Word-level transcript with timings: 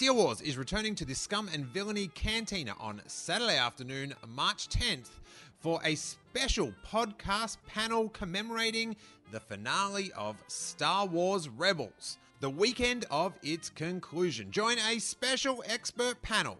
Steele 0.00 0.16
Wars 0.16 0.40
is 0.40 0.56
returning 0.56 0.94
to 0.94 1.04
the 1.04 1.12
Scum 1.12 1.50
and 1.52 1.66
Villainy 1.66 2.06
Cantina 2.06 2.72
on 2.80 3.02
Saturday 3.06 3.58
afternoon, 3.58 4.14
March 4.26 4.66
10th, 4.70 5.10
for 5.58 5.78
a 5.84 5.94
special 5.94 6.72
podcast 6.90 7.58
panel 7.66 8.08
commemorating 8.08 8.96
the 9.30 9.40
finale 9.40 10.10
of 10.16 10.42
Star 10.46 11.04
Wars 11.04 11.50
Rebels, 11.50 12.16
the 12.40 12.48
weekend 12.48 13.04
of 13.10 13.34
its 13.42 13.68
conclusion. 13.68 14.50
Join 14.50 14.78
a 14.78 14.98
special 15.00 15.62
expert 15.66 16.22
panel 16.22 16.56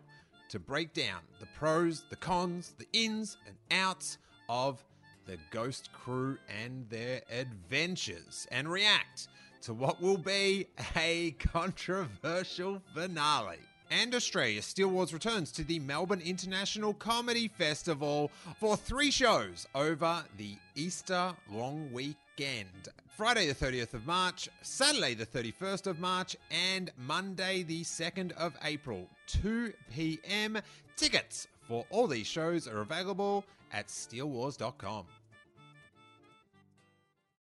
to 0.51 0.59
break 0.59 0.93
down 0.93 1.21
the 1.39 1.49
pros, 1.59 2.05
the 2.11 2.17
cons, 2.17 2.75
the 2.77 2.89
ins 2.93 3.39
and 3.47 3.57
outs 3.71 4.19
of 4.51 4.85
the 5.25 5.39
Ghost 5.51 5.91
crew 5.95 6.37
and 6.63 6.87
their 6.91 7.23
adventures 7.31 8.47
and 8.51 8.71
react 8.71 9.29
to 9.63 9.75
what 9.75 10.01
will 10.01 10.19
be 10.19 10.67
a 10.97 11.33
controversial 11.39 12.81
finale. 12.95 13.59
And 13.91 14.15
Australia 14.15 14.63
Steele 14.63 14.89
Wars 14.89 15.13
returns 15.13 15.51
to 15.53 15.65
the 15.65 15.81
Melbourne 15.81 16.23
International 16.25 16.95
Comedy 16.95 17.49
Festival 17.49 18.31
for 18.59 18.77
three 18.77 19.11
shows 19.11 19.67
over 19.75 20.23
the 20.37 20.55
Easter 20.77 21.33
long 21.51 21.93
weekend. 21.93 22.89
Friday 23.09 23.49
the 23.49 23.55
30th 23.55 23.95
of 23.95 24.07
March, 24.07 24.49
Saturday 24.63 25.15
the 25.15 25.27
31st 25.27 25.89
of 25.89 25.99
March, 25.99 26.37
and 26.51 26.91
Monday 26.97 27.65
the 27.65 27.83
2nd 27.83 28.33
of 28.33 28.55
April, 28.65 29.09
2 29.27 29.73
p.m. 29.93 30.59
Tickets 30.97 31.49
for 31.67 31.85
all 31.91 32.07
these 32.07 32.27
shows 32.27 32.69
are 32.69 32.81
available 32.81 33.45
at 33.73 33.89
steelwars.com. 33.89 35.05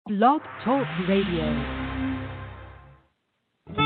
Blog 0.07 0.41
Talk 0.63 0.87
Radio. 1.07 1.90
Hey, 3.67 3.77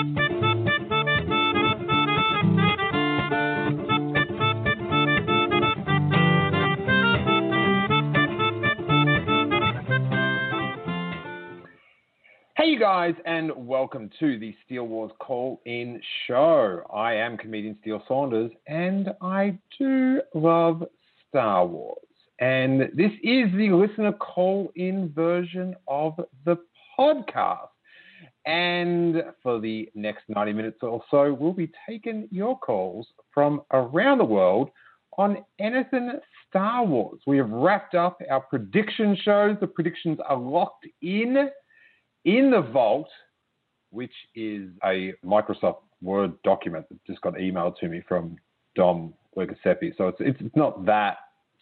you 12.68 12.80
guys, 12.80 13.14
and 13.26 13.52
welcome 13.56 14.10
to 14.20 14.40
the 14.40 14.56
Steele 14.66 14.88
Wars 14.88 15.12
Call 15.20 15.62
In 15.66 16.02
Show. 16.26 16.82
I 16.94 17.14
am 17.16 17.38
comedian 17.38 17.78
Steele 17.82 18.02
Saunders, 18.08 18.52
and 18.68 19.10
I 19.22 19.60
do 19.78 20.22
love 20.34 20.84
Star 21.28 21.66
Wars. 21.68 22.00
And 22.40 22.82
this 22.94 23.12
is 23.24 23.52
the 23.56 23.72
listener 23.72 24.14
call 24.14 24.72
in 24.76 25.12
version 25.14 25.76
of 25.88 26.14
the 26.46 26.58
podcast. 26.98 27.68
And 28.46 29.24
for 29.42 29.60
the 29.60 29.90
next 29.96 30.24
90 30.28 30.54
minutes 30.54 30.78
or 30.82 31.04
so, 31.10 31.34
we'll 31.34 31.54
be 31.54 31.72
taking 31.90 32.28
your 32.32 32.58
calls 32.60 33.08
from 33.34 33.62
around 33.72 34.20
the 34.20 34.26
world 34.26 34.70
on 35.18 35.38
anything 35.60 36.12
Star 36.50 36.86
Wars. 36.86 37.20
We 37.26 37.38
have 37.38 37.50
wrapped 37.50 37.96
up 37.96 38.22
our 38.30 38.42
prediction 38.42 39.18
shows. 39.24 39.58
The 39.60 39.68
predictions 39.68 40.20
are 40.28 40.38
locked 40.38 40.86
in 41.02 41.50
in 42.26 42.52
the 42.52 42.62
vault, 42.62 43.10
which 43.92 44.14
is 44.36 44.70
a 44.84 45.14
Microsoft 45.26 45.78
Word 46.02 46.34
document 46.44 46.86
that 46.90 47.04
just 47.06 47.22
got 47.22 47.34
emailed 47.36 47.78
to 47.80 47.88
me 47.88 48.02
from 48.08 48.38
Dom 48.76 49.14
Lucasepi. 49.36 49.98
So 49.98 50.10
it's, 50.10 50.40
it's 50.42 50.56
not 50.56 50.86
that 50.86 51.18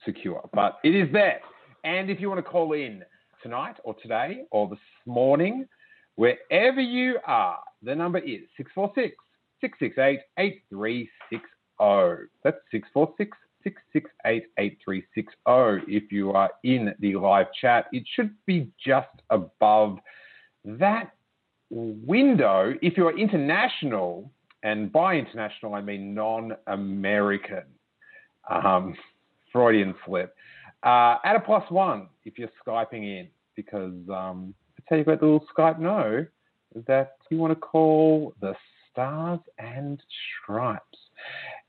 secure, 0.05 0.49
but 0.53 0.79
it 0.83 0.95
is 0.95 1.11
there. 1.13 1.39
And 1.83 2.09
if 2.09 2.19
you 2.19 2.29
want 2.29 2.43
to 2.43 2.49
call 2.49 2.73
in 2.73 3.03
tonight 3.41 3.75
or 3.83 3.95
today 4.01 4.43
or 4.51 4.67
this 4.69 4.79
morning, 5.05 5.67
wherever 6.15 6.81
you 6.81 7.19
are, 7.25 7.59
the 7.81 7.95
number 7.95 8.19
is 8.19 8.41
646 8.57 9.15
668 9.61 10.19
8360. 10.37 12.29
That's 12.43 12.57
646 12.71 13.37
668 13.63 14.43
8360. 14.57 15.95
If 15.95 16.11
you 16.11 16.31
are 16.31 16.51
in 16.63 16.93
the 16.99 17.15
live 17.15 17.47
chat, 17.59 17.85
it 17.91 18.03
should 18.15 18.33
be 18.45 18.69
just 18.83 19.07
above 19.29 19.99
that 20.65 21.11
window, 21.69 22.73
if 22.81 22.97
you're 22.97 23.17
international, 23.17 24.31
and 24.63 24.91
by 24.91 25.15
international 25.15 25.73
I 25.73 25.81
mean 25.81 26.13
non 26.13 26.53
American, 26.67 27.63
um, 28.49 28.95
Freudian 29.51 29.95
slip, 30.05 30.35
uh, 30.83 31.17
add 31.23 31.35
a 31.35 31.39
plus 31.39 31.69
one 31.69 32.07
if 32.25 32.37
you're 32.37 32.49
Skyping 32.65 33.03
in, 33.03 33.27
because 33.55 33.93
um, 34.09 34.53
tell 34.87 34.97
you 34.97 35.03
about 35.03 35.19
the 35.19 35.25
little 35.25 35.45
Skype 35.55 35.79
no 35.79 36.25
that 36.87 37.17
you 37.29 37.37
want 37.37 37.51
to 37.51 37.59
call 37.59 38.33
the 38.41 38.53
Stars 38.91 39.39
and 39.57 40.01
Stripes. 40.43 40.97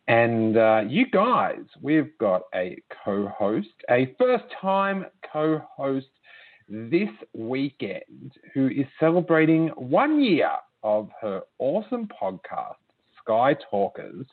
And 0.07 0.57
uh, 0.57 0.83
you 0.87 1.07
guys, 1.11 1.63
we've 1.81 2.17
got 2.19 2.43
a 2.55 2.77
co 3.05 3.29
host, 3.29 3.69
a 3.91 4.15
first 4.19 4.45
time 4.61 5.07
co 5.33 5.63
host 5.77 6.07
this 6.69 7.09
weekend 7.33 8.33
who 8.53 8.69
is 8.69 8.87
celebrating 9.01 9.69
one 9.69 10.23
year 10.23 10.51
of 10.83 11.09
her 11.21 11.43
awesome 11.59 12.09
podcast, 12.09 12.75
Sky 13.23 13.57
Talkers. 13.71 14.27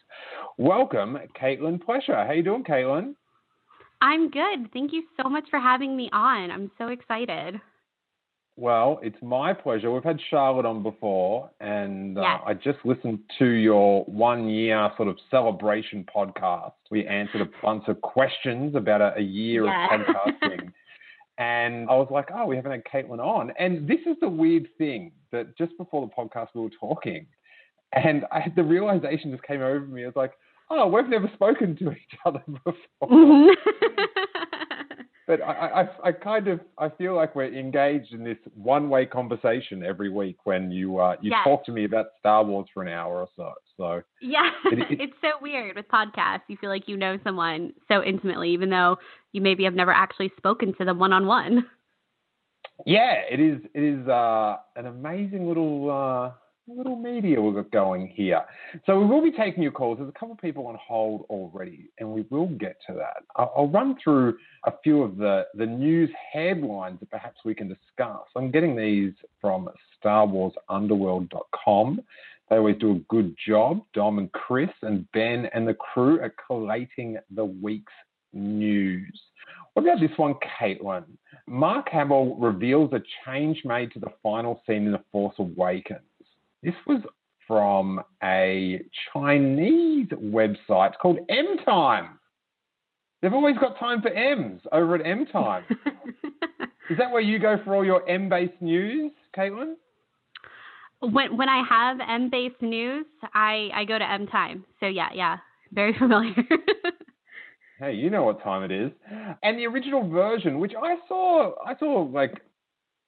Welcome, 0.58 1.18
Caitlin 1.42 1.82
Plesher. 1.82 2.28
How 2.28 2.34
you 2.34 2.44
doing, 2.44 2.64
Caitlin? 2.64 3.16
I'm 4.02 4.30
good. 4.30 4.72
Thank 4.74 4.92
you 4.92 5.04
so 5.22 5.30
much 5.30 5.46
for 5.50 5.60
having 5.60 5.96
me 5.96 6.10
on. 6.12 6.52
I'm 6.52 6.72
so 6.78 6.88
excited. 6.88 7.62
Well, 8.62 9.00
it's 9.02 9.18
my 9.24 9.54
pleasure. 9.54 9.90
We've 9.92 10.04
had 10.04 10.20
Charlotte 10.30 10.68
on 10.68 10.84
before, 10.84 11.50
and 11.60 12.16
uh, 12.16 12.22
Yes. 12.22 12.42
I 12.46 12.54
just 12.54 12.78
listened 12.84 13.18
to 13.40 13.46
your 13.48 14.04
one 14.06 14.48
year 14.50 14.88
sort 14.98 15.08
of 15.10 15.18
celebration 15.32 16.06
podcast. 16.16 16.74
We 16.92 17.08
answered 17.08 17.42
a 17.42 17.50
bunch 17.64 17.86
of 17.88 18.00
questions 18.02 18.76
about 18.76 19.02
a, 19.02 19.16
a 19.18 19.22
year 19.22 19.66
Yeah. 19.66 19.96
of 19.96 20.02
podcasting. 20.42 20.72
and 21.40 21.90
I 21.90 21.96
was 21.96 22.10
like, 22.12 22.28
oh, 22.36 22.46
we 22.46 22.56
haven't 22.56 22.72
had 22.72 22.84
Caitlin 22.86 23.18
on. 23.20 23.52
And 23.58 23.88
this 23.88 24.02
is 24.06 24.16
the 24.22 24.30
weird 24.30 24.68
thing 24.78 25.12
that 25.32 25.58
just 25.58 25.76
before 25.80 26.06
the 26.08 26.14
podcast 26.14 26.50
we 26.54 26.62
were 26.62 26.70
talking, 26.80 27.26
and 27.94 28.26
I 28.32 28.42
had 28.42 28.56
the 28.56 28.64
realization 28.64 29.32
just 29.32 29.42
came 29.42 29.62
over 29.64 29.88
me. 29.88 30.04
It's 30.04 30.16
like, 30.16 30.34
oh, 30.70 30.86
we've 30.88 31.10
never 31.10 31.32
spoken 31.34 31.76
to 31.78 31.92
each 31.94 32.16
other 32.28 32.44
before. 32.64 33.56
But 35.28 35.42
I, 35.42 35.82
I, 36.04 36.10
I 36.10 36.12
kind 36.12 36.48
of 36.48 36.60
I 36.78 36.90
feel 36.90 37.16
like 37.16 37.36
we're 37.36 37.54
engaged 37.54 38.12
in 38.14 38.24
this 38.24 38.38
one-way 38.56 39.06
conversation 39.06 39.84
every 39.84 40.10
week 40.10 40.38
when 40.46 40.72
you 40.72 40.98
uh, 40.98 41.16
you 41.22 41.30
Yes. 41.32 41.42
talk 41.44 41.64
to 41.66 41.72
me 41.72 41.86
about 41.86 42.08
Star 42.20 42.44
Wars 42.44 42.68
for 42.74 42.84
an 42.84 42.90
hour 42.90 43.20
or 43.20 43.28
so. 43.36 43.52
So 43.78 44.02
yeah, 44.22 44.50
It- 44.66 44.80
it- 44.80 44.88
it's 45.02 45.14
so 45.22 45.30
weird 45.42 45.76
with 45.76 45.88
podcasts. 45.88 46.42
You 46.48 46.58
feel 46.58 46.70
like 46.70 46.88
you 46.88 46.98
know 46.98 47.18
someone 47.24 47.74
so 47.88 48.04
intimately, 48.04 48.50
even 48.52 48.70
though 48.70 48.98
you 49.32 49.42
maybe 49.42 49.64
have 49.64 49.76
never 49.76 49.92
actually 49.94 50.32
spoken 50.38 50.74
to 50.76 50.86
them 50.86 51.00
one 51.00 51.14
on 51.14 51.28
one. 51.28 51.66
yeah, 52.86 53.22
it 53.30 53.40
is 53.40 53.62
it 53.74 53.84
is 53.84 54.08
uh, 54.08 54.58
an 54.76 54.88
amazing 54.88 55.48
little 55.48 55.90
uh, 55.92 56.32
little 56.76 56.96
media 56.96 57.42
we've 57.42 57.56
got 57.56 57.72
going 57.72 58.08
here. 58.08 58.42
So 58.86 59.00
we 59.00 59.06
will 59.06 59.22
be 59.22 59.32
taking 59.32 59.64
your 59.64 59.72
calls. 59.72 59.98
There's 59.98 60.10
a 60.10 60.14
couple 60.14 60.34
of 60.34 60.40
people 60.40 60.68
on 60.68 60.78
hold 60.82 61.26
already, 61.30 61.90
and 62.00 62.10
we 62.10 62.26
will 62.30 62.48
get 62.48 62.78
to 62.88 62.94
that. 62.94 63.24
I'll, 63.36 63.52
I'll 63.56 63.68
run 63.68 63.96
through 64.04 64.38
a 64.66 64.74
few 64.84 65.04
of 65.04 65.18
the 65.18 65.48
the 65.56 65.66
news 65.66 66.10
headlines 66.32 67.00
that 67.00 67.10
perhaps 67.10 67.40
we 67.46 67.54
can 67.56 67.68
discuss. 67.68 68.24
I'm 68.36 68.52
getting 68.52 68.76
these 68.76 69.14
from 69.40 69.70
StarWarsUnderworld.com. 70.04 72.02
They 72.50 72.58
always 72.58 72.78
do 72.80 72.92
a 72.92 73.00
good 73.08 73.36
job. 73.48 73.82
Dom 73.94 74.18
and 74.20 74.32
Chris 74.34 74.70
and 74.82 75.10
Ben 75.14 75.48
and 75.54 75.66
the 75.68 75.74
crew 75.74 76.20
are 76.20 76.34
collating 76.48 77.18
the 77.34 77.46
week's 77.46 77.94
news. 78.34 79.22
What 79.74 79.84
about 79.84 80.02
this 80.02 80.12
one, 80.18 80.36
Caitlin? 80.60 81.06
Mark 81.48 81.88
Hamill 81.90 82.36
reveals 82.36 82.92
a 82.92 83.02
change 83.26 83.62
made 83.64 83.94
to 83.94 84.00
the 84.00 84.12
final 84.22 84.62
scene 84.68 84.86
in 84.86 84.92
The 84.92 85.04
Force 85.12 85.36
Awakens. 85.40 86.02
This 86.64 86.76
was 86.86 87.02
from 87.48 88.02
a 88.24 88.82
Chinese 89.12 90.08
website 90.10 90.94
called 91.02 91.20
M 91.30 91.58
Time. 91.66 92.20
They've 93.22 93.34
always 93.34 93.58
got 93.58 93.78
time 93.80 94.02
for 94.02 94.10
M's 94.10 94.62
over 94.72 94.96
at 94.96 95.06
M 95.06 95.26
Time. 95.26 95.64
Is 96.90 96.98
that 96.98 97.12
where 97.12 97.22
you 97.22 97.40
go 97.40 97.58
for 97.64 97.76
all 97.76 97.86
your 97.86 98.08
M 98.08 98.30
based 98.30 98.62
news, 98.62 99.12
Caitlin? 99.36 99.74
When 101.00 101.36
when 101.36 101.50
I 101.50 101.64
have 101.68 101.98
M 102.08 102.30
based 102.30 102.62
news, 102.62 103.06
I 103.34 103.70
I 103.74 103.86
go 103.86 103.98
to 103.98 104.10
M 104.10 104.28
time. 104.28 104.64
So 104.80 104.86
yeah, 104.86 105.10
yeah, 105.14 105.38
very 105.72 105.94
familiar. 105.98 106.36
hey, 107.80 107.94
you 107.94 108.10
know 108.10 108.24
what 108.24 108.44
time 108.44 108.64
it 108.64 108.72
is. 108.72 108.92
And 109.42 109.58
the 109.58 109.66
original 109.66 110.08
version, 110.08 110.60
which 110.60 110.74
I 110.80 110.96
saw, 111.08 111.54
I 111.66 111.76
saw 111.78 112.04
like, 112.04 112.42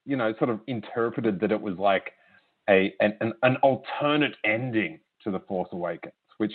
you 0.05 0.17
know, 0.17 0.33
sort 0.39 0.49
of 0.49 0.59
interpreted 0.65 1.39
that 1.41 1.51
it 1.51 1.61
was 1.61 1.77
like 1.77 2.13
a 2.69 2.93
an, 2.99 3.33
an, 3.43 3.57
alternate 3.57 4.35
ending 4.45 4.99
to 5.23 5.31
the 5.31 5.39
Force 5.41 5.69
Awakens, 5.71 6.13
which 6.37 6.53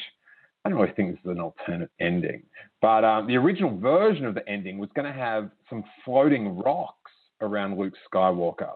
I 0.64 0.68
don't 0.68 0.78
really 0.78 0.92
think 0.94 1.12
this 1.12 1.20
is 1.24 1.30
an 1.30 1.40
alternate 1.40 1.90
ending. 2.00 2.42
But 2.80 3.04
um, 3.04 3.26
the 3.26 3.36
original 3.36 3.76
version 3.78 4.24
of 4.24 4.34
the 4.34 4.48
ending 4.48 4.78
was 4.78 4.90
going 4.94 5.06
to 5.06 5.18
have 5.18 5.50
some 5.68 5.84
floating 6.04 6.58
rocks 6.58 7.12
around 7.40 7.78
Luke 7.78 7.94
Skywalker. 8.12 8.72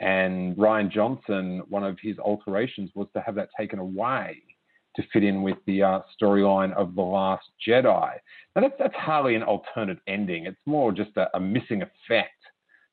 And 0.00 0.56
Rian 0.56 0.90
Johnson, 0.90 1.62
one 1.68 1.84
of 1.84 1.96
his 2.02 2.18
alterations 2.18 2.90
was 2.94 3.06
to 3.14 3.20
have 3.20 3.34
that 3.36 3.50
taken 3.58 3.78
away 3.78 4.42
to 4.96 5.02
fit 5.12 5.24
in 5.24 5.42
with 5.42 5.56
the 5.66 5.82
uh, 5.82 6.00
storyline 6.20 6.74
of 6.74 6.94
The 6.94 7.02
Last 7.02 7.44
Jedi. 7.66 8.12
Now, 8.54 8.62
that's, 8.62 8.74
that's 8.78 8.94
hardly 8.94 9.36
an 9.36 9.42
alternate 9.42 9.98
ending. 10.06 10.46
It's 10.46 10.60
more 10.66 10.92
just 10.92 11.16
a, 11.16 11.34
a 11.34 11.40
missing 11.40 11.82
effect. 11.82 12.30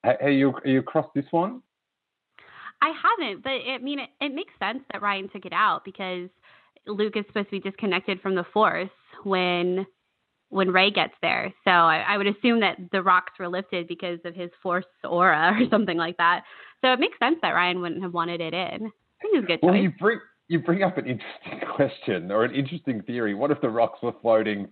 Are 0.03 0.29
you, 0.29 0.53
are 0.53 0.67
you 0.67 0.79
across 0.79 1.07
this 1.13 1.25
one? 1.31 1.61
I 2.81 2.91
haven't, 3.03 3.43
but 3.43 3.53
it, 3.53 3.79
I 3.81 3.83
mean, 3.83 3.99
it, 3.99 4.09
it 4.21 4.33
makes 4.33 4.53
sense 4.59 4.79
that 4.91 5.01
Rian 5.01 5.31
took 5.31 5.45
it 5.45 5.53
out 5.53 5.83
because 5.83 6.29
Luke 6.87 7.13
is 7.15 7.25
supposed 7.27 7.49
to 7.49 7.59
be 7.59 7.69
disconnected 7.69 8.21
from 8.21 8.35
the 8.35 8.45
Force 8.53 8.89
when 9.23 9.85
when 10.49 10.71
Rey 10.71 10.89
gets 10.89 11.13
there. 11.21 11.53
So 11.63 11.69
I, 11.69 12.03
I, 12.07 12.17
would 12.17 12.25
assume 12.25 12.61
that 12.61 12.77
the 12.91 13.03
rocks 13.03 13.33
were 13.37 13.47
lifted 13.47 13.87
because 13.87 14.17
of 14.25 14.33
his 14.33 14.49
Force 14.63 14.85
aura 15.03 15.55
or 15.59 15.69
something 15.69 15.97
like 15.97 16.17
that. 16.17 16.43
So 16.81 16.91
it 16.91 16.99
makes 16.99 17.19
sense 17.19 17.37
that 17.43 17.53
Rian 17.53 17.81
wouldn't 17.81 18.01
have 18.01 18.13
wanted 18.13 18.41
it 18.41 18.53
in. 18.53 18.57
I 18.87 19.21
think 19.21 19.35
it's 19.35 19.43
a 19.43 19.47
good 19.47 19.59
well, 19.61 19.73
choice. 19.73 19.83
you 19.83 19.91
bring 19.99 20.19
you 20.47 20.59
bring 20.59 20.83
up 20.83 20.97
an 20.97 21.05
interesting 21.05 21.69
question 21.75 22.31
or 22.31 22.43
an 22.43 22.53
interesting 22.53 23.01
theory. 23.03 23.33
What 23.35 23.51
if 23.51 23.61
the 23.61 23.69
rocks 23.69 24.01
were 24.01 24.13
floating 24.21 24.67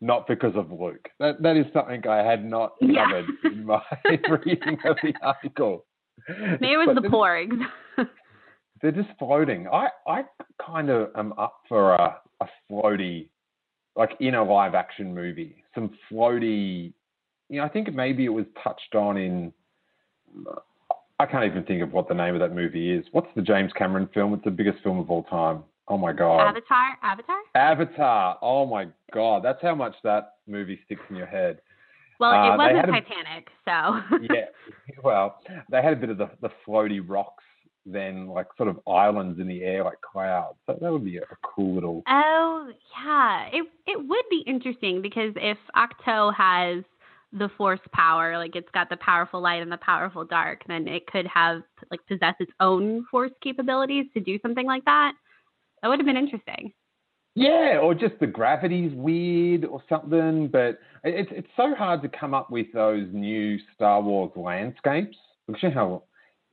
not 0.00 0.26
because 0.26 0.54
of 0.54 0.70
Luke? 0.70 1.08
That 1.18 1.42
that 1.42 1.56
is 1.56 1.66
something 1.72 2.06
I 2.06 2.18
had 2.18 2.44
not 2.44 2.72
covered 2.80 3.26
yeah. 3.42 3.50
in 3.50 3.64
my 3.64 3.82
reading 4.04 4.78
of 4.84 4.96
the 5.02 5.14
article. 5.22 5.86
It 6.28 6.60
was 6.86 6.96
the 7.00 7.08
porgs. 7.08 7.60
they're 8.82 8.92
just 8.92 9.08
floating. 9.18 9.68
I, 9.68 9.88
I 10.06 10.22
kind 10.64 10.90
of 10.90 11.10
am 11.16 11.32
up 11.34 11.60
for 11.68 11.94
a, 11.94 12.16
a 12.40 12.46
floaty, 12.70 13.28
like 13.96 14.10
in 14.20 14.34
a 14.34 14.42
live 14.42 14.74
action 14.74 15.14
movie, 15.14 15.64
some 15.74 15.90
floaty. 16.10 16.92
You 17.48 17.60
know, 17.60 17.64
I 17.64 17.68
think 17.68 17.92
maybe 17.94 18.24
it 18.24 18.30
was 18.30 18.46
touched 18.62 18.94
on 18.94 19.16
in. 19.16 19.52
I 21.18 21.26
can't 21.26 21.44
even 21.44 21.62
think 21.64 21.82
of 21.82 21.92
what 21.92 22.08
the 22.08 22.14
name 22.14 22.34
of 22.34 22.40
that 22.40 22.54
movie 22.54 22.90
is. 22.90 23.04
What's 23.12 23.28
the 23.36 23.42
James 23.42 23.70
Cameron 23.76 24.08
film? 24.12 24.34
It's 24.34 24.44
the 24.44 24.50
biggest 24.50 24.82
film 24.82 24.98
of 24.98 25.10
all 25.10 25.22
time. 25.24 25.62
Oh 25.88 25.98
my 25.98 26.12
god. 26.12 26.40
Avatar. 26.40 26.98
Avatar. 27.02 27.36
Avatar. 27.54 28.38
Oh 28.42 28.66
my 28.66 28.88
god, 29.12 29.44
that's 29.44 29.60
how 29.62 29.74
much 29.74 29.94
that 30.04 30.34
movie 30.48 30.80
sticks 30.84 31.02
in 31.10 31.16
your 31.16 31.26
head. 31.26 31.60
Well, 32.22 32.32
it 32.32 32.50
uh, 32.50 32.56
wasn't 32.56 32.86
Titanic, 32.86 33.48
a, 33.66 34.20
so. 34.20 34.26
yeah. 34.34 34.46
Well, 35.02 35.40
they 35.70 35.82
had 35.82 35.92
a 35.92 35.96
bit 35.96 36.08
of 36.10 36.18
the, 36.18 36.30
the 36.40 36.50
floaty 36.66 37.00
rocks 37.04 37.42
then 37.84 38.28
like 38.28 38.46
sort 38.56 38.68
of 38.68 38.78
islands 38.86 39.40
in 39.40 39.48
the 39.48 39.62
air 39.62 39.82
like 39.82 40.00
clouds. 40.00 40.56
So 40.66 40.78
that 40.80 40.92
would 40.92 41.04
be 41.04 41.16
a 41.16 41.22
cool 41.42 41.74
little. 41.74 42.02
Oh 42.08 42.70
yeah, 43.04 43.48
it 43.52 43.66
it 43.86 43.98
would 43.98 44.24
be 44.30 44.44
interesting 44.46 45.02
because 45.02 45.32
if 45.34 45.58
Ahch-To 45.76 46.32
has 46.36 46.84
the 47.32 47.48
force 47.56 47.80
power, 47.92 48.38
like 48.38 48.54
it's 48.54 48.70
got 48.72 48.88
the 48.88 48.98
powerful 48.98 49.40
light 49.40 49.62
and 49.62 49.72
the 49.72 49.78
powerful 49.78 50.24
dark, 50.24 50.62
then 50.68 50.86
it 50.86 51.06
could 51.08 51.26
have 51.26 51.62
like 51.90 52.00
possess 52.06 52.34
its 52.38 52.52
own 52.60 53.04
force 53.10 53.32
capabilities 53.42 54.06
to 54.14 54.20
do 54.20 54.38
something 54.42 54.66
like 54.66 54.84
that. 54.84 55.14
That 55.82 55.88
would 55.88 55.98
have 55.98 56.06
been 56.06 56.16
interesting. 56.16 56.72
Yeah, 57.34 57.78
or 57.82 57.94
just 57.94 58.18
the 58.20 58.26
gravity's 58.26 58.92
weird 58.94 59.64
or 59.64 59.82
something. 59.88 60.48
But 60.48 60.78
it's 61.02 61.30
it's 61.32 61.48
so 61.56 61.74
hard 61.74 62.02
to 62.02 62.08
come 62.08 62.34
up 62.34 62.50
with 62.50 62.66
those 62.74 63.06
new 63.12 63.58
Star 63.74 64.02
Wars 64.02 64.32
landscapes. 64.36 65.16
Because 65.46 65.62
you 65.62 65.68
know 65.70 65.74
how 65.74 66.02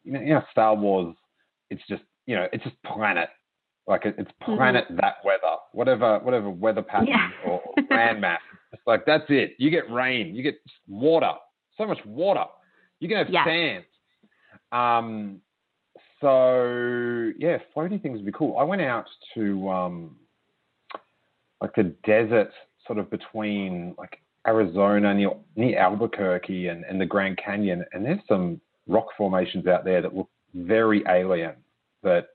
you 0.03 0.11
know, 0.13 0.19
you 0.21 0.33
know 0.33 0.43
Star 0.51 0.75
Wars 0.75 1.15
it's 1.69 1.81
just 1.87 2.03
you 2.25 2.35
know 2.35 2.47
it's 2.51 2.63
just 2.63 2.75
planet 2.83 3.29
like 3.87 4.01
it's 4.05 4.17
mm-hmm. 4.17 4.55
planet 4.55 4.85
mm-hmm. 4.85 4.97
that 4.97 5.15
weather 5.23 5.57
whatever 5.71 6.19
whatever 6.19 6.49
weather 6.49 6.81
pattern 6.81 7.07
yeah. 7.07 7.29
or, 7.45 7.61
or 7.61 7.73
land 7.89 8.21
mass 8.21 8.39
it's 8.71 8.81
like 8.85 9.05
that's 9.05 9.25
it 9.29 9.55
you 9.57 9.69
get 9.69 9.89
rain 9.91 10.35
you 10.35 10.43
get 10.43 10.55
water 10.87 11.33
so 11.77 11.85
much 11.85 11.99
water 12.05 12.45
you 12.99 13.07
can 13.07 13.17
have 13.17 13.29
yeah. 13.29 13.45
sand 13.45 13.83
um 14.71 15.41
so 16.21 17.31
yeah 17.37 17.57
floating 17.73 17.99
things 17.99 18.17
would 18.17 18.25
be 18.25 18.31
cool 18.31 18.57
i 18.57 18.63
went 18.63 18.81
out 18.81 19.05
to 19.33 19.69
um 19.69 20.15
like 21.61 21.75
the 21.75 21.95
desert 22.05 22.51
sort 22.85 22.99
of 22.99 23.09
between 23.09 23.95
like 23.97 24.21
arizona 24.47 25.13
near, 25.13 25.31
near 25.55 25.77
albuquerque 25.77 26.67
and, 26.67 26.85
and 26.85 26.99
the 26.99 27.05
grand 27.05 27.37
canyon 27.43 27.83
and 27.91 28.05
there's 28.05 28.19
some 28.27 28.59
rock 28.87 29.07
formations 29.17 29.67
out 29.67 29.85
there 29.85 30.01
that 30.01 30.15
look 30.15 30.29
very 30.53 31.03
alien 31.07 31.53
that 32.03 32.29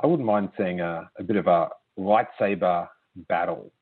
I 0.00 0.06
wouldn't 0.06 0.26
mind 0.26 0.50
seeing 0.56 0.80
a, 0.80 1.10
a 1.18 1.22
bit 1.22 1.36
of 1.36 1.46
a 1.46 1.68
lightsaber 1.98 2.88
battle 3.28 3.72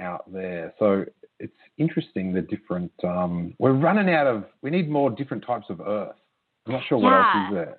out 0.00 0.30
there. 0.32 0.74
So 0.78 1.04
it's 1.38 1.56
interesting 1.78 2.32
the 2.32 2.42
different. 2.42 2.92
Um, 3.04 3.54
we're 3.58 3.72
running 3.72 4.12
out 4.12 4.26
of. 4.26 4.44
We 4.62 4.70
need 4.70 4.90
more 4.90 5.10
different 5.10 5.46
types 5.46 5.66
of 5.68 5.80
Earth. 5.80 6.16
I'm 6.66 6.72
not 6.72 6.82
sure 6.88 6.98
what 6.98 7.12
else 7.12 7.48
is 7.48 7.54
there. 7.54 7.76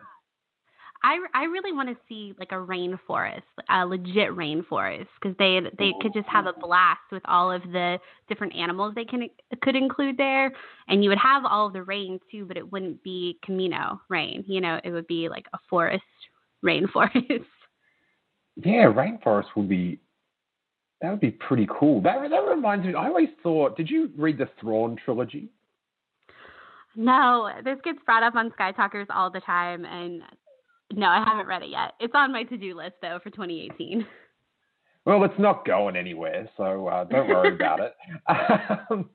I, 1.08 1.20
I 1.34 1.44
really 1.46 1.72
want 1.72 1.88
to 1.88 1.96
see 2.10 2.34
like 2.38 2.52
a 2.52 2.56
rainforest, 2.56 3.44
a 3.70 3.86
legit 3.86 4.36
rainforest, 4.36 5.08
because 5.22 5.38
they 5.40 5.62
they 5.80 5.94
could 6.02 6.14
just 6.14 6.28
have 6.28 6.48
a 6.48 6.54
blast 6.60 7.00
with 7.14 7.24
all 7.26 7.50
of 7.50 7.62
the 7.64 7.98
different 8.28 8.54
animals 8.54 8.94
they 8.94 9.06
can 9.06 9.30
could 9.62 9.78
include 9.78 10.18
there, 10.18 10.52
and 10.90 11.06
you 11.06 11.10
would 11.10 11.18
have 11.18 11.44
all 11.46 11.68
of 11.68 11.74
the 11.74 11.84
rain 11.84 12.20
too, 12.30 12.44
but 12.46 12.58
it 12.58 12.70
wouldn't 12.74 13.02
be 13.04 13.40
Kamino 13.48 14.02
rain. 14.10 14.44
You 14.48 14.60
know, 14.60 14.82
it 14.84 14.92
would 14.92 15.08
be 15.08 15.30
like 15.30 15.46
a 15.54 15.60
forest 15.70 16.04
rainforest. 16.64 17.46
Yeah, 18.66 18.86
rainforest 18.86 19.46
would 19.56 19.70
be 19.70 20.00
that 21.00 21.12
would 21.12 21.20
be 21.20 21.30
pretty 21.30 21.68
cool. 21.80 22.02
That 22.02 22.28
that 22.28 22.40
reminds 22.50 22.88
me. 22.88 22.96
I 22.96 23.08
always 23.08 23.30
thought. 23.44 23.78
Did 23.78 23.88
you 23.88 24.10
read 24.18 24.40
the 24.40 24.50
Thrawn 24.60 24.98
trilogy? 25.06 25.52
No, 26.96 27.52
this 27.64 27.78
gets 27.84 28.00
brought 28.04 28.24
up 28.24 28.34
on 28.34 28.52
Sky 28.54 28.72
Talkers 28.72 29.06
all 29.12 29.30
the 29.30 29.42
time, 29.42 29.86
and 29.86 30.24
no, 30.94 31.08
I 31.08 31.24
haven't 31.24 31.48
read 31.48 31.64
it 31.64 31.70
yet. 31.70 31.94
It's 32.00 32.14
on 32.16 32.32
my 32.32 32.44
to 32.44 32.58
do 32.58 32.76
list 32.76 32.96
though 33.02 33.20
for 33.24 33.30
2018. 33.30 34.06
Well, 35.06 35.24
it's 35.24 35.40
not 35.40 35.66
going 35.66 35.96
anywhere, 35.96 36.50
so 36.58 36.88
uh, 36.88 37.06
don't 37.06 37.30
worry 37.30 37.56
about 37.56 37.80
it. 37.80 37.94
Um, 38.90 39.10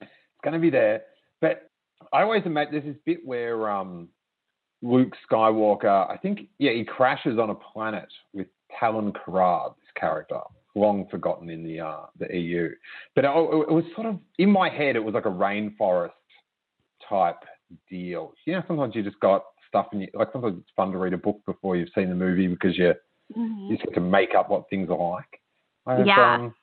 it's 0.00 0.10
going 0.44 0.54
to 0.54 0.60
be 0.60 0.70
there. 0.70 1.02
But 1.40 1.70
I 2.12 2.22
always 2.22 2.42
imagine 2.46 2.72
there's 2.72 2.84
this 2.84 3.02
bit 3.04 3.18
where 3.24 3.68
um, 3.70 4.08
Luke 4.82 5.12
Skywalker, 5.30 6.08
I 6.10 6.16
think, 6.16 6.48
yeah, 6.58 6.72
he 6.72 6.84
crashes 6.84 7.38
on 7.38 7.50
a 7.50 7.54
planet 7.54 8.08
with 8.32 8.46
Talon 8.78 9.12
Karrde, 9.12 9.74
this 9.76 9.90
character, 9.98 10.40
long 10.74 11.06
forgotten 11.10 11.50
in 11.50 11.64
the 11.64 11.80
uh, 11.80 12.06
the 12.18 12.34
EU. 12.34 12.70
But 13.14 13.24
it, 13.24 13.28
it 13.28 13.72
was 13.72 13.84
sort 13.94 14.06
of 14.06 14.18
in 14.38 14.50
my 14.50 14.68
head, 14.68 14.96
it 14.96 15.04
was 15.04 15.14
like 15.14 15.26
a 15.26 15.28
rainforest 15.28 16.12
type 17.08 17.42
deal. 17.88 18.32
You 18.46 18.54
know, 18.54 18.62
sometimes 18.66 18.94
you 18.94 19.02
just 19.02 19.20
got 19.20 19.44
stuff 19.70 19.86
and 19.92 20.02
you, 20.02 20.08
like 20.12 20.28
sometimes 20.32 20.58
it's 20.58 20.70
fun 20.76 20.92
to 20.92 20.98
read 20.98 21.14
a 21.14 21.18
book 21.18 21.40
before 21.46 21.76
you've 21.76 21.88
seen 21.94 22.10
the 22.10 22.14
movie 22.14 22.46
because 22.46 22.76
you 22.76 22.92
mm-hmm. 23.36 23.70
you 23.70 23.76
just 23.76 23.86
get 23.86 23.94
to 23.94 24.00
make 24.00 24.34
up 24.34 24.50
what 24.50 24.68
things 24.68 24.90
are 24.90 24.98
like. 24.98 26.06
Yeah. 26.06 26.34
Um, 26.34 26.54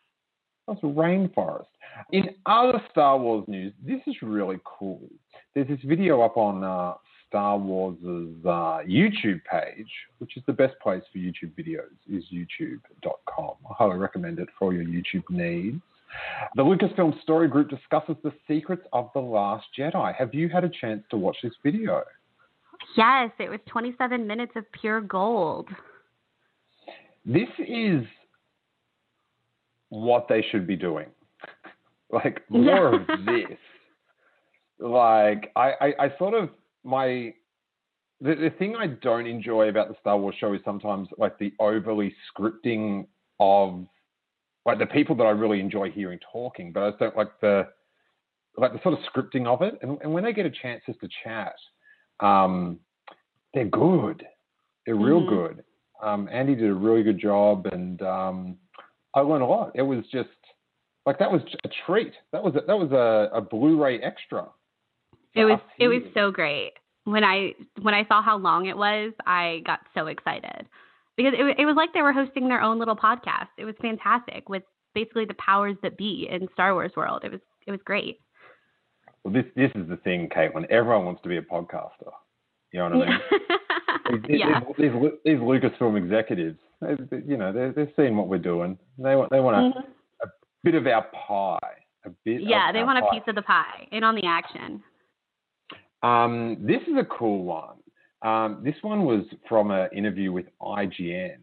that's 0.68 0.82
rainforest. 0.82 1.66
In 2.12 2.30
other 2.46 2.82
Star 2.92 3.18
Wars 3.18 3.46
news, 3.48 3.74
this 3.84 4.02
is 4.06 4.16
really 4.22 4.60
cool. 4.66 5.02
There's 5.56 5.68
this 5.68 5.80
video 5.84 6.22
up 6.22 6.38
on 6.38 6.64
uh, 6.64 6.94
Star 7.28 7.58
Wars' 7.58 7.98
uh, 8.04 8.84
YouTube 8.88 9.42
page, 9.50 9.90
which 10.20 10.38
is 10.38 10.44
the 10.46 10.54
best 10.54 10.76
place 10.82 11.04
for 11.12 11.20
YouTube 11.20 11.54
videos, 11.58 11.96
is 12.10 12.24
youtube.com. 12.32 13.56
I 13.70 13.74
highly 13.74 13.98
recommend 13.98 14.40
it 14.40 14.50
for 14.60 14.74
your 14.74 14.84
YouTube 14.84 15.30
needs. 15.30 15.82
The 16.56 16.64
Lucasfilm 16.64 17.22
Story 17.22 17.48
Group 17.48 17.70
discusses 17.70 18.16
the 18.24 18.34
secrets 18.48 18.84
of 18.94 19.10
The 19.14 19.20
Last 19.20 19.66
Jedi. 19.78 20.16
Have 20.16 20.34
you 20.34 20.48
had 20.50 20.64
a 20.64 20.70
chance 20.70 21.04
to 21.12 21.18
watch 21.18 21.38
this 21.44 21.54
video? 21.64 22.04
Yes, 22.96 23.32
it 23.40 23.50
was 23.50 23.60
27 23.68 24.26
minutes 24.26 24.54
of 24.56 24.66
pure 24.72 25.02
gold. 25.02 25.68
This 27.26 27.50
is 27.60 28.04
what 29.90 30.28
they 30.30 30.46
should 30.52 30.66
be 30.66 30.76
doing. 30.76 31.08
like 32.12 32.44
more 32.50 32.96
of 32.96 33.08
this. 33.26 33.58
Like 34.80 35.52
I, 35.56 35.72
I, 35.82 35.94
I 36.00 36.18
sort 36.18 36.34
of 36.34 36.50
my 36.84 37.34
the, 38.20 38.34
the 38.36 38.52
thing 38.58 38.76
I 38.76 38.88
don't 38.88 39.28
enjoy 39.28 39.70
about 39.70 39.90
the 39.90 39.96
Star 40.00 40.18
Wars 40.18 40.36
show 40.40 40.54
is 40.54 40.62
sometimes 40.66 41.08
like 41.18 41.38
the 41.38 41.54
overly 41.60 42.14
scripting 42.32 43.06
of 43.40 43.86
like 44.66 44.80
the 44.80 44.86
people 44.88 45.16
that 45.18 45.24
I 45.24 45.32
really 45.32 45.60
enjoy 45.60 45.92
hearing 45.92 46.20
talking, 46.32 46.72
but 46.72 46.84
I 46.84 46.90
just 46.90 47.00
don't 47.00 47.18
like 47.18 47.40
the 47.42 47.68
like 48.58 48.74
the 48.74 48.80
sort 48.82 48.98
of 48.98 49.00
scripting 49.14 49.46
of 49.46 49.62
it. 49.62 49.78
And, 49.82 50.00
and 50.02 50.12
when 50.12 50.24
they 50.24 50.34
get 50.34 50.46
a 50.46 50.52
chance 50.52 50.82
just 50.88 51.00
to 51.02 51.10
chat, 51.24 51.54
um, 52.20 52.80
they're 53.54 53.66
good. 53.66 54.26
They're 54.86 54.96
real 54.96 55.22
Mhm. 55.22 55.30
good. 55.30 55.64
Um, 56.02 56.30
Andy 56.32 56.56
did 56.56 56.70
a 56.70 56.74
really 56.74 57.04
good 57.04 57.20
job, 57.20 57.66
and 57.68 58.02
um, 58.02 58.58
I 59.14 59.22
learned 59.22 59.44
a 59.44 59.48
lot. 59.48 59.72
It 59.76 59.82
was 59.82 60.06
just 60.08 60.30
like 61.06 61.18
that 61.20 61.32
was 61.32 61.42
a 61.64 61.70
treat. 61.86 62.14
That 62.32 62.44
was 62.44 62.56
a, 62.56 62.62
that 62.62 62.78
was 62.78 62.92
a, 62.92 63.36
a 63.36 63.42
Blu-ray 63.42 64.00
extra. 64.02 64.48
It 65.34 65.46
was 65.46 65.60
it 65.80 65.88
was 65.88 66.02
so 66.14 66.32
great. 66.32 66.74
When 67.06 67.24
I 67.24 67.54
when 67.82 67.94
I 67.94 68.06
saw 68.08 68.22
how 68.22 68.38
long 68.38 68.66
it 68.66 68.78
was, 68.78 69.14
I 69.26 69.62
got 69.66 69.80
so 69.94 70.08
excited 70.08 70.68
because 71.16 71.34
it 71.34 71.60
it 71.60 71.66
was 71.66 71.76
like 71.76 71.94
they 71.94 72.02
were 72.02 72.14
hosting 72.14 72.48
their 72.48 72.62
own 72.62 72.80
little 72.80 72.96
podcast. 72.96 73.50
It 73.58 73.66
was 73.66 73.76
fantastic 73.82 74.50
with 74.50 74.64
basically 74.94 75.26
the 75.26 75.36
powers 75.36 75.78
that 75.84 75.98
be 75.98 76.28
in 76.30 76.48
Star 76.54 76.74
Wars 76.74 76.92
world. 76.96 77.22
It 77.24 77.32
was 77.32 77.42
it 77.66 77.72
was 77.72 77.80
great. 77.86 78.20
Well, 79.24 79.34
this 79.34 79.46
this 79.56 79.72
is 79.76 79.88
the 79.90 79.98
thing, 79.98 80.30
Caitlin. 80.30 80.66
Everyone 80.70 81.06
wants 81.06 81.22
to 81.24 81.30
be 81.30 81.38
a 81.38 81.42
podcaster. 81.42 82.12
You 82.72 82.80
know 82.80 82.98
what 82.98 83.08
I 83.08 83.12
mean? 83.12 83.20
These, 84.28 84.40
yeah. 84.40 84.62
these, 84.78 84.90
these, 84.92 85.12
these 85.26 85.38
Lucasfilm 85.38 85.98
executives, 85.98 86.58
they, 86.80 86.96
you 87.26 87.36
know, 87.36 87.52
they're, 87.52 87.74
they're 87.74 87.92
seeing 87.98 88.16
what 88.16 88.30
we're 88.30 88.38
doing. 88.38 88.78
They 88.98 89.16
want 89.18 89.32
they 89.32 89.42
want 89.42 89.76
a, 89.76 89.80
Mhm. 89.80 89.84
bit 90.64 90.76
of 90.76 90.88
our 90.88 91.04
pie, 91.28 91.74
a 92.06 92.10
bit. 92.24 92.42
Yeah, 92.42 92.72
they 92.72 92.84
want 92.84 93.00
a 93.00 93.10
piece 93.12 93.24
of 93.28 93.36
the 93.36 93.42
pie 93.42 93.86
and 93.92 94.06
on 94.06 94.16
the 94.16 94.26
action. 94.26 94.82
Um, 96.04 96.58
this 96.62 96.82
is 96.84 96.96
a 96.98 97.04
cool 97.06 97.44
one. 97.44 97.76
Um, 98.22 98.62
this 98.64 98.76
one 98.82 99.04
was 99.04 99.26
from 99.48 99.72
an 99.72 99.90
interview 99.94 100.32
with 100.32 100.46
IGN, 100.62 101.38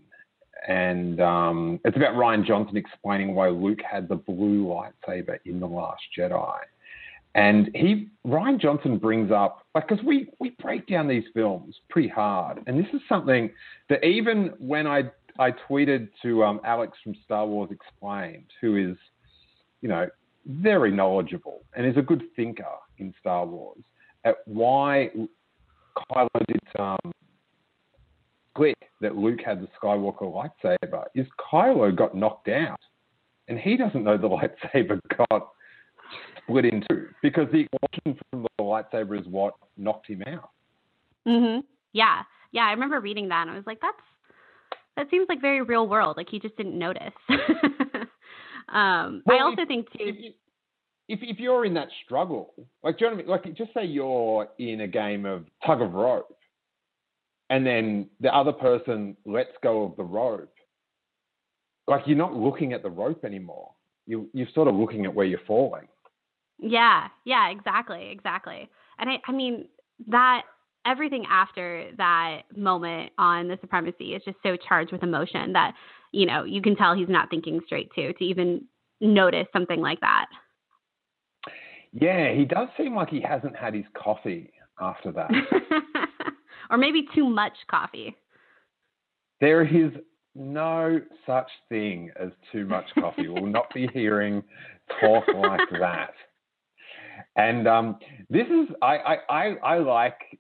and 0.67 1.21
um, 1.21 1.81
it's 1.85 1.97
about 1.97 2.15
Rian 2.15 2.47
Johnson 2.47 2.77
explaining 2.77 3.35
why 3.35 3.49
Luke 3.49 3.81
had 3.83 4.09
the 4.09 4.17
blue 4.17 4.65
lightsaber 4.65 5.39
in 5.45 5.61
the 5.61 5.69
Last 5.69 6.03
Jedi. 6.19 6.59
And 7.35 7.71
he, 7.75 8.09
Rian 8.27 8.61
Johnson, 8.61 8.97
brings 8.99 9.33
up 9.33 9.67
like 9.75 9.89
because 9.89 10.05
we 10.05 10.29
we 10.39 10.51
break 10.63 10.87
down 10.87 11.09
these 11.09 11.25
films 11.35 11.75
pretty 11.91 12.09
hard, 12.09 12.63
and 12.67 12.79
this 12.79 12.87
is 12.93 13.01
something 13.09 13.51
that 13.89 14.05
even 14.05 14.53
when 14.59 14.87
I 14.87 15.11
I 15.39 15.51
tweeted 15.69 16.11
to 16.23 16.45
um, 16.45 16.61
Alex 16.65 16.97
from 17.03 17.15
Star 17.25 17.47
Wars 17.47 17.71
Explained, 17.73 18.47
who 18.61 18.77
is, 18.77 18.97
you 19.81 19.89
know, 19.89 20.09
very 20.47 20.93
knowledgeable 20.93 21.63
and 21.75 21.87
is 21.87 21.97
a 21.97 22.03
good 22.03 22.23
thinker 22.37 22.65
in 22.99 23.13
Star 23.19 23.45
Wars, 23.45 23.83
at 24.25 24.37
why 24.45 25.11
Kylo 25.97 26.47
did 26.47 26.61
um, 26.79 27.13
click 28.57 28.77
that 29.01 29.17
Luke 29.17 29.41
had 29.45 29.61
the 29.61 29.69
Skywalker 29.81 30.23
lightsaber 30.23 31.05
is 31.15 31.27
Kylo 31.53 31.95
got 31.95 32.17
knocked 32.17 32.49
out, 32.49 32.81
and 33.49 33.59
he 33.59 33.77
doesn't 33.77 34.05
know 34.05 34.17
the 34.17 34.29
lightsaber 34.75 35.01
got 35.31 35.49
split 36.45 36.65
in 36.67 36.83
two 36.89 37.09
because 37.23 37.47
the 37.53 37.61
explosion 37.61 38.21
from 38.31 38.43
the 38.43 38.49
lightsaber 38.65 39.19
is 39.21 39.27
what 39.27 39.55
knocked 39.77 40.07
him 40.09 40.23
out. 40.27 40.51
Mhm. 41.27 41.65
Yeah. 41.93 42.23
Yeah, 42.53 42.67
I 42.67 42.71
remember 42.71 43.01
reading 43.01 43.29
that 43.29 43.43
and 43.43 43.51
I 43.51 43.55
was 43.55 43.67
like 43.67 43.81
that's 43.81 43.97
that 44.97 45.11
seems 45.11 45.27
like 45.29 45.41
very 45.41 45.61
real 45.63 45.89
world. 45.89 46.17
Like 46.17 46.29
he 46.31 46.39
just 46.39 46.57
didn't 46.57 46.79
notice. 46.79 47.13
um 47.29 48.09
I 48.69 49.23
Well, 49.27 49.47
also 49.49 49.65
think 49.67 49.91
too 49.93 49.99
If, 50.01 50.17
you, 50.19 50.33
if 51.09 51.19
if 51.23 51.39
you're 51.39 51.65
in 51.65 51.75
that 51.75 51.89
struggle, 52.05 52.55
like 52.83 52.99
do 52.99 53.05
you 53.05 53.11
know 53.11 53.17
what 53.17 53.23
I 53.25 53.41
mean? 53.41 53.47
Like 53.47 53.57
just 53.57 53.75
say 53.75 53.85
you're 53.85 54.49
in 54.59 54.83
a 54.83 54.89
game 54.89 55.27
of 55.27 55.47
tug 55.67 55.83
of 55.83 55.93
rope, 55.95 56.37
and 57.51 57.67
then 57.67 58.09
the 58.21 58.35
other 58.35 58.53
person 58.53 59.17
lets 59.27 59.51
go 59.63 59.85
of 59.85 59.97
the 59.97 60.03
rope. 60.05 60.51
Like 61.87 62.03
you're 62.07 62.17
not 62.17 62.35
looking 62.35 62.73
at 62.73 62.83
the 62.83 62.89
rope 62.91 63.25
anymore. 63.25 63.73
You 64.07 64.29
you're 64.33 64.49
sort 64.55 64.69
of 64.69 64.75
looking 64.75 65.05
at 65.05 65.15
where 65.15 65.27
you're 65.27 65.41
falling. 65.47 65.89
Yeah, 66.67 67.09
yeah, 67.25 67.51
exactly, 67.51 68.11
exactly. 68.11 68.69
And 68.99 69.11
I, 69.11 69.19
I 69.29 69.33
mean 69.33 69.69
that 70.09 70.43
everything 70.87 71.25
after 71.31 71.91
that 71.99 72.43
moment 72.57 73.13
on 73.19 73.49
the 73.49 73.59
supremacy 73.61 74.15
is 74.15 74.23
just 74.25 74.39
so 74.43 74.57
charged 74.57 74.91
with 74.91 75.03
emotion 75.03 75.53
that 75.53 75.75
you 76.13 76.27
know 76.27 76.45
you 76.45 76.63
can 76.63 76.75
tell 76.75 76.95
he's 76.95 77.09
not 77.09 77.29
thinking 77.29 77.61
straight 77.67 77.91
too 77.95 78.13
to 78.19 78.25
even 78.25 78.65
notice 79.01 79.47
something 79.53 79.81
like 79.81 80.01
that. 80.01 80.27
Yeah, 81.93 82.33
he 82.33 82.45
does 82.45 82.69
seem 82.77 82.95
like 82.97 83.11
he 83.11 83.21
hasn't 83.21 83.57
had 83.57 83.75
his 83.75 83.85
coffee 83.95 84.51
after 84.81 85.13
that. 85.13 85.31
or 86.71 86.79
maybe 86.79 87.07
too 87.15 87.29
much 87.29 87.53
coffee. 87.71 88.17
there 89.41 89.63
is 89.63 89.93
no 90.35 91.01
such 91.27 91.49
thing 91.69 92.11
as 92.19 92.31
too 92.51 92.67
much 92.67 92.87
coffee. 92.99 93.29
we'll 93.29 93.47
not 93.47 93.73
be 93.75 93.87
hearing 93.93 94.43
talk 95.01 95.25
like 95.35 95.69
that. 95.79 96.15
And 97.37 97.67
um, 97.67 97.99
this 98.31 98.47
is 98.47 98.69
I, 98.83 98.97
I, 98.97 99.17
I, 99.29 99.55
I 99.65 99.79
like 99.79 100.39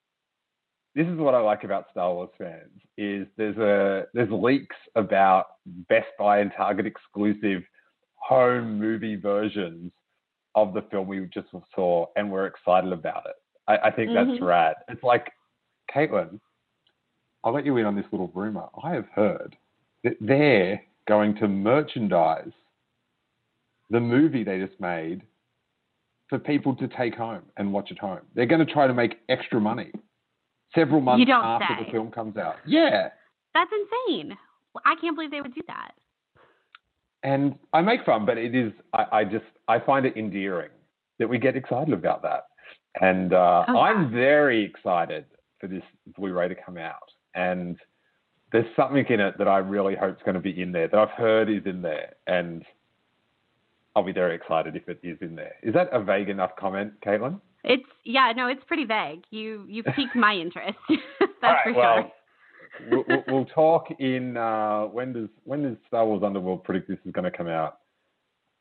this 0.94 1.06
is 1.08 1.18
what 1.18 1.34
I 1.34 1.40
like 1.40 1.64
about 1.64 1.86
Star 1.90 2.12
Wars 2.14 2.30
fans 2.38 2.70
is 2.96 3.26
there's 3.36 3.56
a 3.56 4.06
there's 4.14 4.30
leaks 4.30 4.76
about 4.94 5.46
Best 5.88 6.06
Buy 6.18 6.38
and 6.38 6.52
Target 6.56 6.86
exclusive 6.86 7.62
home 8.14 8.78
movie 8.78 9.16
versions 9.16 9.90
of 10.54 10.72
the 10.72 10.82
film 10.82 11.08
we 11.08 11.28
just 11.34 11.48
saw, 11.74 12.06
and 12.14 12.30
we're 12.30 12.46
excited 12.46 12.92
about 12.92 13.26
it. 13.26 13.34
I, 13.66 13.88
I 13.88 13.90
think 13.90 14.12
that's 14.14 14.30
Mhm. 14.30 14.46
rad. 14.46 14.76
It's 14.88 15.02
like, 15.02 15.32
Caitlin, 15.92 16.38
I'll 17.42 17.52
let 17.52 17.66
you 17.66 17.76
in 17.76 17.86
on 17.86 17.96
this 17.96 18.06
little 18.12 18.30
rumor. 18.34 18.68
I 18.82 18.92
have 18.92 19.08
heard 19.08 19.56
that 20.04 20.16
they're 20.20 20.80
going 21.08 21.34
to 21.36 21.48
merchandise 21.48 22.52
the 23.90 24.00
movie 24.00 24.44
they 24.44 24.60
just 24.60 24.78
made 24.80 25.22
for 26.28 26.38
people 26.38 26.74
to 26.76 26.88
take 26.88 27.14
home 27.14 27.42
and 27.56 27.72
watch 27.72 27.90
at 27.90 27.98
home. 27.98 28.20
They're 28.34 28.46
going 28.46 28.64
to 28.64 28.72
try 28.72 28.86
to 28.86 28.94
make 28.94 29.18
extra 29.28 29.60
money 29.60 29.92
several 30.74 31.00
months 31.00 31.24
after 31.30 31.66
say. 31.78 31.84
the 31.86 31.92
film 31.92 32.10
comes 32.10 32.36
out. 32.36 32.56
Yeah. 32.66 33.08
That's 33.54 33.70
insane. 33.72 34.36
I 34.84 34.94
can't 35.00 35.14
believe 35.16 35.30
they 35.30 35.40
would 35.40 35.54
do 35.54 35.62
that. 35.68 35.92
And 37.22 37.54
I 37.72 37.80
make 37.80 38.04
fun, 38.04 38.26
but 38.26 38.36
it 38.36 38.54
is, 38.54 38.72
I, 38.92 39.06
I 39.12 39.24
just, 39.24 39.44
I 39.68 39.78
find 39.78 40.04
it 40.04 40.16
endearing 40.16 40.70
that 41.18 41.28
we 41.28 41.38
get 41.38 41.56
excited 41.56 41.94
about 41.94 42.22
that. 42.22 42.44
And 43.00 43.32
uh, 43.32 43.64
Oh. 43.68 43.78
I'm 43.78 44.10
very 44.12 44.64
excited 44.64 45.24
for 45.60 45.68
this 45.68 45.82
Blu 46.16 46.32
ray 46.32 46.48
to 46.48 46.54
come 46.54 46.76
out. 46.76 47.10
And 47.34 47.76
there's 48.52 48.66
something 48.76 49.04
in 49.08 49.20
it 49.20 49.36
that 49.38 49.48
I 49.48 49.58
really 49.58 49.96
hope 49.96 50.16
is 50.16 50.22
going 50.24 50.34
to 50.34 50.40
be 50.40 50.60
in 50.60 50.70
there 50.72 50.88
that 50.88 50.98
I've 50.98 51.10
heard 51.10 51.48
is 51.48 51.62
in 51.66 51.82
there. 51.82 52.14
And 52.26 52.64
I'll 53.96 54.02
be 54.02 54.12
very 54.12 54.34
excited 54.34 54.74
if 54.76 54.88
it 54.88 54.98
is 55.02 55.18
in 55.20 55.36
there. 55.36 55.52
Is 55.62 55.72
that 55.74 55.88
a 55.92 56.02
vague 56.02 56.28
enough 56.28 56.50
comment, 56.58 56.92
Caitlin? 57.04 57.40
It's 57.62 57.84
yeah, 58.04 58.32
no, 58.36 58.48
it's 58.48 58.62
pretty 58.64 58.84
vague. 58.84 59.24
You 59.30 59.64
you 59.68 59.82
piqued 59.82 60.16
my 60.16 60.34
interest. 60.34 60.76
That's 61.20 61.30
right, 61.42 61.58
for 61.64 61.72
well, 61.72 62.12
sure. 62.90 63.04
we'll, 63.08 63.24
we'll, 63.28 63.44
talk 63.46 63.86
in 64.00 64.36
uh, 64.36 64.82
when 64.82 65.12
does 65.12 65.28
when 65.44 65.62
does 65.62 65.76
Star 65.86 66.04
Wars 66.06 66.22
Underworld 66.24 66.64
predict 66.64 66.88
this 66.88 66.98
is 67.06 67.12
going 67.12 67.24
to 67.24 67.36
come 67.36 67.48
out? 67.48 67.78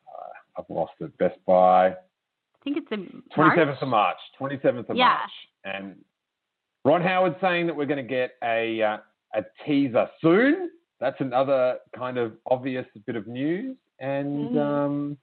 Uh, 0.08 0.60
I've 0.60 0.70
lost 0.74 0.92
it. 1.00 1.16
Best 1.18 1.36
Buy, 1.46 1.88
I 1.88 1.94
think 2.62 2.78
it's 2.78 2.86
in 2.90 3.22
twenty 3.34 3.54
seventh 3.56 3.82
of 3.82 3.88
March. 3.88 4.16
Twenty 4.38 4.58
seventh 4.62 4.88
of 4.88 4.96
Yeah. 4.96 5.18
March, 5.18 5.30
and 5.64 5.96
Ron 6.86 7.02
Howard 7.02 7.36
saying 7.42 7.66
that 7.66 7.76
we're 7.76 7.86
going 7.86 8.02
to 8.06 8.08
get 8.08 8.32
a 8.42 8.80
uh, 8.82 8.96
a 9.34 9.42
teaser 9.66 10.08
soon. 10.22 10.70
That's 11.00 11.20
another 11.20 11.78
kind 11.94 12.16
of 12.16 12.34
obvious 12.50 12.86
bit 13.04 13.16
of 13.16 13.26
news, 13.26 13.76
and 14.00 14.50
Mhm. 14.50 14.58
um, 14.58 15.18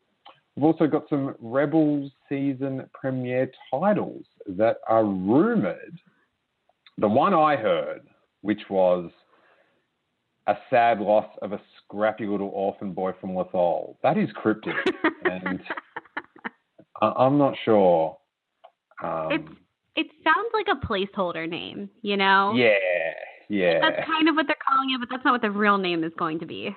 we've 0.56 0.64
also 0.66 0.88
got 0.88 1.08
some 1.10 1.36
Rebels 1.40 2.12
season 2.30 2.86
premiere 2.94 3.52
titles 3.72 4.26
that 4.48 4.78
are 4.88 5.04
rumored. 5.06 6.00
The 6.98 7.08
one 7.08 7.34
I 7.34 7.56
heard, 7.56 8.02
which 8.42 8.62
was 8.70 9.10
a 10.48 10.56
sad 10.70 11.00
loss 11.00 11.28
of 11.42 11.54
a 11.54 11.62
scrappy 11.78 12.26
little 12.28 12.50
orphan 12.50 12.94
boy 12.94 13.14
from 13.22 13.32
Lothal. 13.32 13.96
That 14.04 14.18
is 14.18 14.30
cryptic, 14.34 14.76
and 15.26 15.62
I- 17.02 17.14
I'm 17.18 17.38
not 17.38 17.56
sure. 17.64 18.18
Um, 19.04 19.32
It's- 19.32 19.56
It 19.96 20.08
sounds 20.24 20.50
like 20.54 20.68
a 20.70 20.86
placeholder 20.86 21.48
name, 21.50 21.90
you 22.02 22.16
know? 22.18 22.54
yeah, 22.56 22.78
yeah. 23.50 23.80
That's 23.82 24.06
kind 24.08 24.30
of 24.30 24.36
what 24.36 24.48
they're 24.48 24.56
calling 24.68 24.92
it, 24.92 25.00
but 25.00 25.10
that's 25.10 25.24
not 25.26 25.34
what 25.34 25.42
the 25.42 25.52
real 25.52 25.78
name 25.78 26.04
is 26.06 26.14
going 26.18 26.40
to 26.40 26.46
be. 26.46 26.76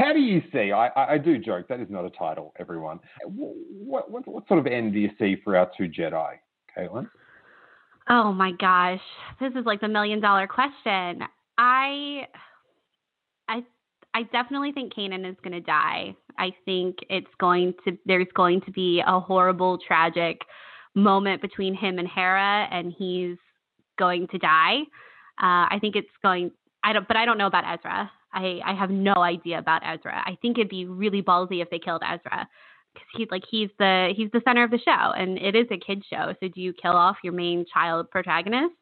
How 0.00 0.14
do 0.14 0.18
you 0.18 0.40
see? 0.50 0.72
I, 0.72 0.88
I, 0.96 1.18
do 1.18 1.36
joke 1.36 1.68
that 1.68 1.78
is 1.78 1.90
not 1.90 2.06
a 2.06 2.10
title, 2.10 2.54
everyone. 2.58 3.00
What, 3.22 4.10
what, 4.10 4.26
what 4.26 4.48
sort 4.48 4.58
of 4.58 4.66
end 4.66 4.94
do 4.94 4.98
you 4.98 5.10
see 5.18 5.36
for 5.44 5.58
our 5.58 5.70
two 5.76 5.88
Jedi, 5.88 6.36
Caitlin? 6.76 7.06
Oh 8.08 8.32
my 8.32 8.52
gosh. 8.58 9.00
This 9.40 9.50
is 9.50 9.66
like 9.66 9.82
the 9.82 9.88
million 9.88 10.20
dollar 10.20 10.46
question. 10.46 11.22
I 11.58 12.22
I 13.46 13.62
I 14.14 14.22
definitely 14.32 14.72
think 14.72 14.94
Kanan 14.94 15.28
is 15.28 15.36
going 15.44 15.52
to 15.52 15.60
die. 15.60 16.16
I 16.38 16.52
think 16.64 16.96
it's 17.10 17.30
going 17.38 17.74
to 17.84 17.98
there's 18.06 18.26
going 18.34 18.62
to 18.62 18.72
be 18.72 19.02
a 19.06 19.20
horrible 19.20 19.78
tragic 19.86 20.40
moment 20.94 21.42
between 21.42 21.74
him 21.74 21.98
and 21.98 22.08
Hera 22.08 22.66
and 22.70 22.94
he's 22.96 23.36
going 23.98 24.28
to 24.28 24.38
die. 24.38 24.78
Uh, 25.42 25.68
I 25.68 25.78
think 25.78 25.94
it's 25.94 26.08
going 26.22 26.52
I 26.82 26.94
don't 26.94 27.06
but 27.06 27.18
I 27.18 27.26
don't 27.26 27.36
know 27.36 27.48
about 27.48 27.64
Ezra. 27.78 28.10
I 28.32 28.60
I 28.64 28.74
have 28.74 28.90
no 28.90 29.14
idea 29.14 29.58
about 29.58 29.82
Ezra. 29.84 30.22
I 30.24 30.36
think 30.40 30.58
it'd 30.58 30.68
be 30.68 30.86
really 30.86 31.22
ballsy 31.22 31.62
if 31.62 31.70
they 31.70 31.78
killed 31.78 32.02
Ezra 32.04 32.48
because 32.92 33.08
he's 33.16 33.28
like 33.30 33.44
he's 33.50 33.70
the 33.78 34.12
he's 34.16 34.30
the 34.32 34.42
center 34.44 34.64
of 34.64 34.70
the 34.70 34.78
show 34.78 35.12
and 35.12 35.38
it 35.38 35.54
is 35.54 35.66
a 35.70 35.78
kid 35.78 36.02
show 36.10 36.34
so 36.40 36.48
do 36.48 36.60
you 36.60 36.72
kill 36.72 36.96
off 36.96 37.18
your 37.22 37.32
main 37.32 37.64
child 37.72 38.10
protagonist 38.10 38.74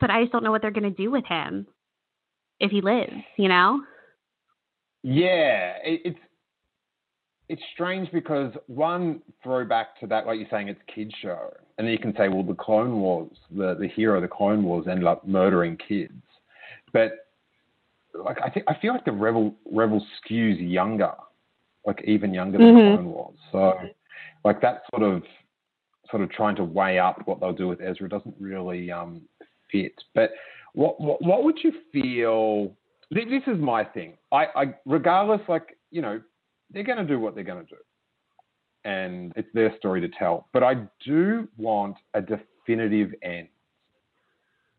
but 0.00 0.10
I 0.10 0.22
just 0.22 0.32
don't 0.32 0.44
know 0.44 0.50
what 0.50 0.62
they're 0.62 0.70
going 0.70 0.82
to 0.84 0.90
do 0.90 1.10
with 1.10 1.24
him 1.26 1.66
if 2.60 2.70
he 2.70 2.80
lives, 2.80 3.12
you 3.36 3.48
know? 3.48 3.82
Yeah, 5.02 5.74
it, 5.84 6.00
it's 6.04 6.18
it's 7.48 7.62
strange 7.74 8.10
because 8.12 8.52
one 8.66 9.20
throwback 9.42 9.98
to 10.00 10.06
that, 10.06 10.26
like 10.26 10.38
you're 10.38 10.48
saying, 10.50 10.68
it's 10.68 10.80
kids 10.94 11.12
show, 11.20 11.52
and 11.76 11.86
then 11.86 11.92
you 11.92 11.98
can 11.98 12.14
say, 12.16 12.28
well, 12.28 12.44
the 12.44 12.54
Clone 12.54 13.00
Wars, 13.00 13.36
the 13.50 13.74
the 13.78 13.88
hero 13.88 14.16
of 14.16 14.22
the 14.22 14.28
Clone 14.28 14.62
Wars 14.62 14.86
ended 14.88 15.06
up 15.06 15.26
murdering 15.26 15.76
kids, 15.76 16.22
but 16.92 17.21
like 18.14 18.38
I 18.42 18.50
think 18.50 18.66
I 18.68 18.76
feel 18.80 18.92
like 18.92 19.04
the 19.04 19.12
Rebel 19.12 19.54
Rebel 19.70 20.04
skews 20.20 20.56
younger, 20.58 21.12
like 21.86 22.02
even 22.04 22.34
younger 22.34 22.58
than 22.58 22.66
mm-hmm. 22.68 22.94
Clone 22.96 23.12
Wars. 23.12 23.38
So 23.50 23.74
like 24.44 24.60
that 24.60 24.82
sort 24.90 25.02
of 25.02 25.22
sort 26.10 26.22
of 26.22 26.30
trying 26.30 26.56
to 26.56 26.64
weigh 26.64 26.98
up 26.98 27.22
what 27.26 27.40
they'll 27.40 27.52
do 27.52 27.68
with 27.68 27.80
Ezra 27.80 28.08
doesn't 28.08 28.34
really 28.38 28.90
um, 28.90 29.22
fit. 29.70 29.94
But 30.14 30.30
what, 30.74 31.00
what 31.00 31.22
what 31.22 31.44
would 31.44 31.58
you 31.62 31.72
feel? 31.92 32.76
This 33.10 33.42
is 33.46 33.58
my 33.58 33.84
thing. 33.84 34.14
I, 34.30 34.46
I 34.54 34.74
regardless, 34.86 35.40
like 35.48 35.76
you 35.90 36.02
know, 36.02 36.20
they're 36.70 36.84
going 36.84 36.98
to 36.98 37.04
do 37.04 37.18
what 37.18 37.34
they're 37.34 37.44
going 37.44 37.64
to 37.64 37.70
do, 37.70 37.80
and 38.84 39.32
it's 39.36 39.48
their 39.54 39.76
story 39.76 40.00
to 40.00 40.08
tell. 40.18 40.48
But 40.52 40.62
I 40.62 40.76
do 41.04 41.48
want 41.56 41.96
a 42.14 42.20
definitive 42.22 43.12
end. 43.22 43.48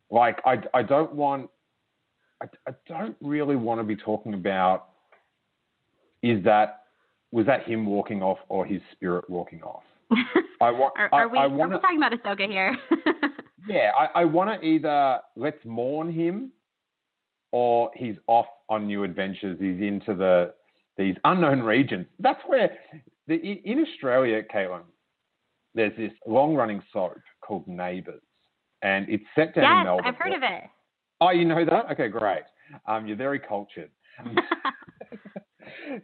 Like 0.09 0.39
I 0.45 0.61
I 0.73 0.83
don't 0.83 1.13
want 1.13 1.49
I, 2.43 2.69
I 2.69 2.73
don't 2.87 3.15
really 3.21 3.55
want 3.55 3.79
to 3.79 3.83
be 3.83 3.95
talking 3.95 4.33
about 4.33 4.89
is 6.21 6.43
that 6.43 6.83
was 7.31 7.45
that 7.47 7.63
him 7.63 7.85
walking 7.85 8.21
off 8.21 8.37
or 8.47 8.65
his 8.65 8.81
spirit 8.91 9.29
walking 9.29 9.61
off. 9.63 9.83
I 10.61 10.71
want. 10.71 10.93
are, 10.97 11.09
are, 11.11 11.27
we? 11.27 11.37
I 11.37 11.47
wanna, 11.47 11.75
are 11.75 11.77
we 11.77 11.81
talking 11.81 11.97
about 11.97 12.13
Ahsoka 12.13 12.47
here? 12.47 12.77
yeah, 13.67 13.91
I, 13.97 14.21
I 14.21 14.25
want 14.25 14.61
to 14.61 14.65
either 14.65 15.19
let's 15.35 15.57
mourn 15.65 16.11
him, 16.11 16.51
or 17.51 17.91
he's 17.95 18.15
off 18.27 18.45
on 18.69 18.87
new 18.87 19.03
adventures. 19.03 19.57
He's 19.59 19.81
into 19.81 20.13
the 20.13 20.53
these 20.97 21.15
unknown 21.23 21.61
regions. 21.61 22.05
That's 22.19 22.41
where 22.45 22.71
the, 23.27 23.35
in 23.35 23.79
Australia, 23.79 24.41
Caitlin, 24.53 24.83
there's 25.73 25.95
this 25.97 26.11
long-running 26.27 26.83
soap 26.91 27.17
called 27.41 27.67
Neighbours, 27.67 28.21
and 28.83 29.09
it's 29.09 29.23
set 29.33 29.55
down 29.55 29.63
yes, 29.63 29.77
in 29.79 29.83
Melbourne. 29.85 30.05
I've 30.05 30.15
heard 30.15 30.33
of 30.33 30.43
it. 30.43 30.69
Oh, 31.23 31.29
you 31.29 31.45
know 31.45 31.63
that? 31.63 31.89
Okay, 31.91 32.09
great. 32.09 32.43
Um, 32.85 33.07
you're 33.07 33.15
very 33.15 33.39
cultured. 33.39 33.89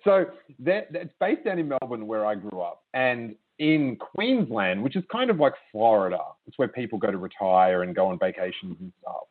so 0.05 0.25
that, 0.59 0.93
that's 0.93 1.09
based 1.19 1.43
down 1.43 1.59
in 1.59 1.67
Melbourne, 1.67 2.07
where 2.07 2.25
I 2.25 2.35
grew 2.35 2.61
up, 2.61 2.83
and 2.93 3.35
in 3.57 3.97
Queensland, 3.97 4.81
which 4.81 4.95
is 4.95 5.03
kind 5.11 5.29
of 5.29 5.37
like 5.37 5.53
Florida. 5.73 6.19
It's 6.47 6.57
where 6.57 6.69
people 6.69 6.97
go 6.97 7.11
to 7.11 7.17
retire 7.17 7.83
and 7.83 7.93
go 7.93 8.07
on 8.07 8.17
vacations 8.17 8.77
and 8.79 8.93
stuff. 9.01 9.23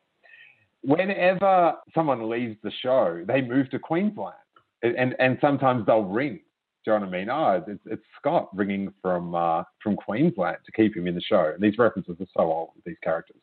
Whenever 0.83 1.75
someone 1.95 2.29
leaves 2.29 2.57
the 2.63 2.71
show, 2.83 3.25
they 3.27 3.41
move 3.41 3.71
to 3.71 3.79
Queensland, 3.79 4.37
and 4.83 5.17
and 5.19 5.39
sometimes 5.41 5.87
they'll 5.87 6.03
ring. 6.03 6.41
Do 6.89 6.95
you 6.95 7.01
know 7.01 7.07
what 7.07 7.15
I 7.15 7.19
mean? 7.19 7.29
Oh, 7.29 7.65
it's, 7.67 7.83
it's 7.85 8.03
Scott 8.19 8.49
ringing 8.57 8.91
from 9.03 9.35
uh, 9.35 9.63
from 9.83 9.95
Queensland 9.95 10.57
to 10.65 10.73
keep 10.73 10.97
him 10.97 11.07
in 11.07 11.15
the 11.15 11.21
show. 11.21 11.53
And 11.53 11.63
these 11.63 11.77
references 11.77 12.17
are 12.19 12.27
so 12.35 12.51
old 12.51 12.71
with 12.75 12.85
these 12.87 12.97
characters, 13.05 13.37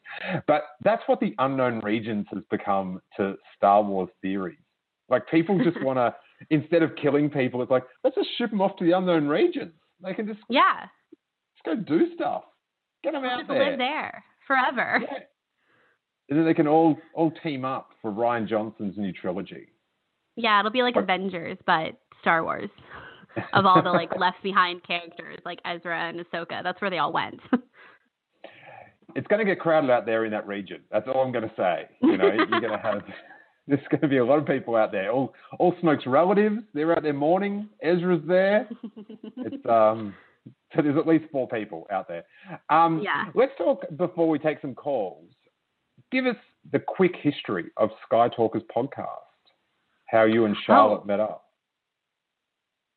but 0.48 0.64
that's 0.84 1.04
what 1.06 1.20
the 1.20 1.36
unknown 1.38 1.80
regions 1.82 2.26
has 2.34 2.42
become 2.50 3.00
to 3.18 3.36
Star 3.56 3.84
Wars 3.84 4.10
theories. 4.24 4.58
Like 5.10 5.30
people 5.30 5.64
just 5.64 5.80
want 5.84 6.00
to 6.00 6.16
instead 6.50 6.82
of 6.82 6.96
killing 6.96 7.30
people, 7.30 7.62
it's 7.62 7.70
like 7.70 7.84
let's 8.04 8.16
just 8.16 8.30
ship 8.36 8.50
them 8.50 8.62
off 8.62 8.78
to 8.78 8.84
the 8.84 8.98
unknown 8.98 9.28
regions. 9.28 9.74
They 10.04 10.16
can 10.16 10.26
just 10.26 10.40
yeah, 10.50 10.88
just 11.54 11.66
go 11.66 11.76
do 11.76 12.16
stuff. 12.16 12.46
Get 13.04 13.14
them 13.14 13.26
out 13.26 13.42
just 13.42 13.50
there. 13.50 13.70
Live 13.70 13.78
there 13.78 14.24
forever. 14.48 15.02
Yeah. 15.04 15.20
And 16.30 16.40
then 16.40 16.46
they 16.46 16.56
can 16.56 16.68
all 16.68 16.98
all 17.14 17.30
team 17.44 17.64
up 17.64 17.90
for 18.02 18.12
Rian 18.12 18.48
Johnson's 18.48 18.98
new 18.98 19.14
trilogy. 19.14 19.68
Yeah, 20.36 20.60
it'll 20.60 20.72
be 20.72 20.82
like 20.82 20.96
Avengers, 20.96 21.60
but 21.68 21.92
Star 22.22 22.44
Wars. 22.44 22.72
of 23.54 23.66
all 23.66 23.82
the 23.82 23.92
like 23.92 24.16
left 24.18 24.42
behind 24.44 24.84
characters 24.84 25.40
like 25.46 25.60
Ezra 25.66 26.10
and 26.10 26.20
Ahsoka, 26.20 26.64
that's 26.64 26.82
where 26.82 26.90
they 26.90 27.00
all 27.00 27.14
went. 27.14 27.40
it's 29.16 29.28
going 29.28 29.40
to 29.40 29.46
get 29.46 29.60
crowded 29.60 29.90
out 29.90 30.06
there 30.06 30.26
in 30.26 30.32
that 30.32 30.48
region. 30.48 30.82
That's 30.92 31.08
all 31.08 31.22
I'm 31.22 31.32
going 31.32 31.48
to 31.48 31.56
say. 31.56 31.88
You 32.02 32.18
know, 32.18 32.32
you're 32.32 32.48
going 32.48 32.72
to 32.72 32.78
have 32.78 33.04
there's 33.68 33.80
going 33.90 34.02
to 34.02 34.08
be 34.08 34.18
a 34.18 34.26
lot 34.26 34.38
of 34.40 34.46
people 34.46 34.76
out 34.76 34.92
there. 34.92 35.12
All 35.12 35.34
all 35.60 35.74
Snoke's 35.82 36.06
relatives, 36.06 36.58
they're 36.74 36.92
out 36.92 37.04
there 37.04 37.14
mourning. 37.14 37.70
Ezra's 37.82 38.22
there. 38.28 38.68
it's 39.38 39.66
um, 39.68 40.14
so 40.76 40.82
there's 40.82 40.98
at 40.98 41.08
least 41.08 41.26
four 41.32 41.48
people 41.48 41.88
out 41.92 42.08
there. 42.08 42.24
Um, 42.70 43.02
yeah. 43.04 43.26
Let's 43.34 43.54
talk 43.58 43.84
before 43.98 44.30
we 44.30 44.40
take 44.40 44.62
some 44.62 44.76
calls. 44.76 45.30
Give 46.12 46.26
us 46.26 46.36
the 46.72 46.80
quick 46.80 47.16
history 47.22 47.66
of 47.78 47.90
Sky 48.06 48.30
Talkers 48.36 48.64
podcast. 48.76 49.08
How 50.08 50.24
you 50.24 50.46
and 50.46 50.56
Charlotte 50.66 51.02
oh. 51.04 51.08
met 51.08 51.20
up. 51.20 51.45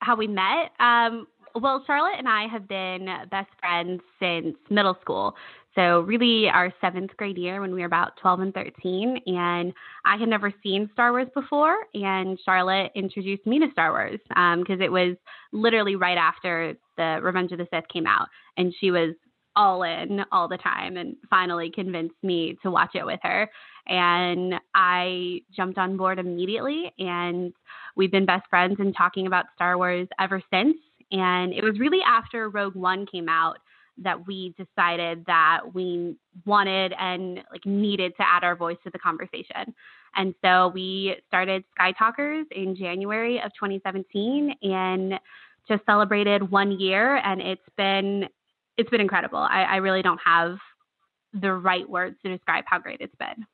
How 0.01 0.17
we 0.17 0.27
met? 0.27 0.73
Um, 0.81 1.27
well, 1.55 1.83
Charlotte 1.87 2.19
and 2.19 2.29
I 2.29 2.47
have 2.47 2.69
been 2.69 3.09
best 3.31 3.49
friends 3.61 4.01
since 4.21 4.57
middle 4.71 4.97
school. 5.01 5.35
So, 5.75 6.01
really, 6.01 6.49
our 6.49 6.73
seventh 6.81 7.17
grade 7.17 7.39
year 7.39 7.61
when 7.61 7.73
we 7.73 7.81
were 7.81 7.87
about 7.87 8.17
12 8.21 8.41
and 8.41 8.55
13. 8.55 9.21
And 9.27 9.73
I 10.05 10.17
had 10.17 10.29
never 10.29 10.53
seen 10.63 10.91
Star 10.93 11.13
Wars 11.13 11.29
before. 11.35 11.77
And 11.95 12.39
Charlotte 12.45 12.91
introduced 12.95 13.47
me 13.47 13.61
to 13.61 13.71
Star 13.73 13.93
Wars 13.93 14.19
because 14.29 14.77
um, 14.77 14.83
it 14.83 14.91
was 14.91 15.17
literally 15.53 15.95
right 15.95 16.19
after 16.19 16.75
the 16.97 17.21
Revenge 17.23 17.53
of 17.53 17.59
the 17.59 17.69
Sith 17.73 17.89
came 17.93 18.07
out. 18.07 18.29
And 18.57 18.75
she 18.81 18.91
was 18.91 19.15
all 19.59 19.83
in 19.83 20.25
all 20.31 20.49
the 20.49 20.57
time 20.57 20.97
and 20.97 21.17
finally 21.29 21.71
convinced 21.71 22.15
me 22.23 22.57
to 22.63 22.71
watch 22.71 22.93
it 22.95 23.05
with 23.05 23.19
her. 23.25 23.51
And 23.89 24.55
I 24.75 25.41
jumped 25.55 25.77
on 25.77 25.97
board 25.97 26.19
immediately. 26.19 26.93
And 26.99 27.53
we've 27.97 28.13
been 28.13 28.25
best 28.25 28.49
friends 28.49 28.77
and 28.79 28.95
talking 28.97 29.27
about 29.27 29.47
Star 29.57 29.77
Wars 29.77 30.09
ever 30.21 30.41
since. 30.53 30.77
And 31.11 31.53
it 31.53 31.65
was 31.65 31.79
really 31.79 31.99
after 32.07 32.49
Rogue 32.49 32.77
One 32.77 33.05
came 33.05 33.29
out 33.29 33.59
that 34.01 34.27
we 34.29 34.55
decided 34.57 35.25
that 35.27 35.61
we 35.75 36.15
wanted 36.47 36.95
and 36.99 37.41
like 37.51 37.67
needed 37.67 38.13
to 38.17 38.23
add 38.23 38.45
our 38.45 38.55
voice 38.55 38.77
to 38.85 38.91
the 38.91 38.99
conversation. 38.99 39.75
And 40.15 40.35
so 40.45 40.69
we 40.69 41.17
started 41.27 41.65
Sky 41.75 41.93
Talkers 41.99 42.47
in 42.53 42.77
January 42.77 43.41
of 43.45 43.51
2017 43.55 44.55
and 44.63 45.15
just 45.67 45.85
celebrated 45.85 46.51
one 46.51 46.79
year 46.79 47.17
and 47.17 47.43
it's 47.43 47.61
been 47.77 48.29
it's 48.79 48.89
been 48.89 49.01
incredible. 49.01 49.39
I, 49.39 49.65
I 49.65 49.77
really 49.77 50.03
don't 50.03 50.21
have 50.25 50.57
the 51.35 51.53
right 51.53 51.89
words 51.89 52.17
to 52.23 52.35
describe 52.35 52.65
how 52.67 52.79
great 52.79 53.01
it's 53.01 53.15
been. 53.17 53.45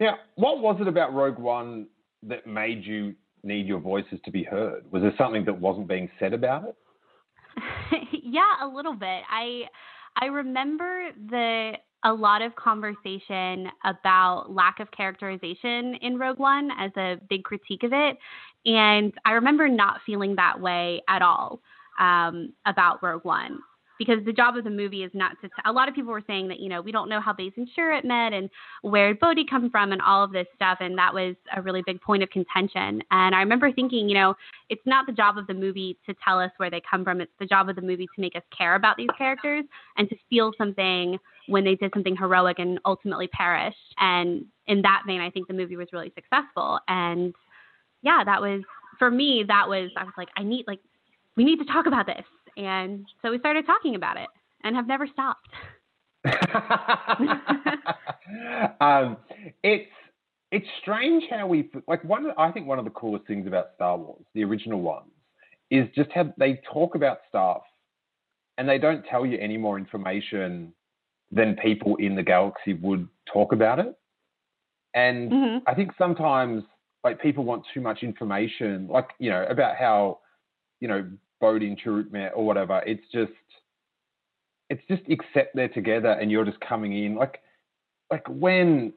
Now, 0.00 0.18
what 0.36 0.60
was 0.60 0.78
it 0.80 0.88
about 0.88 1.12
Rogue 1.12 1.38
One 1.38 1.88
that 2.22 2.46
made 2.46 2.84
you 2.84 3.14
need 3.42 3.66
your 3.66 3.80
voices 3.80 4.18
to 4.24 4.30
be 4.30 4.42
heard? 4.42 4.84
Was 4.90 5.02
there 5.02 5.14
something 5.18 5.44
that 5.44 5.60
wasn't 5.60 5.88
being 5.88 6.08
said 6.18 6.32
about 6.32 6.64
it? 6.64 6.76
yeah, 8.22 8.54
a 8.62 8.68
little 8.68 8.94
bit. 8.94 9.22
I 9.30 9.62
I 10.20 10.26
remember 10.26 11.10
the 11.28 11.72
a 12.04 12.12
lot 12.12 12.42
of 12.42 12.54
conversation 12.54 13.68
about 13.84 14.50
lack 14.50 14.80
of 14.80 14.90
characterization 14.90 15.94
in 16.02 16.18
Rogue 16.18 16.38
One 16.38 16.70
as 16.78 16.90
a 16.96 17.16
big 17.28 17.42
critique 17.42 17.82
of 17.82 17.92
it, 17.92 18.18
and 18.66 19.12
I 19.24 19.32
remember 19.32 19.68
not 19.68 20.00
feeling 20.04 20.36
that 20.36 20.60
way 20.60 21.02
at 21.08 21.22
all 21.22 21.60
um, 21.98 22.52
about 22.66 23.02
Rogue 23.02 23.24
One 23.24 23.60
because 23.98 24.24
the 24.24 24.32
job 24.32 24.56
of 24.56 24.64
the 24.64 24.70
movie 24.70 25.02
is 25.02 25.10
not 25.14 25.40
to. 25.40 25.48
T- 25.48 25.54
a 25.64 25.72
lot 25.72 25.88
of 25.88 25.94
people 25.94 26.12
were 26.12 26.22
saying 26.26 26.48
that 26.48 26.60
you 26.60 26.68
know 26.68 26.80
we 26.80 26.92
don't 26.92 27.08
know 27.08 27.20
how 27.20 27.32
Baze 27.32 27.52
and 27.56 27.68
Chirrut 27.76 28.04
met 28.04 28.32
and 28.32 28.50
where 28.82 29.14
Bodhi 29.14 29.44
come 29.48 29.70
from 29.70 29.92
and 29.92 30.02
all 30.02 30.22
of 30.22 30.32
this 30.32 30.46
stuff, 30.54 30.78
and 30.80 30.96
that 30.98 31.12
was 31.12 31.34
a 31.54 31.62
really 31.62 31.82
big 31.86 32.00
point 32.00 32.22
of 32.22 32.30
contention. 32.30 33.02
And 33.10 33.34
I 33.34 33.40
remember 33.40 33.72
thinking, 33.72 34.08
you 34.08 34.14
know, 34.14 34.34
it's 34.68 34.82
not 34.86 35.06
the 35.06 35.12
job 35.12 35.38
of 35.38 35.46
the 35.46 35.54
movie 35.54 35.98
to 36.06 36.14
tell 36.24 36.38
us 36.38 36.50
where 36.58 36.70
they 36.70 36.82
come 36.88 37.04
from. 37.04 37.20
It's 37.20 37.32
the 37.38 37.46
job 37.46 37.68
of 37.68 37.76
the 37.76 37.82
movie 37.82 38.06
to 38.06 38.20
make 38.20 38.36
us 38.36 38.42
care 38.56 38.74
about 38.74 38.96
these 38.96 39.10
characters 39.16 39.64
and 39.96 40.08
to 40.08 40.16
feel 40.28 40.52
something 40.58 41.18
when 41.48 41.64
they 41.64 41.74
did 41.76 41.92
something 41.94 42.16
heroic 42.16 42.58
and 42.58 42.78
ultimately 42.84 43.28
perished. 43.28 43.76
And 43.98 44.44
in 44.66 44.82
that 44.82 45.02
vein, 45.06 45.20
I 45.20 45.30
think 45.30 45.48
the 45.48 45.54
movie 45.54 45.76
was 45.76 45.88
really 45.92 46.12
successful. 46.14 46.80
And 46.88 47.34
yeah, 48.02 48.22
that 48.24 48.40
was 48.40 48.62
for 48.98 49.10
me. 49.10 49.44
That 49.46 49.68
was 49.68 49.90
I 49.96 50.04
was 50.04 50.14
like, 50.16 50.28
I 50.36 50.42
need 50.42 50.64
like 50.66 50.80
we 51.36 51.44
need 51.44 51.58
to 51.58 51.64
talk 51.66 51.86
about 51.86 52.06
this 52.06 52.24
and 52.56 53.06
so 53.22 53.30
we 53.30 53.38
started 53.38 53.66
talking 53.66 53.94
about 53.94 54.16
it 54.16 54.28
and 54.64 54.76
have 54.76 54.86
never 54.86 55.06
stopped. 55.06 55.48
um, 58.80 59.16
it's 59.62 59.90
it's 60.52 60.66
strange 60.80 61.24
how 61.30 61.46
we 61.46 61.70
like 61.86 62.02
one. 62.04 62.30
I 62.38 62.50
think 62.50 62.66
one 62.66 62.78
of 62.78 62.84
the 62.84 62.90
coolest 62.90 63.26
things 63.26 63.46
about 63.46 63.70
Star 63.74 63.96
Wars, 63.96 64.24
the 64.34 64.44
original 64.44 64.80
ones, 64.80 65.10
is 65.70 65.86
just 65.94 66.10
how 66.12 66.32
they 66.38 66.60
talk 66.72 66.94
about 66.94 67.18
stuff, 67.28 67.62
and 68.58 68.68
they 68.68 68.78
don't 68.78 69.04
tell 69.04 69.26
you 69.26 69.38
any 69.38 69.56
more 69.56 69.78
information 69.78 70.72
than 71.30 71.56
people 71.56 71.96
in 71.96 72.14
the 72.14 72.22
galaxy 72.22 72.74
would 72.74 73.08
talk 73.32 73.52
about 73.52 73.78
it. 73.78 73.94
And 74.94 75.30
mm-hmm. 75.30 75.58
I 75.66 75.74
think 75.74 75.92
sometimes 75.98 76.64
like 77.04 77.20
people 77.20 77.44
want 77.44 77.64
too 77.72 77.80
much 77.80 78.02
information, 78.02 78.88
like 78.88 79.08
you 79.18 79.30
know 79.30 79.44
about 79.48 79.76
how 79.76 80.20
you 80.80 80.88
know 80.88 81.08
boating 81.40 81.76
Chirrut 81.76 82.30
or 82.34 82.44
whatever. 82.44 82.82
It's 82.86 83.04
just 83.12 83.32
it's 84.68 84.82
just 84.88 85.02
accept 85.10 85.54
they're 85.54 85.68
together 85.68 86.10
and 86.10 86.30
you're 86.30 86.44
just 86.44 86.60
coming 86.60 87.04
in. 87.04 87.14
Like 87.14 87.40
like 88.10 88.26
when 88.28 88.92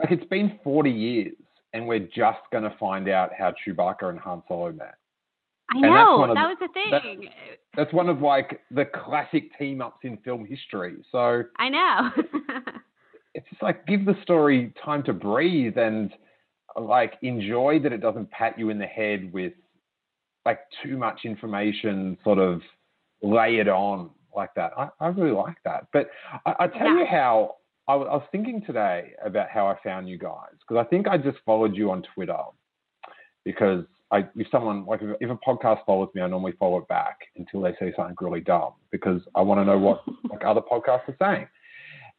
like 0.00 0.12
it's 0.12 0.26
been 0.26 0.58
40 0.62 0.90
years 0.90 1.34
and 1.72 1.86
we're 1.86 2.00
just 2.00 2.38
going 2.50 2.64
to 2.64 2.74
find 2.78 3.08
out 3.08 3.30
how 3.36 3.52
Chewbacca 3.52 4.04
and 4.04 4.18
Han 4.20 4.42
Solo 4.48 4.72
met. 4.72 4.94
I 5.70 5.80
know 5.80 6.26
that 6.26 6.34
the, 6.34 6.34
was 6.34 6.56
the 6.60 6.68
thing. 6.72 6.90
That's, 6.90 7.34
that's, 7.76 7.92
one 7.92 8.08
of 8.08 8.22
like 8.22 8.60
the 8.70 8.86
classic 8.86 9.56
team 9.58 9.82
ups 9.82 9.98
in 10.02 10.16
film 10.18 10.46
history. 10.46 10.96
So 11.12 11.42
I 11.58 11.68
know. 11.68 12.10
it's 13.34 13.46
just 13.50 13.62
like 13.62 13.86
give 13.86 14.06
the 14.06 14.16
story 14.22 14.72
time 14.82 15.02
to 15.02 15.12
breathe 15.12 15.76
and 15.76 16.10
like 16.80 17.14
enjoy 17.20 17.80
that 17.80 17.92
it 17.92 18.00
doesn't 18.00 18.30
pat 18.30 18.58
you 18.58 18.70
in 18.70 18.78
the 18.78 18.86
head 18.86 19.30
with 19.32 19.52
like 20.48 20.60
too 20.82 20.96
much 20.96 21.20
information 21.24 22.16
sort 22.24 22.38
of 22.38 22.62
layered 23.22 23.68
on 23.68 24.08
like 24.34 24.54
that. 24.56 24.72
I, 24.78 24.88
I 24.98 25.08
really 25.08 25.32
like 25.32 25.58
that. 25.66 25.88
But 25.92 26.08
I, 26.46 26.54
I 26.60 26.66
tell 26.68 26.86
yeah. 26.86 27.00
you 27.00 27.06
how 27.06 27.56
I, 27.86 27.92
I 27.92 28.14
was 28.14 28.26
thinking 28.32 28.62
today 28.66 29.12
about 29.22 29.50
how 29.50 29.66
I 29.66 29.76
found 29.84 30.08
you 30.08 30.16
guys 30.16 30.54
because 30.60 30.82
I 30.82 30.88
think 30.88 31.06
I 31.06 31.18
just 31.18 31.36
followed 31.44 31.76
you 31.76 31.90
on 31.90 32.02
Twitter 32.14 32.38
because 33.44 33.84
I, 34.10 34.26
if 34.36 34.46
someone 34.50 34.86
like 34.86 35.02
if, 35.02 35.16
if, 35.20 35.30
a 35.30 35.36
podcast 35.36 35.84
follows 35.84 36.08
me, 36.14 36.22
I 36.22 36.28
normally 36.28 36.54
follow 36.58 36.78
it 36.78 36.88
back 36.88 37.18
until 37.36 37.60
they 37.60 37.72
say 37.78 37.92
something 37.94 38.16
really 38.18 38.40
dumb 38.40 38.72
because 38.90 39.20
I 39.34 39.42
want 39.42 39.60
to 39.60 39.66
know 39.66 39.76
what 39.76 40.02
like 40.30 40.46
other 40.46 40.62
podcasts 40.62 41.08
are 41.08 41.16
saying. 41.20 41.46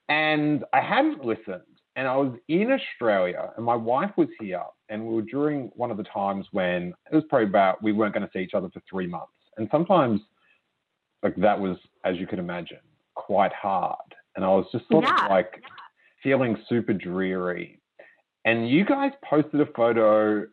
And 0.07 0.65
I 0.71 0.81
hadn't 0.81 1.25
listened, 1.25 1.63
and 1.99 2.07
I 2.07 2.15
was 2.15 2.33
in 2.47 2.71
Australia, 2.71 3.51
and 3.57 3.65
my 3.65 3.75
wife 3.75 4.12
was 4.17 4.29
here, 4.39 4.63
and 4.88 5.05
we 5.05 5.13
were 5.13 5.21
during 5.21 5.71
one 5.75 5.91
of 5.91 5.97
the 5.97 6.03
times 6.03 6.45
when 6.51 6.93
it 7.12 7.15
was 7.15 7.23
probably 7.29 7.47
about 7.47 7.83
we 7.83 7.91
weren't 7.91 8.13
going 8.13 8.25
to 8.25 8.31
see 8.33 8.39
each 8.39 8.53
other 8.53 8.69
for 8.73 8.81
three 8.89 9.07
months, 9.07 9.33
and 9.57 9.67
sometimes 9.71 10.21
like 11.21 11.35
that 11.35 11.59
was, 11.59 11.77
as 12.05 12.15
you 12.17 12.25
can 12.25 12.39
imagine, 12.39 12.79
quite 13.15 13.53
hard 13.53 14.15
and 14.39 14.45
I 14.45 14.49
was 14.49 14.65
just 14.71 14.88
sort 14.89 15.03
yeah. 15.03 15.25
of 15.25 15.29
like 15.29 15.62
feeling 16.23 16.57
super 16.69 16.93
dreary. 16.93 17.81
And 18.45 18.69
you 18.69 18.85
guys 18.85 19.12
posted 19.29 19.59
a 19.59 19.65
photo 19.65 20.45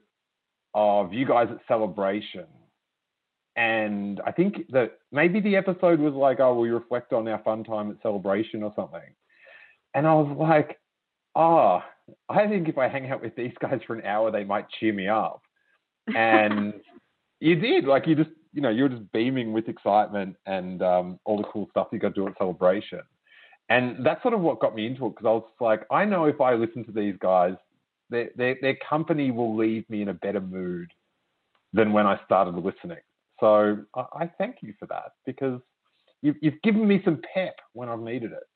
of 0.74 1.12
you 1.12 1.24
guys 1.24 1.46
at 1.52 1.58
celebration. 1.68 2.46
And 3.54 4.20
I 4.26 4.32
think 4.32 4.68
that 4.70 4.98
maybe 5.12 5.40
the 5.40 5.54
episode 5.54 6.00
was 6.00 6.14
like, 6.14 6.40
oh, 6.40 6.58
we 6.58 6.70
reflect 6.70 7.12
on 7.12 7.28
our 7.28 7.40
fun 7.44 7.62
time 7.62 7.90
at 7.90 8.02
celebration 8.02 8.64
or 8.64 8.72
something. 8.76 9.14
And 9.94 10.06
I 10.06 10.14
was 10.14 10.36
like, 10.36 10.78
oh, 11.36 11.82
I 12.28 12.46
think 12.48 12.68
if 12.68 12.78
I 12.78 12.88
hang 12.88 13.10
out 13.10 13.22
with 13.22 13.36
these 13.36 13.52
guys 13.60 13.80
for 13.86 13.94
an 13.94 14.04
hour, 14.04 14.30
they 14.32 14.44
might 14.44 14.66
cheer 14.80 14.92
me 14.92 15.06
up. 15.06 15.42
And 16.14 16.74
you 17.40 17.54
did. 17.56 17.84
Like 17.84 18.06
you 18.06 18.16
just, 18.16 18.30
you 18.52 18.62
know, 18.62 18.70
you 18.70 18.84
were 18.84 18.88
just 18.88 19.12
beaming 19.12 19.52
with 19.52 19.68
excitement 19.68 20.36
and 20.46 20.82
um, 20.82 21.20
all 21.24 21.36
the 21.36 21.48
cool 21.52 21.68
stuff 21.70 21.88
you 21.92 21.98
got 21.98 22.14
to 22.14 22.14
do 22.14 22.26
at 22.26 22.38
celebration. 22.38 23.02
And 23.68 24.04
that's 24.04 24.22
sort 24.22 24.34
of 24.34 24.40
what 24.40 24.60
got 24.60 24.74
me 24.74 24.86
into 24.86 25.06
it 25.06 25.10
because 25.10 25.26
I 25.26 25.30
was 25.30 25.44
like, 25.60 25.82
I 25.90 26.04
know 26.04 26.24
if 26.24 26.40
I 26.40 26.54
listen 26.54 26.84
to 26.84 26.92
these 26.92 27.16
guys, 27.20 27.54
their, 28.08 28.30
their, 28.36 28.56
their 28.62 28.76
company 28.88 29.30
will 29.32 29.56
leave 29.56 29.88
me 29.90 30.02
in 30.02 30.08
a 30.08 30.14
better 30.14 30.40
mood 30.40 30.88
than 31.72 31.92
when 31.92 32.06
I 32.06 32.18
started 32.24 32.54
listening. 32.54 32.98
So 33.40 33.78
I, 33.94 34.04
I 34.12 34.30
thank 34.38 34.56
you 34.62 34.72
for 34.78 34.86
that 34.86 35.12
because 35.26 35.60
you've, 36.22 36.36
you've 36.40 36.62
given 36.62 36.86
me 36.86 37.02
some 37.04 37.20
pep 37.34 37.56
when 37.72 37.88
I've 37.88 38.00
needed 38.00 38.30
it. 38.32 38.55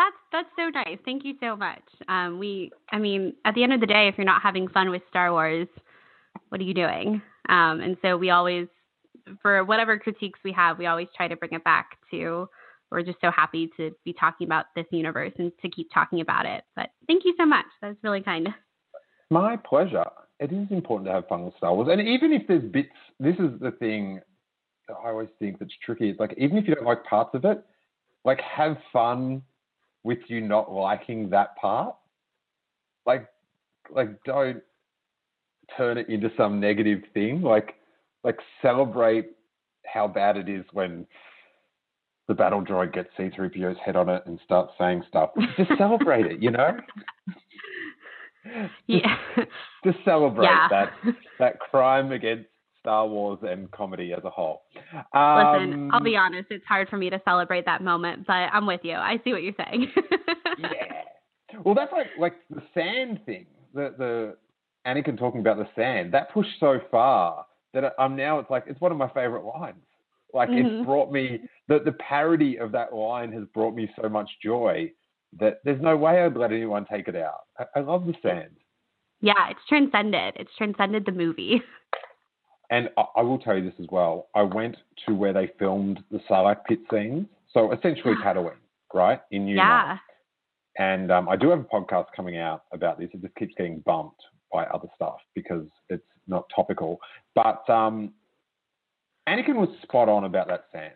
That's 0.00 0.16
that's 0.32 0.48
so 0.56 0.70
nice. 0.70 0.98
Thank 1.04 1.26
you 1.26 1.34
so 1.40 1.56
much. 1.56 1.82
Um, 2.08 2.38
we, 2.38 2.70
I 2.90 2.98
mean, 2.98 3.34
at 3.44 3.54
the 3.54 3.62
end 3.62 3.74
of 3.74 3.80
the 3.80 3.86
day, 3.86 4.08
if 4.08 4.16
you're 4.16 4.24
not 4.24 4.40
having 4.40 4.66
fun 4.68 4.88
with 4.88 5.02
Star 5.10 5.30
Wars, 5.30 5.68
what 6.48 6.58
are 6.58 6.64
you 6.64 6.72
doing? 6.72 7.20
Um, 7.50 7.80
and 7.80 7.98
so 8.00 8.16
we 8.16 8.30
always, 8.30 8.66
for 9.42 9.62
whatever 9.62 9.98
critiques 9.98 10.38
we 10.42 10.52
have, 10.52 10.78
we 10.78 10.86
always 10.86 11.08
try 11.14 11.28
to 11.28 11.36
bring 11.36 11.52
it 11.52 11.64
back 11.64 11.98
to 12.12 12.48
we're 12.90 13.02
just 13.02 13.18
so 13.20 13.30
happy 13.30 13.70
to 13.76 13.90
be 14.04 14.14
talking 14.14 14.46
about 14.46 14.66
this 14.74 14.86
universe 14.90 15.32
and 15.38 15.52
to 15.62 15.68
keep 15.68 15.88
talking 15.92 16.22
about 16.22 16.46
it. 16.46 16.64
But 16.74 16.88
thank 17.06 17.24
you 17.26 17.34
so 17.38 17.44
much. 17.44 17.66
That's 17.82 17.98
really 18.02 18.22
kind. 18.22 18.48
My 19.30 19.56
pleasure. 19.56 20.06
It 20.40 20.50
is 20.50 20.66
important 20.70 21.08
to 21.08 21.12
have 21.12 21.28
fun 21.28 21.44
with 21.44 21.54
Star 21.58 21.74
Wars. 21.74 21.88
And 21.90 22.00
even 22.00 22.32
if 22.32 22.48
there's 22.48 22.64
bits, 22.64 22.88
this 23.20 23.36
is 23.36 23.60
the 23.60 23.72
thing 23.72 24.20
I 24.88 25.08
always 25.10 25.28
think 25.38 25.58
that's 25.58 25.74
tricky. 25.84 26.08
It's 26.08 26.18
like, 26.18 26.34
even 26.38 26.56
if 26.56 26.66
you 26.66 26.74
don't 26.74 26.86
like 26.86 27.04
parts 27.04 27.30
of 27.34 27.44
it, 27.44 27.62
like 28.24 28.40
have 28.40 28.76
fun 28.92 29.42
with 30.04 30.18
you 30.28 30.40
not 30.40 30.72
liking 30.72 31.30
that 31.30 31.56
part. 31.56 31.94
Like, 33.06 33.26
like 33.90 34.22
don't 34.24 34.62
turn 35.76 35.98
it 35.98 36.08
into 36.08 36.30
some 36.36 36.60
negative 36.60 37.02
thing. 37.14 37.42
Like, 37.42 37.74
like 38.24 38.38
celebrate 38.62 39.30
how 39.86 40.08
bad 40.08 40.36
it 40.36 40.48
is 40.48 40.64
when 40.72 41.06
the 42.28 42.34
battle 42.34 42.62
droid 42.62 42.92
gets 42.92 43.08
C3PO's 43.18 43.78
head 43.84 43.96
on 43.96 44.08
it 44.08 44.22
and 44.26 44.38
starts 44.44 44.72
saying 44.78 45.02
stuff. 45.08 45.30
Just 45.56 45.70
celebrate 45.78 46.26
it, 46.26 46.42
you 46.42 46.50
know? 46.50 46.78
Yeah. 48.86 49.16
Just 49.84 49.98
celebrate 50.02 50.46
yeah. 50.46 50.68
that 50.70 50.92
that 51.38 51.60
crime 51.60 52.10
against 52.10 52.48
Star 52.80 53.06
Wars 53.06 53.38
and 53.42 53.70
comedy 53.70 54.12
as 54.12 54.24
a 54.24 54.30
whole. 54.30 54.62
Um, 55.14 55.70
Listen, 55.70 55.90
I'll 55.92 56.02
be 56.02 56.16
honest, 56.16 56.48
it's 56.50 56.64
hard 56.66 56.88
for 56.88 56.96
me 56.96 57.10
to 57.10 57.20
celebrate 57.24 57.64
that 57.66 57.82
moment, 57.82 58.26
but 58.26 58.32
I'm 58.32 58.66
with 58.66 58.80
you. 58.82 58.94
I 58.94 59.20
see 59.22 59.32
what 59.32 59.42
you're 59.42 59.54
saying. 59.56 59.92
yeah. 60.58 61.02
Well, 61.64 61.74
that's 61.74 61.92
like 61.92 62.08
like 62.18 62.34
the 62.48 62.62
sand 62.74 63.20
thing. 63.26 63.46
The 63.74 63.94
the 63.98 64.36
Anakin 64.86 65.18
talking 65.18 65.40
about 65.40 65.58
the 65.58 65.68
sand 65.76 66.12
that 66.14 66.32
pushed 66.32 66.58
so 66.58 66.80
far 66.90 67.46
that 67.74 67.92
I'm 67.98 68.16
now 68.16 68.38
it's 68.38 68.50
like 68.50 68.64
it's 68.66 68.80
one 68.80 68.92
of 68.92 68.98
my 68.98 69.08
favorite 69.08 69.44
lines. 69.44 69.76
Like 70.32 70.48
mm-hmm. 70.48 70.78
it's 70.78 70.86
brought 70.86 71.12
me 71.12 71.40
the 71.68 71.80
the 71.84 71.92
parody 71.92 72.58
of 72.58 72.72
that 72.72 72.94
line 72.94 73.32
has 73.32 73.44
brought 73.52 73.74
me 73.74 73.90
so 74.00 74.08
much 74.08 74.30
joy 74.42 74.90
that 75.38 75.60
there's 75.64 75.80
no 75.80 75.96
way 75.96 76.22
I'd 76.22 76.36
let 76.36 76.52
anyone 76.52 76.86
take 76.90 77.08
it 77.08 77.16
out. 77.16 77.42
I, 77.58 77.64
I 77.76 77.80
love 77.80 78.06
the 78.06 78.14
sand. 78.22 78.56
Yeah, 79.20 79.50
it's 79.50 79.60
transcended. 79.68 80.34
It's 80.36 80.50
transcended 80.56 81.04
the 81.04 81.12
movie. 81.12 81.62
And 82.70 82.88
I, 82.96 83.04
I 83.16 83.22
will 83.22 83.38
tell 83.38 83.56
you 83.56 83.64
this 83.64 83.78
as 83.80 83.86
well. 83.90 84.28
I 84.34 84.42
went 84.42 84.76
to 85.06 85.14
where 85.14 85.32
they 85.32 85.50
filmed 85.58 86.02
the 86.10 86.18
Sarlacc 86.30 86.64
pit 86.66 86.78
scenes, 86.90 87.26
so 87.52 87.72
essentially 87.72 88.14
Tatooine, 88.24 88.52
right 88.94 89.20
in 89.30 89.44
New 89.44 89.56
Yeah. 89.56 89.98
And 90.78 91.10
um, 91.10 91.28
I 91.28 91.36
do 91.36 91.50
have 91.50 91.60
a 91.60 91.64
podcast 91.64 92.06
coming 92.16 92.38
out 92.38 92.62
about 92.72 92.98
this. 92.98 93.10
It 93.12 93.20
just 93.22 93.34
keeps 93.34 93.52
getting 93.56 93.80
bumped 93.80 94.22
by 94.52 94.64
other 94.66 94.88
stuff 94.94 95.16
because 95.34 95.66
it's 95.88 96.04
not 96.26 96.44
topical. 96.54 96.98
But 97.34 97.68
um, 97.68 98.12
Anakin 99.28 99.56
was 99.56 99.68
spot 99.82 100.08
on 100.08 100.24
about 100.24 100.48
that 100.48 100.66
sand. 100.72 100.94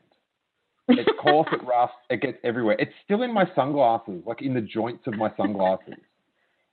It's 0.89 1.09
coarse, 1.21 1.49
it 1.53 1.65
rusts, 1.65 1.97
it 2.11 2.21
gets 2.21 2.39
everywhere. 2.45 2.77
It's 2.79 2.93
still 3.05 3.23
in 3.23 3.33
my 3.33 3.45
sunglasses, 3.55 4.23
like 4.27 4.43
in 4.43 4.55
the 4.55 4.61
joints 4.61 5.07
of 5.07 5.15
my 5.15 5.31
sunglasses. 5.37 5.95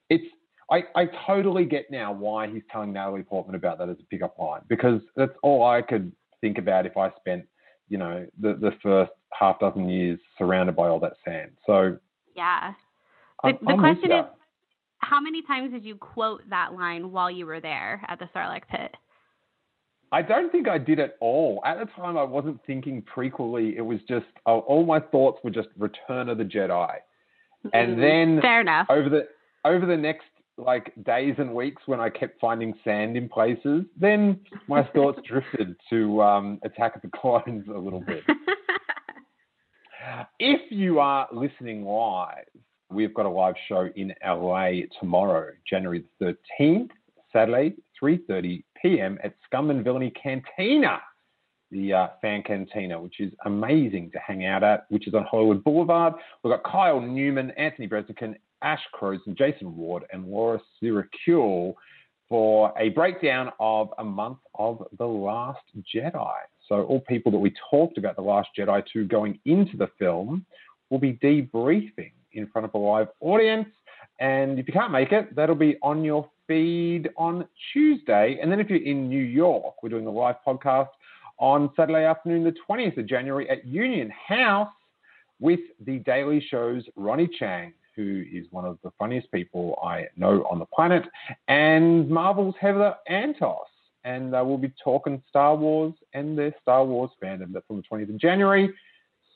It's 0.10 0.26
I, 0.72 0.84
I 0.96 1.10
totally 1.28 1.66
get 1.66 1.92
now 1.92 2.14
why 2.14 2.48
he's 2.48 2.64
telling 2.72 2.94
Natalie 2.94 3.24
Portman 3.24 3.56
about 3.56 3.78
that 3.80 3.90
as 3.90 3.98
a 4.00 4.06
pickup 4.06 4.40
line 4.40 4.62
because 4.70 5.02
that's 5.18 5.34
all 5.44 5.66
I 5.66 5.82
could 5.82 6.12
think 6.40 6.58
about 6.58 6.86
if 6.86 6.96
I 6.96 7.12
spent, 7.20 7.46
you 7.90 7.98
know, 7.98 8.26
the, 8.40 8.54
the 8.54 8.72
first 8.82 9.12
half 9.38 9.60
dozen 9.60 9.90
years 9.90 10.18
surrounded 10.38 10.76
by 10.76 10.88
all 10.88 11.00
that 11.02 11.14
sand. 11.26 11.52
So 11.68 11.98
yeah, 12.36 12.74
the, 13.44 13.50
I'm, 13.50 13.58
the 13.62 13.72
I'm 13.72 13.80
question 13.80 14.12
is, 14.12 14.26
how 15.00 15.20
many 15.20 15.42
times 15.42 15.74
did 15.74 15.84
you 15.84 15.96
quote 15.96 16.42
that 16.50 16.74
line 16.74 17.12
while 17.12 17.30
you 17.30 17.46
were 17.46 17.60
there 17.60 18.02
at 18.08 18.20
the 18.20 18.30
Sarlacc 18.34 18.62
pit? 18.70 18.96
I 20.14 20.22
don't 20.22 20.52
think 20.52 20.68
I 20.68 20.78
did 20.78 21.00
at 21.00 21.16
all. 21.22 21.62
At 21.66 21.80
the 21.80 21.86
time, 21.94 22.18
I 22.18 22.24
wasn't 22.24 22.60
thinking 22.68 23.02
prequely. 23.02 23.78
It 23.78 23.82
was 23.82 24.00
just 24.08 24.26
uh, 24.46 24.58
all 24.58 24.86
my 24.86 25.00
thoughts 25.00 25.40
were 25.44 25.52
just 25.52 25.70
Return 25.78 26.30
of 26.30 26.38
the 26.38 26.44
Jedi, 26.44 26.96
and 27.74 27.92
mm-hmm. 27.92 28.02
then 28.02 28.42
fair 28.42 28.62
enough. 28.62 28.88
Over 28.90 29.10
the 29.10 29.28
over 29.64 29.86
the 29.86 29.96
next 29.96 30.26
like 30.58 30.94
days 31.04 31.36
and 31.38 31.54
weeks, 31.54 31.82
when 31.86 32.00
I 32.00 32.10
kept 32.10 32.40
finding 32.40 32.74
sand 32.84 33.18
in 33.18 33.30
places, 33.30 33.84
then 34.00 34.40
my 34.68 34.84
thoughts 34.94 35.20
drifted 35.28 35.76
to 35.90 36.22
um, 36.22 36.60
Attack 36.64 36.98
of 36.98 37.02
the 37.02 37.10
Clones 37.16 37.68
a 37.68 37.78
little 37.78 38.02
bit. 38.02 38.24
if 40.40 40.72
you 40.72 41.00
are 41.00 41.28
listening 41.32 41.84
live, 41.84 42.46
we've 42.90 43.14
got 43.14 43.26
a 43.26 43.30
live 43.30 43.56
show 43.68 43.90
in 43.96 44.14
LA 44.26 44.72
tomorrow, 45.00 45.52
January 45.70 46.04
the 46.20 46.38
13th, 46.60 46.90
Saturday, 47.32 47.76
3:30 48.02 48.64
p.m. 48.82 49.18
at 49.24 49.34
Scum 49.46 49.70
and 49.70 49.84
Villainy 49.84 50.12
Cantina, 50.12 51.00
the 51.72 51.94
uh, 51.94 52.08
fan 52.22 52.44
cantina, 52.44 53.02
which 53.02 53.20
is 53.20 53.32
amazing 53.46 54.12
to 54.12 54.20
hang 54.20 54.46
out 54.46 54.64
at, 54.64 54.86
which 54.90 55.08
is 55.08 55.14
on 55.14 55.24
Hollywood 55.24 55.64
Boulevard. 55.64 56.14
We've 56.44 56.52
got 56.52 56.70
Kyle 56.70 57.00
Newman, 57.00 57.52
Anthony 57.52 57.88
Breznican, 57.88 58.36
Ash 58.62 58.82
and 59.02 59.38
Jason 59.38 59.76
Ward, 59.76 60.04
and 60.12 60.26
Laura 60.26 60.60
Syracuse 60.80 61.76
for 62.30 62.74
a 62.80 62.90
breakdown 62.90 63.52
of 63.60 63.90
a 63.98 64.04
month 64.04 64.38
of 64.56 64.86
The 64.98 65.06
Last 65.06 65.60
Jedi. 65.94 66.34
So, 66.68 66.84
all 66.84 67.02
people 67.02 67.32
that 67.34 67.38
we 67.38 67.54
talked 67.70 67.98
about 67.98 68.16
The 68.16 68.22
Last 68.22 68.50
Jedi 68.58 68.84
to 68.94 69.06
going 69.06 69.40
into 69.46 69.76
the 69.76 69.90
film 70.00 70.46
will 70.90 71.00
be 71.00 71.14
debriefing 71.14 72.12
in 72.34 72.48
front 72.48 72.66
of 72.66 72.74
a 72.74 72.78
live 72.78 73.08
audience. 73.20 73.68
And 74.20 74.60
if 74.60 74.68
you 74.68 74.74
can't 74.74 74.92
make 74.92 75.12
it, 75.12 75.36
that'll 75.36 75.56
be 75.56 75.78
on 75.82 76.04
your 76.04 76.30
feed 76.48 77.10
on 77.18 77.46
Tuesday. 77.74 78.38
And 78.42 78.52
then 78.52 78.60
if 78.60 78.70
you're 78.70 78.84
in 78.84 79.10
New 79.10 79.24
York, 79.24 79.82
we're 79.82 79.90
doing 79.90 80.08
a 80.08 80.12
live 80.12 80.36
podcast 80.46 80.90
on 81.40 81.72
Saturday 81.76 82.06
afternoon, 82.06 82.44
the 82.44 82.56
20th 82.70 82.98
of 82.98 83.08
January 83.08 83.50
at 83.50 83.66
Union 83.66 84.12
House 84.28 84.72
with 85.40 85.60
the 85.86 85.98
Daily 86.00 86.46
Show's 86.50 86.84
Ronny 86.96 87.28
Chieng, 87.40 87.74
who 87.96 88.24
is 88.32 88.46
one 88.52 88.66
of 88.66 88.78
the 88.84 88.92
funniest 88.98 89.32
people 89.32 89.80
I 89.84 90.08
know 90.16 90.46
on 90.50 90.60
the 90.60 90.66
planet, 90.66 91.04
and 91.48 92.10
Marvel's 92.10 92.56
Heather 92.60 92.96
Antos. 93.10 93.66
And 94.04 94.36
uh, 94.36 94.44
we'll 94.44 94.58
be 94.58 94.74
talking 94.84 95.22
Star 95.30 95.56
Wars 95.56 95.94
and 96.14 96.38
their 96.38 96.56
Star 96.62 96.84
Wars 96.84 97.12
fandom. 97.24 97.54
That's 97.54 97.66
on 97.70 97.78
the 97.78 97.84
20th 97.84 98.10
of 98.10 98.18
January. 98.18 98.74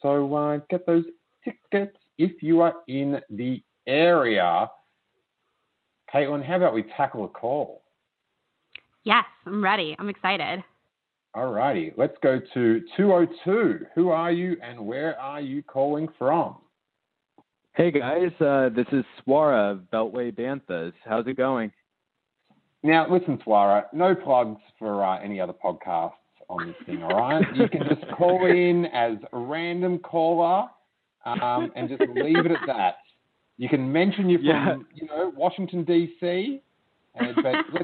So 0.02 0.34
uh, 0.34 0.60
get 0.70 0.86
those 0.88 1.06
tickets 1.44 1.98
if 2.18 2.42
you 2.42 2.62
are 2.62 2.74
in 2.88 3.22
the 3.30 3.62
area. 3.86 4.70
Caitlin, 6.14 6.44
how 6.44 6.56
about 6.56 6.74
we 6.74 6.84
tackle 6.84 7.26
a 7.26 7.28
call? 7.28 7.84
Yes, 9.04 9.26
I'm 9.46 9.64
ready. 9.64 9.96
I'm 10.00 10.10
excited. 10.10 10.64
All 11.36 11.52
righty, 11.52 11.92
let's 11.98 12.16
go 12.24 12.40
to 12.54 12.82
202. 12.96 13.86
Who 13.94 14.10
are 14.10 14.32
you 14.32 14.56
and 14.64 14.80
where 14.80 15.20
are 15.20 15.42
you 15.42 15.62
calling 15.64 16.08
from? 16.18 16.56
Hey 17.76 17.92
guys, 17.92 18.32
uh, 18.40 18.70
this 18.74 18.86
is 18.94 19.04
Swara 19.28 19.72
of 19.74 19.80
Beltway 19.92 20.32
Banthas. 20.34 20.94
How's 21.04 21.28
it 21.28 21.36
going? 21.36 21.72
Now, 22.84 23.08
listen, 23.12 23.38
Swara, 23.46 23.84
no 23.92 24.16
plugs 24.16 24.62
for 24.80 25.04
uh, 25.04 25.20
any 25.20 25.42
other 25.42 25.54
podcasts 25.54 26.12
on 26.50 26.68
this 26.68 26.76
thing, 26.86 27.04
all 27.04 27.10
right? 27.18 27.44
you 27.56 27.68
can 27.68 27.82
just 27.90 28.10
call 28.16 28.46
in 28.46 28.86
as 28.94 29.18
a 29.34 29.38
random 29.38 29.98
caller 30.00 30.68
um, 31.26 31.72
and 31.76 31.90
just 31.90 32.02
leave 32.16 32.46
it 32.46 32.52
at 32.52 32.60
that. 32.68 32.96
You 33.58 33.68
can 33.68 33.92
mention 33.92 34.30
you're 34.30 34.40
from, 34.40 34.46
Yeah. 34.48 34.76
you 34.94 35.08
know, 35.08 35.34
Washington, 35.36 35.84
D.C., 35.84 36.62
uh, 37.20 37.26
but 37.42 37.56
we- 37.74 37.82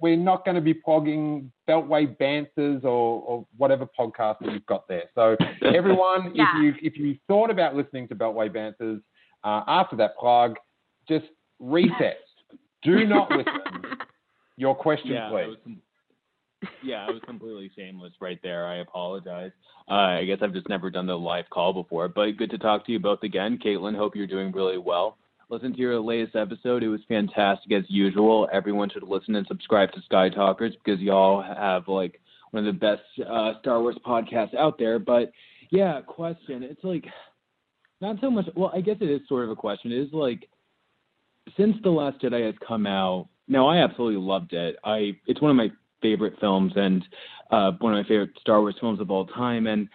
we're 0.00 0.16
not 0.16 0.44
going 0.44 0.54
to 0.54 0.60
be 0.60 0.74
plugging 0.74 1.50
Beltway 1.68 2.16
Banthas 2.18 2.84
or, 2.84 3.22
or 3.22 3.46
whatever 3.56 3.84
podcast 3.98 4.38
that 4.40 4.52
you've 4.52 4.66
got 4.66 4.86
there. 4.86 5.04
So, 5.16 5.36
everyone, 5.64 6.32
Yeah. 6.36 6.44
if 6.56 6.62
you 6.62 6.74
if 6.90 6.96
you 6.98 7.16
thought 7.26 7.50
about 7.50 7.74
listening 7.74 8.06
to 8.08 8.14
Beltway 8.14 8.48
Banthas 8.48 9.00
uh, 9.44 9.62
after 9.66 9.96
that 9.96 10.16
plug, 10.18 10.56
just 11.08 11.26
reset. 11.58 12.18
Do 12.82 13.06
not 13.06 13.30
listen. 13.30 13.60
Your 14.56 14.74
question, 14.74 15.12
yeah, 15.12 15.28
please. 15.28 15.46
was 15.48 15.56
com- 15.64 15.82
yeah, 16.84 17.06
I 17.06 17.10
was 17.10 17.22
completely 17.26 17.70
shameless 17.76 18.12
right 18.20 18.38
there. 18.42 18.66
I 18.66 18.76
apologize. 18.76 19.50
Uh, 19.90 19.94
I 19.94 20.24
guess 20.24 20.38
I've 20.42 20.52
just 20.52 20.68
never 20.68 20.90
done 20.90 21.06
the 21.06 21.18
live 21.18 21.48
call 21.50 21.72
before, 21.72 22.08
but 22.08 22.36
good 22.36 22.50
to 22.50 22.58
talk 22.58 22.86
to 22.86 22.92
you 22.92 23.00
both 23.00 23.22
again. 23.22 23.58
Caitlin, 23.64 23.96
hope 23.96 24.14
you're 24.14 24.26
doing 24.26 24.52
really 24.52 24.78
well. 24.78 25.16
Listen 25.48 25.72
to 25.72 25.78
your 25.78 26.00
latest 26.00 26.36
episode. 26.36 26.82
It 26.82 26.88
was 26.88 27.00
fantastic 27.08 27.72
as 27.72 27.84
usual. 27.88 28.48
Everyone 28.52 28.88
should 28.88 29.02
listen 29.02 29.34
and 29.34 29.46
subscribe 29.46 29.92
to 29.92 30.02
Sky 30.02 30.28
Talkers 30.28 30.74
because 30.82 31.00
y'all 31.00 31.42
have 31.42 31.88
like 31.88 32.20
one 32.52 32.66
of 32.66 32.74
the 32.74 32.78
best 32.78 33.02
uh, 33.28 33.52
Star 33.60 33.80
Wars 33.80 33.96
podcasts 34.06 34.54
out 34.54 34.78
there. 34.78 34.98
But 34.98 35.32
yeah, 35.70 36.00
question. 36.00 36.62
It's 36.62 36.84
like 36.84 37.04
not 38.02 38.16
so 38.20 38.30
much. 38.30 38.46
Well, 38.54 38.72
I 38.74 38.80
guess 38.80 38.96
it 39.00 39.08
is 39.08 39.20
sort 39.28 39.44
of 39.44 39.50
a 39.50 39.56
question. 39.56 39.92
It 39.92 39.98
is 39.98 40.12
like 40.12 40.48
since 41.56 41.76
the 41.82 41.90
Last 41.90 42.20
Jedi 42.20 42.44
has 42.44 42.54
come 42.66 42.86
out. 42.86 43.28
Now, 43.48 43.68
I 43.68 43.78
absolutely 43.78 44.20
loved 44.20 44.52
it. 44.52 44.76
I 44.84 45.16
it's 45.26 45.40
one 45.40 45.50
of 45.50 45.56
my 45.56 45.70
favorite 46.02 46.34
films 46.40 46.72
and 46.76 47.04
uh, 47.50 47.72
one 47.78 47.94
of 47.94 48.04
my 48.04 48.08
favorite 48.08 48.30
Star 48.40 48.60
Wars 48.60 48.74
films 48.80 49.00
of 49.00 49.10
all 49.10 49.26
time. 49.26 49.66
And 49.66 49.88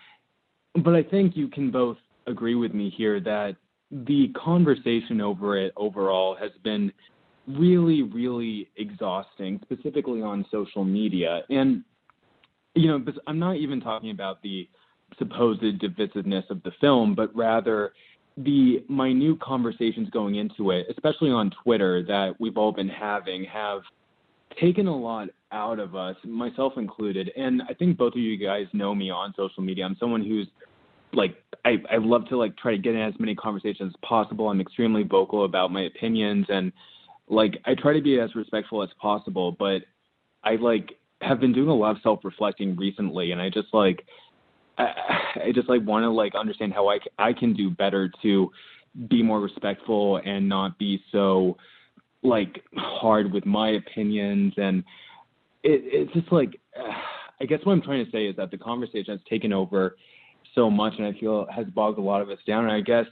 but 0.84 0.96
I 0.96 1.04
think 1.04 1.36
you 1.36 1.48
can 1.50 1.70
both 1.70 1.98
agree 2.28 2.56
with 2.56 2.74
me 2.74 2.94
here 2.96 3.20
that 3.20 3.56
the 3.92 4.30
conversation 4.30 5.22
over 5.22 5.58
it 5.58 5.74
overall 5.78 6.36
has 6.36 6.52
been 6.64 6.92
really, 7.48 8.04
really 8.04 8.70
exhausting, 8.76 9.60
specifically 9.64 10.22
on 10.22 10.46
social 10.52 10.84
media. 10.84 11.42
And 11.50 11.84
you 12.76 12.88
know, 12.88 13.04
I'm 13.26 13.40
not 13.40 13.58
even 13.58 13.82
talking 13.82 14.12
about 14.12 14.42
the 14.44 14.70
supposed 15.18 15.62
divisiveness 15.62 16.50
of 16.50 16.62
the 16.64 16.72
film, 16.80 17.16
but 17.16 17.36
rather 17.36 17.94
the 18.38 18.84
minute 18.88 19.40
conversations 19.42 20.10
going 20.12 20.36
into 20.36 20.72
it, 20.72 20.86
especially 20.90 21.32
on 21.32 21.52
Twitter, 21.64 22.04
that 22.04 22.36
we've 22.40 22.58
all 22.58 22.72
been 22.72 22.90
having, 22.90 23.44
have 23.46 23.82
taken 24.60 24.88
a 24.88 24.96
lot 24.96 25.30
out 25.52 25.80
of 25.80 25.96
us, 25.96 26.16
myself 26.24 26.74
included. 26.78 27.32
And 27.36 27.64
I 27.70 27.74
think 27.74 27.98
both 27.98 28.14
of 28.14 28.20
you 28.20 28.38
guys 28.38 28.66
know 28.74 28.94
me 28.94 29.10
on 29.10 29.34
social 29.36 29.64
media. 29.64 29.86
I'm 29.86 29.98
someone 30.00 30.24
who's 30.24 30.48
like 31.14 31.36
I, 31.66 31.78
I 31.92 31.98
love 31.98 32.28
to 32.30 32.38
like 32.38 32.56
try 32.58 32.72
to 32.72 32.78
get 32.78 32.96
in 32.96 33.02
as 33.02 33.14
many 33.20 33.34
conversations 33.34 33.94
as 33.94 34.08
possible. 34.08 34.50
I'm 34.50 34.62
extremely 34.62 35.04
vocal 35.04 35.46
about 35.46 35.72
my 35.72 35.84
opinions 35.84 36.46
and 36.50 36.72
like 37.30 37.60
I 37.66 37.76
try 37.76 37.94
to 37.94 38.02
be 38.02 38.20
as 38.20 38.36
respectful 38.36 38.84
as 38.84 38.90
possible, 39.02 39.54
but 39.58 39.84
I 40.44 40.56
like 40.56 40.98
have 41.22 41.40
been 41.40 41.54
doing 41.54 41.70
a 41.70 41.76
lot 41.76 41.96
of 41.96 42.02
self 42.04 42.20
reflecting 42.24 42.76
recently 42.76 43.32
and 43.32 43.42
I 43.42 43.50
just 43.50 43.70
like 43.74 44.06
I, 44.78 44.84
I 45.46 45.52
just 45.54 45.70
like 45.70 45.86
want 45.86 46.04
to 46.04 46.10
like 46.10 46.36
understand 46.36 46.74
how 46.74 46.90
I, 46.90 47.00
I 47.18 47.34
can 47.34 47.54
do 47.54 47.70
better 47.70 48.12
to 48.22 48.52
be 49.10 49.22
more 49.22 49.40
respectful 49.40 50.18
and 50.26 50.48
not 50.48 50.78
be 50.78 51.02
so 51.12 51.58
like 52.24 52.64
hard 52.76 53.32
with 53.32 53.46
my 53.46 53.70
opinions. 53.72 54.54
And 54.58 54.84
it, 55.64 55.82
it's 55.86 56.14
just 56.14 56.32
like 56.32 56.60
I 57.40 57.46
guess 57.46 57.60
what 57.64 57.74
I'm 57.74 57.82
trying 57.82 58.06
to 58.06 58.12
say 58.12 58.26
is 58.26 58.36
that 58.38 58.52
the 58.52 58.58
conversation 58.58 59.14
has 59.14 59.20
taken 59.30 59.54
over 59.54 59.96
so 60.56 60.70
much 60.72 60.94
and 60.98 61.06
I 61.06 61.18
feel 61.20 61.46
has 61.54 61.68
bogged 61.68 62.00
a 62.00 62.02
lot 62.02 62.22
of 62.22 62.30
us 62.30 62.40
down. 62.48 62.64
And 62.64 62.74
I 62.74 62.82
guess 62.82 63.06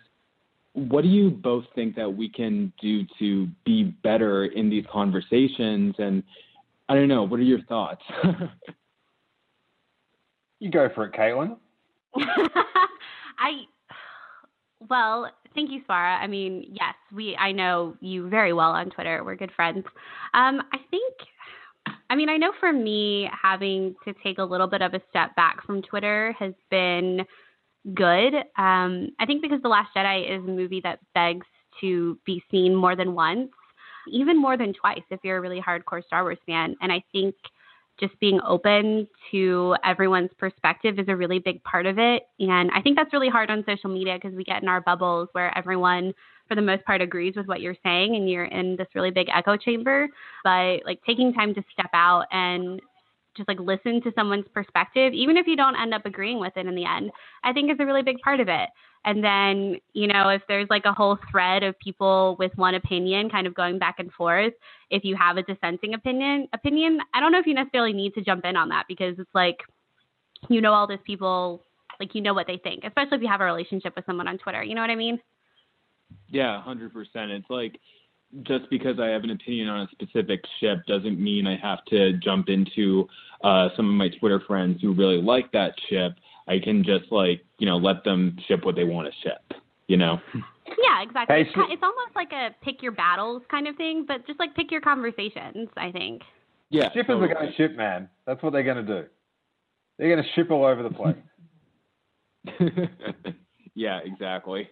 what 0.74 1.04
do 1.04 1.08
you 1.08 1.30
both 1.30 1.66
think 1.76 1.96
that 1.96 2.10
we 2.10 2.30
can 2.30 2.74
do 2.82 3.06
to 3.20 3.48
be 3.66 3.84
better 3.84 4.46
in 4.46 4.70
these 4.70 4.86
conversations? 4.92 5.96
And 6.00 6.24
I 6.90 6.96
don't 6.96 7.08
know 7.08 7.24
what 7.24 7.40
are 7.40 7.44
your 7.44 7.62
thoughts 7.64 8.02
You 10.60 10.72
go 10.72 10.90
for 10.94 11.06
it, 11.06 11.14
Caitlin. 11.14 11.58
I 12.18 13.66
well, 14.90 15.32
thank 15.54 15.72
you, 15.72 15.82
Swara. 15.90 16.20
I 16.20 16.28
mean, 16.28 16.66
yes, 16.70 16.96
we 17.14 17.36
I 17.36 17.52
know 17.52 17.96
you 18.00 18.30
very 18.30 18.54
well 18.54 18.72
on 18.72 18.90
Twitter. 18.90 19.24
We're 19.24 19.36
good 19.36 19.52
friends. 19.56 19.86
Um, 20.34 20.62
I 20.72 20.78
think 20.90 21.14
I 22.10 22.16
mean, 22.16 22.30
I 22.30 22.38
know 22.38 22.52
for 22.60 22.72
me 22.72 23.30
having 23.42 23.96
to 24.06 24.14
take 24.24 24.38
a 24.38 24.44
little 24.44 24.68
bit 24.68 24.82
of 24.82 24.94
a 24.94 25.02
step 25.10 25.36
back 25.36 25.66
from 25.66 25.82
Twitter 25.82 26.36
has 26.40 26.54
been 26.70 27.26
good. 27.94 28.34
Um, 28.58 29.10
I 29.20 29.26
think 29.26 29.42
because 29.42 29.62
The 29.62 29.70
Last 29.70 29.90
Jedi 29.96 30.38
is 30.38 30.44
a 30.44 30.52
movie 30.52 30.82
that 30.82 31.00
begs 31.14 31.46
to 31.82 32.18
be 32.26 32.44
seen 32.50 32.74
more 32.74 32.96
than 32.96 33.14
once, 33.14 33.52
even 34.08 34.40
more 34.40 34.58
than 34.58 34.74
twice 34.74 35.04
if 35.10 35.20
you're 35.24 35.38
a 35.38 35.42
really 35.42 35.62
hardcore 35.62 36.04
Star 36.06 36.24
Wars 36.24 36.38
fan. 36.46 36.76
And 36.82 36.92
I 36.92 37.04
think 37.12 37.36
just 38.00 38.20
being 38.20 38.40
open 38.46 39.08
to 39.32 39.76
everyone's 39.84 40.32
perspective 40.38 41.00
is 41.00 41.06
a 41.08 41.16
really 41.16 41.40
big 41.40 41.64
part 41.64 41.86
of 41.86 41.98
it. 41.98 42.24
And 42.40 42.70
I 42.72 42.82
think 42.82 42.98
that's 42.98 43.14
really 43.14 43.30
hard 43.30 43.50
on 43.50 43.64
social 43.66 43.90
media 43.90 44.16
because 44.22 44.36
we 44.36 44.44
get 44.44 44.62
in 44.62 44.68
our 44.68 44.82
bubbles 44.82 45.30
where 45.32 45.56
everyone, 45.58 46.14
for 46.48 46.56
the 46.56 46.62
most 46.62 46.84
part, 46.86 47.02
agrees 47.02 47.36
with 47.36 47.48
what 47.48 47.62
you're 47.62 47.78
saying 47.84 48.16
and 48.16 48.30
you're 48.30 48.46
in 48.46 48.76
this 48.76 48.88
really 48.96 49.12
big 49.12 49.28
echo 49.34 49.56
chamber. 49.56 50.08
But 50.44 50.86
like 50.86 51.00
taking 51.06 51.34
time 51.34 51.54
to 51.56 51.64
step 51.72 51.90
out 51.94 52.26
and 52.32 52.82
just 53.36 53.48
like 53.48 53.60
listen 53.60 54.02
to 54.02 54.12
someone's 54.16 54.48
perspective, 54.54 55.14
even 55.14 55.38
if 55.38 55.48
you 55.48 55.56
don't 55.56 55.76
end 55.76 55.94
up 55.94 56.06
agreeing 56.06 56.40
with 56.40 56.54
it 56.56 56.66
in 56.66 56.76
the 56.76 56.86
end, 56.86 57.12
I 57.44 57.54
think 57.54 57.72
is 57.72 57.78
a 57.80 57.86
really 57.86 58.04
big 58.04 58.20
part 58.20 58.40
of 58.40 58.48
it. 58.48 58.70
And 59.06 59.24
then, 59.24 59.78
you 59.94 60.08
know, 60.08 60.30
if 60.30 60.42
there's 60.48 60.68
like 60.70 60.86
a 60.86 60.92
whole 60.92 61.18
thread 61.30 61.62
of 61.62 61.78
people 61.78 62.36
with 62.40 62.52
one 62.56 62.74
opinion 62.74 63.30
kind 63.30 63.46
of 63.46 63.54
going 63.54 63.78
back 63.78 64.00
and 64.00 64.12
forth, 64.12 64.54
if 64.90 65.04
you 65.04 65.16
have 65.16 65.38
a 65.38 65.44
dissenting 65.44 65.94
opinion 65.94 66.48
opinion, 66.54 67.00
I 67.14 67.20
don't 67.20 67.32
know 67.32 67.40
if 67.40 67.46
you 67.46 67.54
necessarily 67.54 67.94
need 67.94 68.16
to 68.16 68.22
jump 68.22 68.46
in 68.46 68.56
on 68.56 68.70
that 68.70 68.86
because 68.88 69.16
it's 69.20 69.36
like 69.36 69.58
you 70.50 70.60
know 70.60 70.74
all 70.74 70.88
those 70.88 70.98
people 71.06 71.62
like 72.00 72.16
you 72.16 72.22
know 72.22 72.34
what 72.34 72.48
they 72.48 72.58
think, 72.58 72.84
especially 72.84 73.18
if 73.18 73.22
you 73.22 73.30
have 73.30 73.42
a 73.42 73.46
relationship 73.46 73.96
with 73.96 74.06
someone 74.06 74.28
on 74.28 74.38
Twitter. 74.38 74.64
You 74.64 74.76
know 74.76 74.82
what 74.82 74.90
I 74.90 74.96
mean? 74.96 75.20
Yeah, 76.30 76.62
hundred 76.62 76.92
percent. 76.92 77.32
It's 77.32 77.50
like 77.50 77.80
just 78.44 78.70
because 78.70 79.00
I 79.00 79.08
have 79.08 79.24
an 79.24 79.32
opinion 79.32 79.70
on 79.70 79.82
a 79.82 79.88
specific 79.92 80.44
ship 80.60 80.80
doesn't 80.88 81.20
mean 81.20 81.48
I 81.48 81.58
have 81.58 81.84
to 81.86 82.14
jump 82.14 82.50
into 82.50 83.08
uh, 83.44 83.70
some 83.76 83.90
of 83.90 83.96
my 83.96 84.10
Twitter 84.20 84.42
friends 84.46 84.82
who 84.82 84.94
really 84.94 85.22
like 85.22 85.52
that 85.52 85.74
ship. 85.90 86.14
I 86.48 86.60
can 86.60 86.84
just 86.84 87.12
like 87.12 87.44
you 87.58 87.66
know 87.66 87.78
let 87.78 88.04
them 88.04 88.38
ship 88.48 88.66
what 88.66 88.76
they 88.76 88.84
want 88.84 89.08
to 89.08 89.14
ship. 89.28 89.62
You 89.88 89.98
know. 89.98 90.20
Yeah, 90.68 91.04
exactly. 91.04 91.36
Hey, 91.36 91.42
it's, 91.44 91.52
so- 91.56 91.72
it's 91.72 91.84
almost 91.84 92.16
like 92.16 92.32
a 92.32 92.50
pick 92.64 92.82
your 92.82 92.92
battles 92.92 93.44
kind 93.52 93.68
of 93.68 93.76
thing, 93.76 94.04
but 94.08 94.26
just 94.26 94.40
like 94.40 94.56
pick 94.56 94.72
your 94.72 94.82
conversations. 94.82 95.70
I 95.78 95.92
think. 95.92 96.24
Yeah. 96.70 96.92
Shippers 96.94 97.22
are 97.22 97.34
going 97.34 97.48
to 97.48 97.54
ship, 97.56 97.76
man. 97.76 98.10
That's 98.26 98.42
what 98.42 98.52
they're 98.54 98.64
going 98.64 98.84
to 98.86 99.02
do. 99.02 99.08
They're 99.98 100.10
going 100.10 100.24
to 100.24 100.30
ship 100.34 100.52
all 100.52 100.66
over 100.66 100.84
the 100.84 100.90
place. 100.90 101.16
yeah, 103.76 104.00
exactly. 104.04 104.70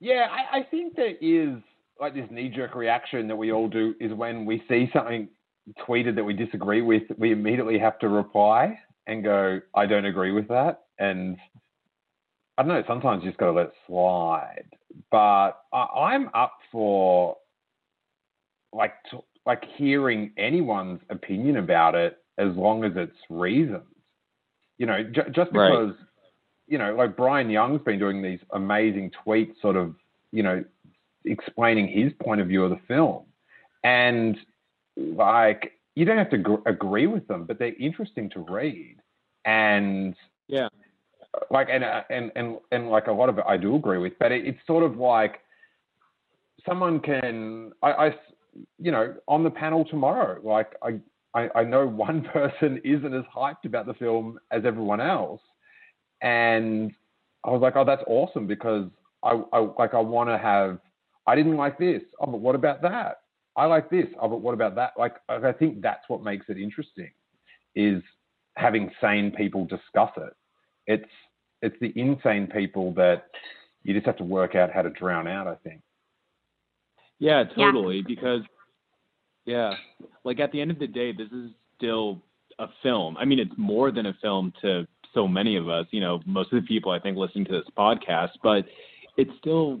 yeah, 0.00 0.26
I, 0.30 0.58
I 0.58 0.62
think 0.70 0.94
there 0.94 1.16
is 1.20 1.58
like 2.02 2.14
this 2.14 2.28
knee 2.32 2.48
jerk 2.48 2.74
reaction 2.74 3.28
that 3.28 3.36
we 3.36 3.52
all 3.52 3.68
do 3.68 3.94
is 4.00 4.12
when 4.12 4.44
we 4.44 4.60
see 4.68 4.90
something 4.92 5.28
tweeted 5.88 6.16
that 6.16 6.24
we 6.24 6.32
disagree 6.32 6.82
with, 6.82 7.04
we 7.16 7.30
immediately 7.30 7.78
have 7.78 7.96
to 8.00 8.08
reply 8.08 8.76
and 9.06 9.22
go, 9.22 9.60
I 9.76 9.86
don't 9.86 10.04
agree 10.04 10.32
with 10.32 10.48
that. 10.48 10.80
And 10.98 11.36
I 12.58 12.64
don't 12.64 12.68
know, 12.72 12.82
sometimes 12.88 13.22
you 13.22 13.30
just 13.30 13.38
got 13.38 13.46
to 13.46 13.52
let 13.52 13.66
it 13.66 13.72
slide. 13.86 14.64
But 15.12 15.52
I, 15.72 15.86
I'm 16.12 16.28
up 16.34 16.54
for 16.72 17.36
like 18.72 18.94
t- 19.08 19.18
like 19.46 19.62
hearing 19.76 20.32
anyone's 20.36 21.00
opinion 21.08 21.58
about 21.58 21.94
it 21.94 22.18
as 22.36 22.48
long 22.56 22.82
as 22.82 22.92
it's 22.96 23.16
reasons. 23.30 23.84
You 24.76 24.86
know, 24.86 25.04
j- 25.04 25.30
just 25.32 25.52
Right. 25.52 25.70
because 25.70 25.94
you 26.66 26.78
know, 26.78 26.96
like 26.96 27.16
Bryan 27.16 27.48
Young's 27.48 27.82
been 27.82 28.00
doing 28.00 28.22
these 28.22 28.40
amazing 28.52 29.12
tweets, 29.24 29.60
sort 29.60 29.76
of, 29.76 29.94
you 30.32 30.42
know, 30.42 30.64
explaining 31.24 31.88
his 31.88 32.12
point 32.22 32.40
of 32.40 32.48
view 32.48 32.64
of 32.64 32.70
the 32.70 32.80
film, 32.88 33.24
and 33.84 34.36
like 34.96 35.72
you 35.94 36.04
don't 36.04 36.18
have 36.18 36.30
to 36.30 36.38
gr- 36.38 36.66
agree 36.66 37.06
with 37.06 37.26
them, 37.28 37.44
but 37.44 37.58
they're 37.58 37.74
interesting 37.78 38.30
to 38.30 38.40
read, 38.40 38.96
and 39.44 40.14
yeah, 40.48 40.68
like 41.50 41.68
and 41.70 41.84
uh, 41.84 42.02
and 42.10 42.32
and 42.36 42.58
and 42.70 42.90
like 42.90 43.06
a 43.06 43.12
lot 43.12 43.28
of 43.28 43.38
it 43.38 43.44
I 43.46 43.56
do 43.56 43.76
agree 43.76 43.98
with, 43.98 44.14
but 44.18 44.32
it, 44.32 44.46
it's 44.46 44.58
sort 44.66 44.84
of 44.84 44.96
like 44.96 45.40
someone 46.66 47.00
can 47.00 47.72
I, 47.82 47.92
I 47.92 48.14
you 48.78 48.92
know 48.92 49.14
on 49.28 49.44
the 49.44 49.50
panel 49.50 49.84
tomorrow, 49.84 50.40
like 50.42 50.74
I, 50.82 51.00
I 51.34 51.48
I 51.60 51.64
know 51.64 51.86
one 51.86 52.22
person 52.22 52.80
isn't 52.84 53.14
as 53.14 53.24
hyped 53.34 53.64
about 53.64 53.86
the 53.86 53.94
film 53.94 54.38
as 54.50 54.64
everyone 54.64 55.00
else, 55.00 55.40
and 56.20 56.92
I 57.44 57.50
was 57.50 57.60
like, 57.60 57.76
oh, 57.76 57.84
that's 57.84 58.04
awesome 58.06 58.46
because 58.46 58.88
I, 59.22 59.42
I 59.52 59.58
like 59.78 59.94
I 59.94 60.00
want 60.00 60.30
to 60.30 60.38
have. 60.38 60.78
I 61.26 61.34
didn't 61.36 61.56
like 61.56 61.78
this. 61.78 62.02
Oh, 62.20 62.26
but 62.26 62.40
what 62.40 62.54
about 62.54 62.82
that? 62.82 63.20
I 63.56 63.66
like 63.66 63.90
this. 63.90 64.06
Oh, 64.20 64.28
but 64.28 64.40
what 64.40 64.54
about 64.54 64.74
that? 64.76 64.92
Like 64.98 65.16
I 65.28 65.52
think 65.52 65.82
that's 65.82 66.08
what 66.08 66.22
makes 66.22 66.46
it 66.48 66.58
interesting, 66.58 67.10
is 67.74 68.02
having 68.56 68.90
sane 69.00 69.32
people 69.36 69.64
discuss 69.64 70.10
it. 70.16 70.32
It's 70.86 71.10
it's 71.60 71.76
the 71.80 71.92
insane 71.96 72.48
people 72.48 72.92
that 72.94 73.26
you 73.82 73.94
just 73.94 74.06
have 74.06 74.16
to 74.18 74.24
work 74.24 74.54
out 74.54 74.72
how 74.72 74.82
to 74.82 74.90
drown 74.90 75.28
out. 75.28 75.46
I 75.46 75.54
think. 75.62 75.80
Yeah, 77.18 77.44
totally. 77.44 77.98
Yeah. 77.98 78.02
Because 78.06 78.40
yeah, 79.44 79.74
like 80.24 80.40
at 80.40 80.50
the 80.52 80.60
end 80.60 80.70
of 80.70 80.78
the 80.78 80.86
day, 80.86 81.12
this 81.12 81.30
is 81.30 81.50
still 81.76 82.20
a 82.58 82.66
film. 82.82 83.16
I 83.16 83.24
mean, 83.24 83.38
it's 83.38 83.52
more 83.56 83.90
than 83.90 84.06
a 84.06 84.14
film 84.20 84.52
to 84.62 84.86
so 85.14 85.28
many 85.28 85.56
of 85.56 85.68
us. 85.68 85.86
You 85.90 86.00
know, 86.00 86.20
most 86.26 86.52
of 86.52 86.60
the 86.60 86.66
people 86.66 86.90
I 86.92 86.98
think 86.98 87.16
listening 87.16 87.44
to 87.46 87.52
this 87.52 87.68
podcast, 87.76 88.30
but 88.42 88.64
it's 89.16 89.30
still, 89.38 89.80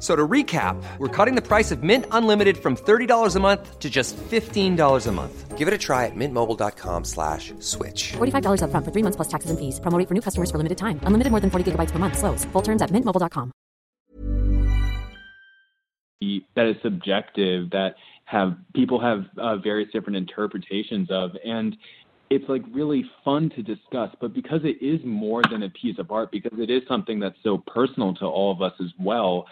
So 0.00 0.16
to 0.16 0.26
recap, 0.26 0.82
we're 0.96 1.08
cutting 1.08 1.34
the 1.34 1.46
price 1.46 1.70
of 1.70 1.82
Mint 1.82 2.06
Unlimited 2.10 2.56
from 2.56 2.74
$30 2.74 3.36
a 3.36 3.40
month 3.40 3.78
to 3.78 3.90
just 3.90 4.16
$15 4.16 5.06
a 5.06 5.12
month. 5.12 5.58
Give 5.58 5.68
it 5.68 5.74
a 5.74 5.78
try 5.78 6.06
at 6.06 6.12
mintmobile.com 6.16 7.04
slash 7.04 7.52
switch. 7.58 8.12
$45 8.12 8.62
up 8.62 8.70
front 8.70 8.86
for 8.86 8.92
three 8.92 9.02
months 9.02 9.16
plus 9.16 9.28
taxes 9.28 9.50
and 9.50 9.58
fees. 9.58 9.78
Promoting 9.78 10.06
for 10.06 10.14
new 10.14 10.22
customers 10.22 10.50
for 10.50 10.56
limited 10.56 10.78
time. 10.78 11.00
Unlimited 11.02 11.30
more 11.30 11.40
than 11.40 11.50
40 11.50 11.72
gigabytes 11.72 11.90
per 11.90 11.98
month. 11.98 12.16
Slows. 12.16 12.46
Full 12.46 12.62
terms 12.62 12.80
at 12.80 12.88
mintmobile.com. 12.88 13.52
That 16.54 16.66
is 16.66 16.76
subjective, 16.82 17.70
that 17.70 17.94
have 18.24 18.56
people 18.74 19.00
have 19.00 19.24
uh, 19.38 19.56
various 19.56 19.90
different 19.92 20.16
interpretations 20.16 21.10
of. 21.10 21.30
And 21.44 21.76
it's 22.30 22.48
like 22.48 22.62
really 22.72 23.04
fun 23.24 23.50
to 23.56 23.62
discuss, 23.62 24.14
but 24.20 24.32
because 24.32 24.60
it 24.62 24.82
is 24.84 25.00
more 25.04 25.42
than 25.50 25.64
a 25.64 25.70
piece 25.70 25.98
of 25.98 26.12
art, 26.12 26.30
because 26.30 26.58
it 26.58 26.70
is 26.70 26.82
something 26.86 27.18
that's 27.18 27.36
so 27.42 27.58
personal 27.66 28.14
to 28.14 28.24
all 28.24 28.52
of 28.52 28.62
us 28.62 28.72
as 28.80 28.92
well, 29.00 29.46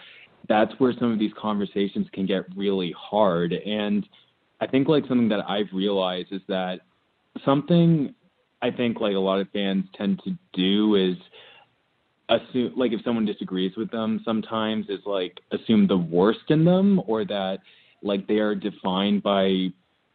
that's 0.49 0.73
where 0.79 0.93
some 0.99 1.13
of 1.13 1.19
these 1.19 1.31
conversations 1.39 2.07
can 2.11 2.25
get 2.25 2.43
really 2.57 2.93
hard. 2.97 3.53
And 3.53 4.05
I 4.59 4.67
think 4.67 4.89
like 4.89 5.05
something 5.07 5.29
that 5.29 5.47
I've 5.47 5.71
realized 5.71 6.33
is 6.33 6.41
that 6.49 6.81
something 7.45 8.13
I 8.61 8.71
think 8.71 8.99
like 8.99 9.15
a 9.15 9.19
lot 9.19 9.39
of 9.39 9.47
fans 9.51 9.85
tend 9.95 10.21
to 10.25 10.35
do 10.53 10.95
is 10.95 11.15
assume 12.29 12.73
like 12.75 12.91
if 12.91 13.01
someone 13.03 13.25
disagrees 13.25 13.75
with 13.77 13.89
them 13.91 14.21
sometimes 14.25 14.87
is 14.89 14.99
like 15.05 15.39
assume 15.51 15.87
the 15.87 15.97
worst 15.97 16.49
in 16.49 16.65
them 16.65 17.01
or 17.07 17.25
that 17.25 17.59
like 18.01 18.27
they 18.27 18.37
are 18.37 18.55
defined 18.55 19.23
by 19.23 19.45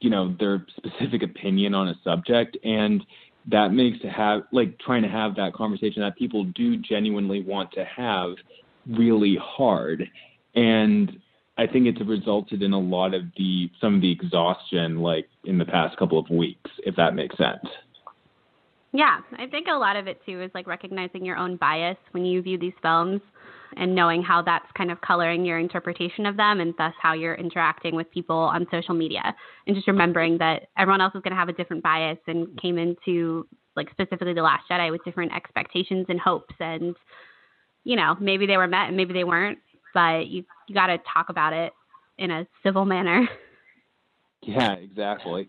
you 0.00 0.10
know 0.10 0.36
their 0.38 0.66
specific 0.76 1.22
opinion 1.22 1.74
on 1.74 1.88
a 1.88 1.94
subject 2.04 2.56
and 2.64 3.04
that 3.50 3.72
makes 3.72 4.00
to 4.00 4.08
have 4.08 4.42
like 4.52 4.78
trying 4.78 5.02
to 5.02 5.08
have 5.08 5.34
that 5.36 5.54
conversation 5.54 6.02
that 6.02 6.16
people 6.16 6.44
do 6.54 6.76
genuinely 6.76 7.42
want 7.42 7.70
to 7.72 7.84
have 7.84 8.34
really 8.86 9.38
hard. 9.40 10.04
And 10.54 11.18
I 11.56 11.66
think 11.66 11.86
it's 11.86 12.00
resulted 12.00 12.62
in 12.62 12.72
a 12.72 12.78
lot 12.78 13.14
of 13.14 13.22
the 13.36 13.70
some 13.80 13.96
of 13.96 14.00
the 14.00 14.10
exhaustion 14.10 15.00
like 15.00 15.28
in 15.44 15.58
the 15.58 15.64
past 15.64 15.96
couple 15.96 16.18
of 16.18 16.28
weeks, 16.30 16.70
if 16.78 16.96
that 16.96 17.14
makes 17.14 17.36
sense. 17.36 17.66
Yeah, 18.92 19.18
I 19.36 19.46
think 19.46 19.66
a 19.68 19.76
lot 19.76 19.96
of 19.96 20.06
it 20.06 20.20
too 20.24 20.40
is 20.40 20.50
like 20.54 20.66
recognizing 20.66 21.24
your 21.24 21.36
own 21.36 21.56
bias 21.56 21.96
when 22.12 22.24
you 22.24 22.40
view 22.42 22.58
these 22.58 22.74
films 22.80 23.20
and 23.76 23.92
knowing 23.92 24.22
how 24.22 24.40
that's 24.40 24.66
kind 24.76 24.90
of 24.90 25.00
coloring 25.00 25.44
your 25.44 25.58
interpretation 25.58 26.26
of 26.26 26.36
them 26.36 26.60
and 26.60 26.74
thus 26.78 26.92
how 27.02 27.12
you're 27.12 27.34
interacting 27.34 27.96
with 27.96 28.08
people 28.12 28.36
on 28.36 28.66
social 28.70 28.94
media. 28.94 29.34
And 29.66 29.74
just 29.74 29.88
remembering 29.88 30.38
that 30.38 30.68
everyone 30.78 31.00
else 31.00 31.14
is 31.16 31.22
going 31.22 31.32
to 31.32 31.38
have 31.38 31.48
a 31.48 31.52
different 31.52 31.82
bias 31.82 32.18
and 32.28 32.56
came 32.60 32.78
into 32.78 33.48
like 33.74 33.90
specifically 33.90 34.34
The 34.34 34.42
Last 34.42 34.62
Jedi 34.70 34.92
with 34.92 35.04
different 35.04 35.34
expectations 35.34 36.06
and 36.08 36.20
hopes 36.20 36.54
and 36.60 36.94
you 37.84 37.96
know, 37.96 38.16
maybe 38.18 38.46
they 38.46 38.56
were 38.56 38.66
met 38.66 38.88
and 38.88 38.96
maybe 38.96 39.12
they 39.12 39.24
weren't, 39.24 39.58
but 39.92 40.26
you 40.26 40.44
you 40.66 40.74
got 40.74 40.86
to 40.86 40.98
talk 41.12 41.28
about 41.28 41.52
it 41.52 41.72
in 42.18 42.30
a 42.30 42.46
civil 42.62 42.84
manner. 42.84 43.28
Yeah, 44.46 44.74
exactly. 44.74 45.48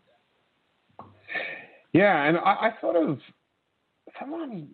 Yeah, 1.91 2.23
and 2.23 2.37
I, 2.37 2.41
I 2.41 2.73
sort 2.79 2.95
of 2.95 3.19
someone 4.17 4.69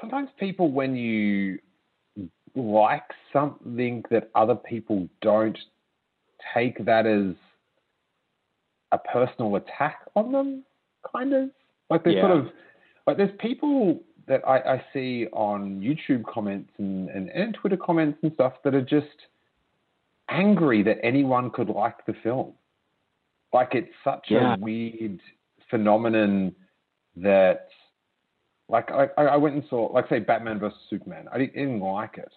sometimes 0.00 0.30
people 0.38 0.70
when 0.70 0.96
you 0.96 1.58
like 2.54 3.04
something 3.32 4.04
that 4.10 4.30
other 4.34 4.54
people 4.54 5.08
don't 5.20 5.58
take 6.54 6.84
that 6.84 7.06
as 7.06 7.34
a 8.92 8.98
personal 8.98 9.56
attack 9.56 10.00
on 10.14 10.32
them, 10.32 10.64
kind 11.10 11.32
of 11.32 11.50
like 11.88 12.04
they 12.04 12.12
yeah. 12.12 12.22
sort 12.22 12.38
of 12.38 12.46
like 13.06 13.16
there's 13.16 13.38
people 13.38 14.00
that 14.28 14.46
I, 14.46 14.58
I 14.58 14.84
see 14.92 15.26
on 15.32 15.80
YouTube 15.80 16.24
comments 16.24 16.70
and, 16.78 17.08
and, 17.10 17.28
and 17.30 17.54
Twitter 17.54 17.76
comments 17.76 18.18
and 18.22 18.32
stuff 18.34 18.54
that 18.64 18.74
are 18.74 18.82
just 18.82 19.06
angry 20.30 20.82
that 20.82 20.98
anyone 21.02 21.50
could 21.50 21.68
like 21.68 22.04
the 22.06 22.14
film. 22.22 22.52
Like 23.52 23.74
it's 23.74 23.92
such 24.04 24.26
yeah. 24.28 24.54
a 24.54 24.58
weird 24.58 25.20
phenomenon 25.70 26.54
that, 27.16 27.68
like, 28.68 28.90
I, 28.90 29.08
I 29.16 29.36
went 29.36 29.56
and 29.56 29.64
saw, 29.68 29.90
like, 29.92 30.08
say, 30.08 30.20
Batman 30.20 30.58
versus 30.58 30.78
Superman. 30.88 31.26
I 31.30 31.38
didn't, 31.38 31.54
didn't 31.54 31.80
like 31.80 32.16
it, 32.16 32.32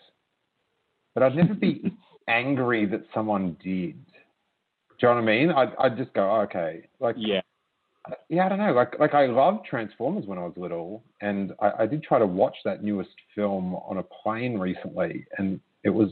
but 1.13 1.23
I'd 1.23 1.35
never 1.35 1.53
be 1.53 1.93
angry 2.27 2.85
that 2.87 3.05
someone 3.13 3.55
did. 3.63 3.95
Do 4.97 5.07
you 5.07 5.09
know 5.09 5.15
what 5.15 5.21
I 5.21 5.25
mean? 5.25 5.51
I'd, 5.51 5.75
I'd 5.79 5.97
just 5.97 6.13
go, 6.13 6.29
oh, 6.29 6.41
okay, 6.41 6.87
like, 6.99 7.15
yeah, 7.17 7.41
yeah, 8.29 8.45
I 8.45 8.49
don't 8.49 8.59
know. 8.59 8.73
Like 8.73 8.99
like 8.99 9.13
I 9.13 9.25
loved 9.25 9.65
Transformers 9.65 10.25
when 10.25 10.37
I 10.37 10.43
was 10.43 10.53
little, 10.57 11.03
and 11.21 11.53
I, 11.61 11.71
I 11.79 11.85
did 11.85 12.03
try 12.03 12.19
to 12.19 12.25
watch 12.25 12.55
that 12.65 12.83
newest 12.83 13.11
film 13.33 13.75
on 13.75 13.97
a 13.97 14.03
plane 14.03 14.57
recently, 14.57 15.25
and 15.37 15.59
it 15.83 15.89
was 15.89 16.09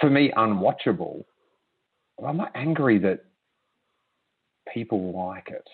for 0.00 0.10
me 0.10 0.32
unwatchable. 0.36 1.24
I'm 2.24 2.36
not 2.36 2.52
angry 2.54 2.98
that 2.98 3.24
people 4.72 5.12
like 5.12 5.48
it. 5.48 5.66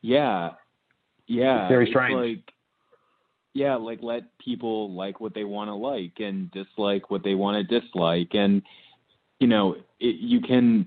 Yeah, 0.00 0.50
yeah. 1.26 1.64
It's 1.64 1.70
very 1.70 1.90
strange. 1.90 2.12
It's 2.12 2.38
like, 2.38 2.54
yeah, 3.54 3.74
like 3.76 3.98
let 4.02 4.38
people 4.38 4.92
like 4.92 5.20
what 5.20 5.34
they 5.34 5.44
want 5.44 5.68
to 5.68 5.74
like 5.74 6.14
and 6.18 6.50
dislike 6.50 7.10
what 7.10 7.22
they 7.22 7.34
want 7.34 7.68
to 7.68 7.80
dislike, 7.80 8.30
and 8.32 8.62
you 9.38 9.46
know, 9.46 9.74
it, 10.00 10.16
you 10.20 10.40
can 10.40 10.86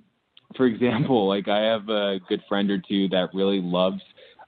for 0.56 0.66
example, 0.66 1.28
like 1.28 1.48
I 1.48 1.62
have 1.62 1.90
a 1.90 2.20
good 2.28 2.42
friend 2.48 2.70
or 2.72 2.78
two 2.78 3.08
that 3.10 3.30
really 3.34 3.62
loves 3.62 4.02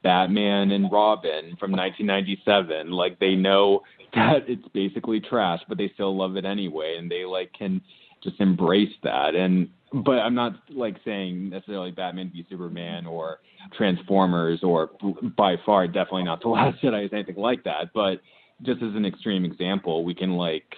Batman 0.04 0.72
and 0.72 0.92
Robin 0.92 1.56
from 1.60 1.72
1997. 1.72 2.92
Like 2.92 3.20
they 3.20 3.36
know 3.36 3.82
that 4.14 4.48
it's 4.48 4.68
basically 4.74 5.20
trash, 5.20 5.60
but 5.68 5.78
they 5.78 5.92
still 5.94 6.16
love 6.16 6.38
it 6.38 6.46
anyway, 6.46 6.96
and 6.98 7.10
they 7.10 7.26
like 7.26 7.52
can 7.54 7.82
just 8.24 8.40
embrace 8.40 8.94
that. 9.04 9.36
And 9.36 9.70
but 9.94 10.20
I'm 10.20 10.36
not 10.36 10.54
like 10.70 10.98
saying 11.06 11.50
necessarily 11.50 11.92
Batman 11.92 12.32
v 12.34 12.46
Superman 12.50 13.06
or 13.06 13.40
Transformers 13.76 14.60
or 14.64 14.92
by 15.38 15.56
far 15.66 15.88
definitely 15.88 16.24
not 16.24 16.42
The 16.42 16.50
Last 16.50 16.82
Jedi 16.82 17.06
is 17.06 17.14
anything 17.14 17.36
like 17.36 17.64
that. 17.64 17.92
But 17.94 18.22
just 18.64 18.82
as 18.82 18.96
an 18.96 19.06
extreme 19.06 19.46
example, 19.46 20.04
we 20.04 20.14
can 20.14 20.32
like 20.32 20.78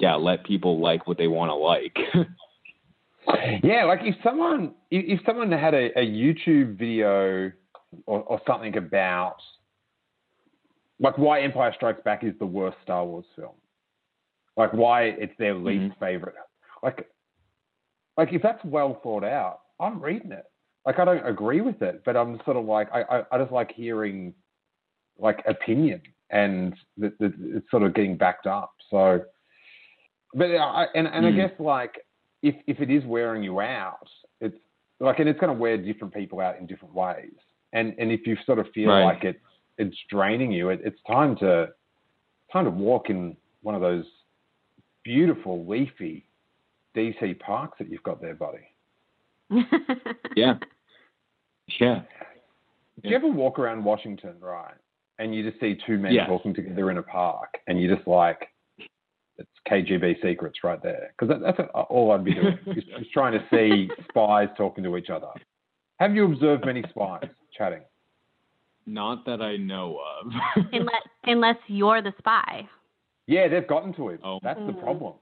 yeah 0.00 0.14
let 0.14 0.44
people 0.44 0.80
like 0.80 1.06
what 1.06 1.18
they 1.18 1.28
want 1.28 1.50
to 1.50 1.54
like. 1.54 1.96
Yeah, 3.62 3.84
like 3.84 4.00
if 4.02 4.14
someone 4.22 4.74
if 4.90 5.20
someone 5.26 5.50
had 5.52 5.74
a, 5.74 5.98
a 5.98 6.06
YouTube 6.06 6.78
video 6.78 7.52
or, 8.06 8.22
or, 8.22 8.40
something 8.46 8.76
about 8.76 9.36
like 11.00 11.16
why 11.18 11.40
Empire 11.42 11.72
Strikes 11.76 12.02
Back 12.04 12.24
is 12.24 12.34
the 12.38 12.46
worst 12.46 12.76
Star 12.82 13.04
Wars 13.04 13.24
film, 13.36 13.54
like 14.56 14.72
why 14.72 15.04
it's 15.04 15.32
their 15.38 15.54
least 15.54 15.92
mm-hmm. 15.92 16.04
favorite, 16.04 16.34
like 16.82 17.08
like 18.16 18.32
if 18.32 18.42
that's 18.42 18.62
well 18.64 19.00
thought 19.02 19.24
out, 19.24 19.60
I'm 19.80 20.00
reading 20.00 20.32
it. 20.32 20.44
Like 20.86 20.98
I 20.98 21.04
don't 21.04 21.26
agree 21.26 21.60
with 21.60 21.82
it, 21.82 22.02
but 22.04 22.16
I'm 22.16 22.40
sort 22.44 22.56
of 22.56 22.64
like 22.64 22.88
I 22.92 23.02
I, 23.02 23.22
I 23.32 23.38
just 23.38 23.52
like 23.52 23.72
hearing 23.72 24.34
like 25.18 25.42
opinion 25.46 26.00
and 26.30 26.74
that 26.98 27.12
it's 27.20 27.70
sort 27.70 27.82
of 27.82 27.94
getting 27.94 28.16
backed 28.16 28.46
up. 28.46 28.72
So, 28.90 29.22
but 30.34 30.46
I, 30.46 30.86
and 30.94 31.06
and 31.06 31.24
mm. 31.24 31.32
I 31.32 31.32
guess 31.32 31.52
like 31.58 31.96
if 32.42 32.54
if 32.66 32.80
it 32.80 32.90
is 32.90 33.04
wearing 33.04 33.42
you 33.42 33.60
out, 33.60 34.08
it's 34.40 34.56
like 35.00 35.18
and 35.18 35.28
it's 35.28 35.40
going 35.40 35.52
to 35.52 35.58
wear 35.58 35.76
different 35.76 36.14
people 36.14 36.40
out 36.40 36.58
in 36.58 36.66
different 36.66 36.94
ways. 36.94 37.32
And 37.72 37.94
and 37.98 38.10
if 38.10 38.26
you 38.26 38.36
sort 38.46 38.58
of 38.58 38.66
feel 38.74 38.88
right. 38.88 39.04
like 39.04 39.24
it's 39.24 39.38
it's 39.78 39.96
draining 40.10 40.52
you, 40.52 40.70
it, 40.70 40.80
it's 40.84 41.00
time 41.06 41.36
to 41.36 41.68
time 42.52 42.64
to 42.64 42.70
walk 42.70 43.10
in 43.10 43.36
one 43.62 43.74
of 43.74 43.80
those 43.80 44.04
beautiful 45.04 45.66
leafy 45.66 46.24
DC 46.96 47.38
parks 47.40 47.78
that 47.78 47.90
you've 47.90 48.02
got 48.02 48.20
there, 48.20 48.34
buddy. 48.34 48.58
yeah. 50.36 50.54
Yeah. 51.80 52.02
Do 53.02 53.10
you 53.10 53.16
ever 53.16 53.28
walk 53.28 53.58
around 53.58 53.84
Washington, 53.84 54.34
right, 54.40 54.74
and 55.18 55.34
you 55.34 55.48
just 55.48 55.60
see 55.60 55.78
two 55.86 55.98
men 55.98 56.12
talking 56.26 56.52
together 56.52 56.90
in 56.90 56.98
a 56.98 57.02
park, 57.02 57.58
and 57.66 57.80
you're 57.80 57.94
just 57.94 58.08
like, 58.08 58.48
it's 59.38 59.48
KGB 59.70 60.20
secrets 60.22 60.58
right 60.64 60.82
there, 60.82 61.12
because 61.12 61.28
that, 61.28 61.40
that's 61.56 61.68
all 61.90 62.12
I'd 62.12 62.24
be 62.24 62.34
doing, 62.34 62.58
just, 62.74 62.88
just 62.98 63.12
trying 63.12 63.32
to 63.32 63.44
see 63.50 63.90
spies 64.08 64.48
talking 64.56 64.84
to 64.84 64.96
each 64.96 65.10
other. 65.10 65.28
Have 66.00 66.14
you 66.14 66.24
observed 66.24 66.64
many 66.64 66.84
spies 66.90 67.28
chatting? 67.56 67.82
Not 68.86 69.26
that 69.26 69.42
I 69.42 69.56
know 69.56 69.98
of. 70.20 70.32
unless, 70.72 71.02
unless 71.24 71.56
you're 71.66 72.02
the 72.02 72.12
spy. 72.18 72.66
Yeah, 73.26 73.46
they've 73.48 73.66
gotten 73.66 73.92
to 73.94 74.08
him. 74.08 74.18
Oh. 74.24 74.38
That's 74.42 74.58
the 74.60 74.72
hmm. 74.72 74.80
problem. 74.80 75.14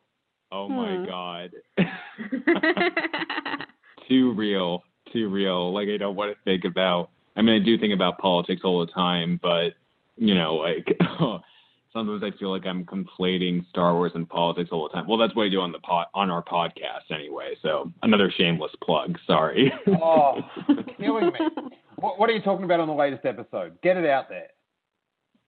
Oh 0.52 0.68
my 0.68 0.96
hmm. 0.96 1.04
god. 1.06 1.50
Too 4.08 4.32
real. 4.32 4.84
Too 5.12 5.28
real. 5.28 5.74
Like 5.74 5.88
I 5.88 5.96
don't 5.96 6.14
want 6.14 6.32
to 6.32 6.38
think 6.44 6.64
about 6.64 7.10
I 7.36 7.42
mean 7.42 7.60
I 7.60 7.64
do 7.64 7.76
think 7.76 7.92
about 7.92 8.18
politics 8.18 8.62
all 8.64 8.78
the 8.86 8.92
time, 8.92 9.40
but 9.42 9.70
you 10.16 10.34
know, 10.34 10.54
like 10.54 10.86
sometimes 11.96 12.22
I 12.22 12.36
feel 12.38 12.50
like 12.50 12.66
I'm 12.66 12.84
conflating 12.84 13.66
Star 13.70 13.94
Wars 13.94 14.12
and 14.14 14.28
politics 14.28 14.70
all 14.70 14.88
the 14.88 14.94
time. 14.94 15.08
Well, 15.08 15.16
that's 15.16 15.34
what 15.34 15.46
I 15.46 15.48
do 15.48 15.60
on 15.60 15.72
the 15.72 15.78
pod, 15.78 16.06
on 16.14 16.30
our 16.30 16.44
podcast 16.44 17.10
anyway. 17.10 17.54
So 17.62 17.90
another 18.02 18.30
shameless 18.36 18.72
plug. 18.82 19.18
Sorry. 19.26 19.72
oh, 20.02 20.40
killing 21.00 21.26
me. 21.26 21.40
What, 21.96 22.18
what, 22.18 22.28
are 22.28 22.34
you 22.34 22.42
talking 22.42 22.64
about 22.64 22.80
on 22.80 22.88
the 22.88 22.94
latest 22.94 23.24
episode? 23.24 23.80
Get 23.82 23.96
it 23.96 24.06
out 24.06 24.28
there. 24.28 24.48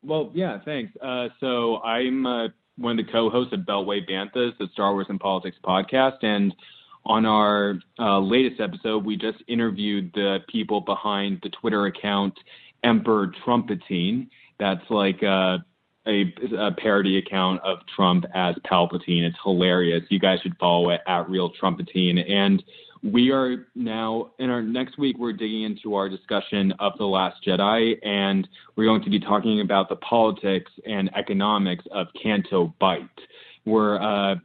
Well, 0.03 0.31
yeah, 0.35 0.59
thanks. 0.65 0.93
Uh, 1.03 1.29
so 1.41 1.83
I'm 1.83 2.25
uh, 2.25 2.49
one 2.77 2.99
of 2.99 3.05
the 3.05 3.13
co-hosts 3.13 3.53
of 3.53 3.61
Beltway 3.61 4.09
Banthas, 4.09 4.57
the 4.59 4.69
Star 4.73 4.95
Wars 4.95 5.07
and 5.09 5.21
Politics 5.21 5.57
podcast, 5.63 6.23
and 6.23 6.55
on 7.05 7.27
our 7.27 7.79
uh, 7.99 8.19
latest 8.19 8.61
episode, 8.61 9.05
we 9.05 9.17
just 9.17 9.39
interviewed 9.49 10.13
the 10.15 10.39
people 10.49 10.81
behind 10.81 11.41
the 11.43 11.51
Twitter 11.51 11.87
account 11.87 12.39
Emperor 12.85 13.33
Trumpatine. 13.45 14.29
That's 14.59 14.89
like 14.91 15.23
uh, 15.23 15.59
a, 16.09 16.35
a, 16.57 16.73
parody 16.73 17.19
account 17.19 17.61
of 17.63 17.79
Trump 17.95 18.25
as 18.35 18.55
Palpatine. 18.71 19.23
It's 19.23 19.37
hilarious. 19.45 20.03
You 20.09 20.19
guys 20.19 20.41
should 20.43 20.57
follow 20.59 20.91
it 20.91 21.01
at 21.07 21.29
Real 21.29 21.53
Trumpatine. 21.61 22.31
And 22.31 22.63
we 23.03 23.31
are 23.31 23.67
now 23.75 24.31
in 24.39 24.51
our 24.51 24.63
next 24.63 24.99
week. 24.99 25.17
We're 25.19 25.33
digging 25.33 25.63
into 25.63 25.95
our 25.95 26.09
discussion 26.09 26.73
of 26.81 26.93
the 26.99 27.05
Last 27.05 27.37
Jedi, 27.47 27.95
and 28.05 28.49
we're 28.75 28.87
going 28.87 29.05
to 29.05 29.11
be 29.11 29.21
talking 29.21 29.61
about 29.61 29.89
the 29.89 29.97
politics 29.97 30.71
and 30.85 31.11
economics 31.17 31.85
of 31.93 32.09
Canto 32.21 32.75
Bight. 32.81 33.09
We're 33.65 34.01
uh, 34.01 34.37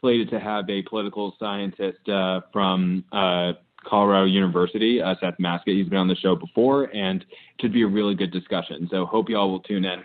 slated 0.00 0.30
to 0.30 0.40
have 0.40 0.68
a 0.68 0.82
political 0.82 1.36
scientist 1.38 2.08
uh, 2.08 2.40
from 2.52 3.04
uh, 3.12 3.52
Colorado 3.86 4.26
University, 4.26 5.00
uh, 5.00 5.14
Seth 5.20 5.38
Masket. 5.38 5.76
He's 5.76 5.88
been 5.88 5.98
on 5.98 6.08
the 6.08 6.16
show 6.16 6.34
before, 6.34 6.84
and 6.94 7.22
it 7.22 7.28
should 7.60 7.72
be 7.72 7.82
a 7.82 7.86
really 7.86 8.14
good 8.14 8.32
discussion. 8.32 8.88
So 8.90 9.06
hope 9.06 9.28
you 9.28 9.36
all 9.36 9.50
will 9.50 9.60
tune 9.60 9.84
in. 9.84 10.02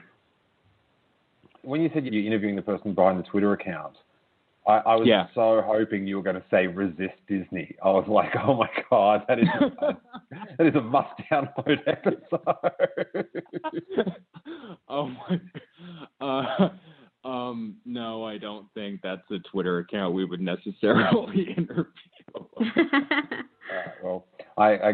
When 1.64 1.82
you 1.82 1.90
said 1.94 2.06
you're 2.06 2.26
interviewing 2.26 2.56
the 2.56 2.62
person 2.62 2.94
behind 2.94 3.20
the 3.20 3.24
Twitter 3.24 3.54
account, 3.54 3.96
I, 4.66 4.78
I 4.78 4.96
was 4.96 5.08
yeah. 5.08 5.28
so 5.36 5.62
hoping 5.66 6.08
you 6.08 6.16
were 6.16 6.24
going 6.24 6.38
to 6.38 6.44
say 6.50 6.68
resist 6.68 7.16
Disney. 7.28 7.76
I 7.84 7.90
was 7.90 8.06
like, 8.08 8.32
oh 8.46 8.54
my 8.56 8.70
god, 8.90 9.24
that 9.28 9.40
is 9.40 9.48
a, 9.60 9.98
that 10.58 10.68
is 10.68 10.76
a 10.76 10.82
must 10.82 11.10
download 11.30 11.80
episode. 11.86 13.28
oh 14.90 15.08
my. 15.08 15.40
Uh, 16.22 16.70
um, 17.28 17.76
no, 17.86 18.24
I 18.26 18.38
don't 18.38 18.68
think 18.74 19.02
that's 19.02 19.30
a 19.32 19.40
Twitter 19.52 19.80
account 19.80 20.14
we 20.14 20.26
would 20.26 20.42
necessarily 20.42 21.54
interview. 21.58 21.86
well, 24.02 24.26
I, 24.58 24.64
I, 24.72 24.92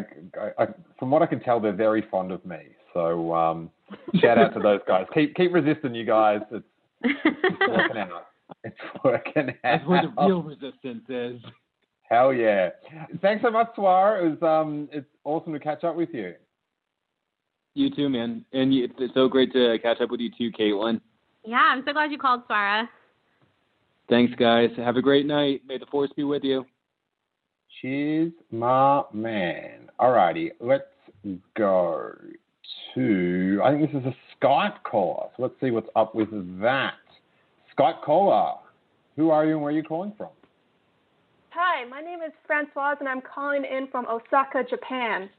I, 0.57 0.67
from 0.97 1.11
what 1.11 1.21
I 1.21 1.25
can 1.27 1.39
tell, 1.39 1.59
they're 1.59 1.73
very 1.73 2.05
fond 2.09 2.31
of 2.31 2.43
me. 2.45 2.59
So 2.93 3.33
um, 3.33 3.69
shout 4.15 4.37
out 4.37 4.53
to 4.53 4.59
those 4.59 4.81
guys. 4.87 5.05
Keep 5.13 5.35
keep 5.35 5.53
resisting, 5.53 5.95
you 5.95 6.05
guys. 6.05 6.41
It's, 6.51 6.65
it's 7.03 7.59
working 7.67 7.97
out. 7.97 8.27
It's 8.63 8.75
working 9.03 9.49
out. 9.49 9.55
That's 9.63 9.87
where 9.87 10.01
the 10.03 10.25
real 10.25 10.41
resistance 10.41 11.03
is. 11.09 11.41
Hell 12.09 12.33
yeah! 12.33 12.69
Thanks 13.21 13.43
so 13.43 13.51
much, 13.51 13.67
Swara. 13.77 14.25
It 14.25 14.41
was 14.41 14.63
um, 14.65 14.89
it's 14.91 15.07
awesome 15.23 15.53
to 15.53 15.59
catch 15.59 15.83
up 15.83 15.95
with 15.95 16.09
you. 16.11 16.33
You 17.75 17.89
too, 17.95 18.09
man. 18.09 18.43
And 18.51 18.73
it's 18.73 19.13
so 19.13 19.27
great 19.27 19.53
to 19.53 19.77
catch 19.81 20.01
up 20.01 20.09
with 20.09 20.19
you 20.19 20.31
too, 20.37 20.51
Caitlin. 20.51 20.99
Yeah, 21.45 21.57
I'm 21.57 21.83
so 21.85 21.93
glad 21.93 22.11
you 22.11 22.17
called, 22.17 22.41
Swara. 22.49 22.87
Thanks, 24.09 24.33
guys. 24.35 24.71
Have 24.77 24.97
a 24.97 25.01
great 25.01 25.27
night. 25.27 25.61
May 25.67 25.77
the 25.77 25.85
force 25.85 26.09
be 26.15 26.23
with 26.23 26.43
you. 26.43 26.65
Cheers, 27.81 28.33
my 28.51 29.03
man. 29.13 29.89
Alrighty, 29.99 30.49
let's 30.59 30.83
go 31.55 32.13
to. 32.95 33.61
I 33.63 33.71
think 33.71 33.91
this 33.91 34.01
is 34.01 34.07
a 34.07 34.15
Skype 34.45 34.83
caller. 34.83 35.29
So 35.35 35.43
let's 35.43 35.55
see 35.61 35.71
what's 35.71 35.89
up 35.95 36.15
with 36.15 36.29
that. 36.61 36.93
Skype 37.77 38.01
caller. 38.01 38.55
Who 39.15 39.31
are 39.31 39.45
you 39.45 39.53
and 39.53 39.61
where 39.61 39.73
are 39.73 39.75
you 39.75 39.83
calling 39.83 40.13
from? 40.17 40.29
Hi, 41.51 41.83
my 41.89 41.99
name 41.99 42.19
is 42.25 42.31
Francoise 42.47 42.97
and 42.99 43.09
I'm 43.09 43.21
calling 43.21 43.65
in 43.65 43.87
from 43.91 44.05
Osaka, 44.07 44.63
Japan. 44.69 45.29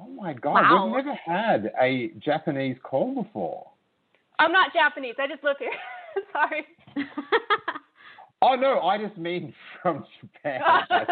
Oh 0.00 0.08
my 0.08 0.34
God, 0.34 0.54
wow. 0.54 0.86
we've 0.86 1.04
never 1.04 1.14
had 1.14 1.72
a 1.80 2.08
Japanese 2.18 2.76
call 2.82 3.22
before. 3.22 3.66
I'm 4.38 4.52
not 4.52 4.72
Japanese. 4.74 5.14
I 5.18 5.28
just 5.28 5.44
live 5.44 5.56
here. 5.58 5.70
Sorry. 6.32 6.66
oh 8.42 8.56
no, 8.56 8.80
I 8.80 8.98
just 8.98 9.16
mean 9.16 9.54
from 9.80 10.04
Japan. 10.20 10.60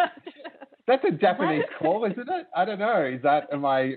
That's 0.87 1.05
a 1.09 1.13
Japanese 1.13 1.65
call, 1.79 2.05
isn't 2.05 2.29
it? 2.29 2.47
I 2.57 2.65
don't 2.65 2.81
know. 2.81 3.05
Is 3.05 3.23
that 3.23 3.49
am 3.53 3.65
I 3.65 3.95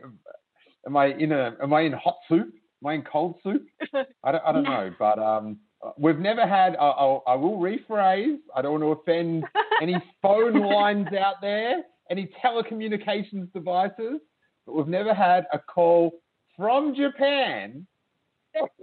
am 0.86 0.98
I 0.98 1.08
in 1.08 1.32
a 1.32 1.56
am 1.62 1.74
I 1.74 1.82
in 1.82 1.94
hot 1.94 2.18
soup? 2.28 2.54
Am 2.84 2.88
I 2.88 2.94
in 2.94 3.02
cold 3.04 3.36
soup? 3.44 3.66
I 4.24 4.32
don't 4.32 4.44
I 4.46 4.52
don't 4.52 4.64
know, 4.64 4.92
but 4.98 5.20
um, 5.20 5.58
we've 5.98 6.20
never 6.20 6.48
had. 6.48 6.76
I, 6.76 6.88
I 6.88 7.36
will 7.36 7.58
rephrase. 7.58 8.38
I 8.56 8.62
don't 8.62 8.80
want 8.80 8.84
to 8.84 9.02
offend 9.12 9.46
any 9.82 9.96
phone 10.22 10.60
lines 10.60 11.08
out 11.18 11.36
there, 11.42 11.84
any 12.10 12.30
telecommunications 12.44 13.52
devices, 13.54 14.20
but 14.66 14.76
we've 14.76 14.88
never 14.88 15.14
had 15.14 15.46
a 15.54 15.60
call 15.60 16.20
from 16.56 16.96
Japan 16.96 17.86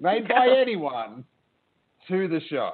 made 0.00 0.28
by 0.28 0.48
anyone 0.61 1.24
to 2.09 2.28
the 2.28 2.40
show. 2.48 2.72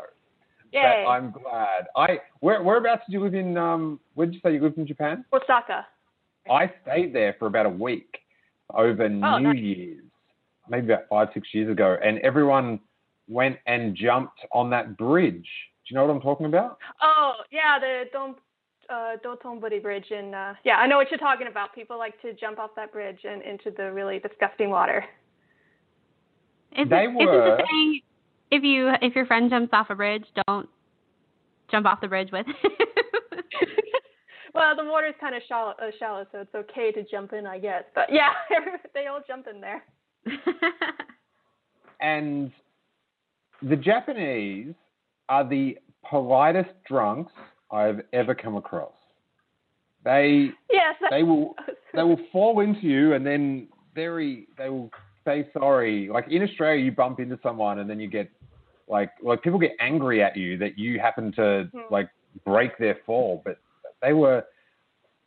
Yay. 0.73 1.05
I'm 1.09 1.31
glad. 1.31 1.87
I 1.97 2.21
where 2.41 2.63
whereabouts 2.63 3.03
did 3.07 3.15
you 3.15 3.23
live 3.23 3.35
in? 3.35 3.57
Um, 3.57 4.01
where 4.15 4.27
did 4.27 4.35
you 4.35 4.41
say 4.43 4.53
you 4.53 4.61
lived 4.61 4.79
in 4.79 4.87
Japan? 4.87 5.25
Osaka. 5.33 5.87
I 6.51 6.73
stayed 6.83 7.15
there 7.15 7.37
for 7.39 7.47
about 7.47 7.67
a 7.67 7.71
week 7.71 8.19
over 8.75 9.05
oh, 9.05 9.09
New 9.09 9.53
nice. 9.53 9.59
Year's, 9.59 10.05
maybe 10.69 10.93
about 10.93 11.09
five 11.09 11.29
six 11.35 11.49
years 11.53 11.71
ago, 11.71 11.97
and 12.03 12.19
everyone 12.21 12.81
went 13.29 13.57
and 13.67 13.97
jumped 13.97 14.41
on 14.53 14.71
that 14.71 14.97
bridge. 14.97 15.35
Do 15.45 15.95
you 15.95 15.97
know 15.97 16.07
what 16.07 16.15
I'm 16.15 16.21
talking 16.21 16.47
about? 16.47 16.79
Oh 17.03 17.33
yeah, 17.51 17.79
the 17.79 18.05
Don 18.13 18.35
uh, 18.91 19.17
Dotonbori 19.25 19.83
Bridge, 19.83 20.11
and 20.11 20.35
uh, 20.35 20.55
yeah, 20.65 20.77
I 20.77 20.87
know 20.87 20.97
what 20.97 21.11
you're 21.11 21.19
talking 21.19 21.47
about. 21.47 21.75
People 21.75 21.99
like 21.99 22.21
to 22.23 22.33
jump 22.35 22.59
off 22.59 22.71
that 22.77 22.93
bridge 22.93 23.21
and 23.25 23.43
into 23.43 23.71
the 23.71 23.93
really 23.93 24.19
disgusting 24.19 24.71
water. 24.71 25.05
Is 26.77 26.89
they 26.89 27.05
it, 27.05 27.15
were. 27.15 27.59
Is 27.59 27.67
saying 27.71 28.01
if 28.51 28.63
you 28.63 28.93
if 29.03 29.15
your 29.15 29.27
friend 29.27 29.51
jumps 29.51 29.71
off 29.73 29.91
a 29.91 29.95
bridge, 29.95 30.25
don't 30.47 30.69
jump 31.71 31.87
off 31.87 32.01
the 32.01 32.09
bridge 32.09 32.31
with. 32.33 32.47
well, 34.59 34.77
the 34.77 34.85
water's 34.85 35.15
kind 35.21 35.35
of 35.35 35.43
shallow, 35.49 35.75
uh, 35.81 35.91
shallow, 35.99 36.27
so 36.33 36.41
it's 36.41 36.55
okay 36.55 36.93
to 36.93 37.05
jump 37.05 37.33
in, 37.33 37.47
I 37.47 37.59
guess. 37.59 37.85
But 37.95 38.09
yeah, 38.13 38.31
they 38.95 39.07
all 39.07 39.21
jump 39.27 39.47
in 39.53 39.61
there. 39.61 39.83
and 42.01 42.51
the 43.63 43.77
Japanese 43.77 44.75
are 45.29 45.49
the 45.49 45.79
politest 46.05 46.71
drunks 46.87 47.33
I've 47.71 48.01
ever 48.13 48.35
come 48.35 48.57
across. 48.57 48.93
They 50.05 50.51
yes, 50.71 50.95
they 51.11 51.23
will 51.23 51.55
they 51.95 52.03
will 52.03 52.21
fall 52.33 52.61
into 52.61 52.83
you 52.83 53.15
and 53.15 53.27
then 53.27 53.69
very 53.95 54.47
they 54.57 54.69
will 54.71 54.91
say 55.25 55.49
sorry. 55.53 56.09
Like 56.09 56.27
in 56.31 56.43
Australia, 56.43 56.83
you 56.83 56.93
bump 56.93 57.21
into 57.21 57.39
someone 57.43 57.81
and 57.81 57.91
then 57.91 58.01
you 58.01 58.09
get 58.09 58.31
like 58.89 59.11
like 59.23 59.43
people 59.43 59.59
get 59.59 59.73
angry 59.81 60.23
at 60.23 60.37
you 60.37 60.57
that 60.59 60.79
you 60.79 60.99
happen 60.99 61.33
to 61.33 61.69
mm. 61.75 61.91
like 61.91 62.09
break 62.45 62.79
their 62.79 62.99
fall. 63.05 63.43
But 63.45 63.59
they 64.03 64.13
were 64.13 64.45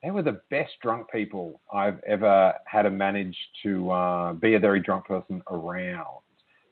they 0.04 0.12
were 0.12 0.24
the 0.24 0.42
best 0.50 0.72
drunk 0.82 1.08
people 1.12 1.62
I've 1.72 2.00
ever 2.08 2.54
had 2.66 2.84
to 2.84 2.90
manage 2.90 3.38
to 3.64 3.92
uh, 3.92 4.34
be 4.34 4.56
a 4.56 4.60
very 4.60 4.80
drunk 4.80 5.06
person 5.06 5.44
around. 5.50 6.08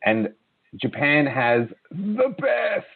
And 0.04 0.30
Japan 0.82 1.26
has 1.26 1.68
the 1.92 2.36
best 2.40 2.88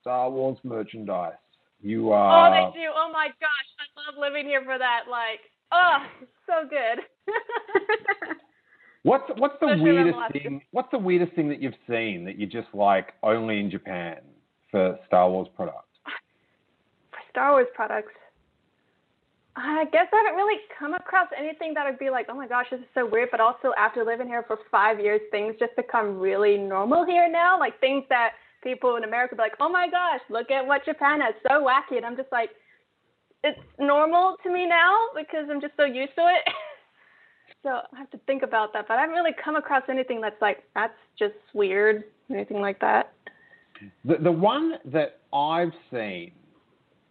Star 0.00 0.30
Wars 0.30 0.58
merchandise. 0.62 1.32
You 1.80 2.12
are. 2.12 2.48
Oh, 2.48 2.72
they 2.72 2.80
do. 2.80 2.88
Oh 2.94 3.10
my 3.12 3.28
gosh, 3.40 3.68
I 3.78 4.10
love 4.10 4.18
living 4.18 4.46
here 4.46 4.62
for 4.64 4.78
that. 4.78 5.04
Like, 5.10 5.40
oh, 5.70 5.98
so 6.46 6.68
good. 6.68 7.04
what's 9.02 9.30
what's 9.36 9.54
the 9.60 9.66
Especially 9.66 9.92
weirdest 9.92 10.18
thing? 10.32 10.62
What's 10.72 10.90
the 10.90 10.98
weirdest 10.98 11.34
thing 11.34 11.48
that 11.50 11.60
you've 11.60 11.74
seen 11.88 12.24
that 12.24 12.38
you 12.38 12.46
just 12.46 12.68
like 12.74 13.12
only 13.22 13.60
in 13.60 13.70
Japan 13.70 14.16
for 14.70 14.98
Star 15.06 15.30
Wars 15.30 15.48
products? 15.54 15.84
for 17.10 17.18
Star 17.30 17.52
Wars 17.52 17.66
products. 17.74 18.12
I 19.58 19.84
guess 19.92 20.06
I 20.12 20.16
haven't 20.24 20.36
really 20.36 20.60
come 20.78 20.94
across 20.94 21.28
anything 21.36 21.74
that 21.74 21.84
would 21.84 21.98
be 21.98 22.10
like, 22.10 22.26
oh 22.28 22.34
my 22.34 22.46
gosh, 22.46 22.66
this 22.70 22.80
is 22.80 22.86
so 22.94 23.06
weird. 23.06 23.30
But 23.30 23.40
also, 23.40 23.72
after 23.78 24.04
living 24.04 24.26
here 24.26 24.44
for 24.46 24.58
five 24.70 25.00
years, 25.00 25.20
things 25.30 25.54
just 25.58 25.74
become 25.76 26.18
really 26.18 26.56
normal 26.56 27.04
here 27.04 27.28
now. 27.30 27.58
Like 27.58 27.78
things 27.80 28.04
that 28.08 28.32
people 28.62 28.96
in 28.96 29.04
America 29.04 29.34
be 29.34 29.42
like, 29.42 29.54
oh 29.60 29.68
my 29.68 29.88
gosh, 29.90 30.20
look 30.30 30.50
at 30.50 30.66
what 30.66 30.84
Japan 30.84 31.20
has, 31.20 31.34
so 31.42 31.64
wacky. 31.64 31.96
And 31.96 32.06
I'm 32.06 32.16
just 32.16 32.30
like, 32.30 32.50
it's 33.42 33.58
normal 33.78 34.36
to 34.42 34.52
me 34.52 34.66
now 34.66 35.08
because 35.16 35.46
I'm 35.50 35.60
just 35.60 35.74
so 35.76 35.84
used 35.84 36.14
to 36.16 36.22
it. 36.22 36.52
so 37.62 37.70
I 37.70 37.98
have 37.98 38.10
to 38.10 38.18
think 38.26 38.42
about 38.42 38.72
that. 38.72 38.86
But 38.86 38.98
I 38.98 39.00
haven't 39.02 39.16
really 39.16 39.34
come 39.42 39.56
across 39.56 39.82
anything 39.88 40.20
that's 40.20 40.40
like, 40.40 40.64
that's 40.74 40.98
just 41.18 41.34
weird, 41.52 42.04
anything 42.30 42.60
like 42.60 42.80
that. 42.80 43.12
The 44.04 44.16
the 44.16 44.32
one 44.32 44.74
that 44.86 45.20
I've 45.32 45.72
seen 45.92 46.32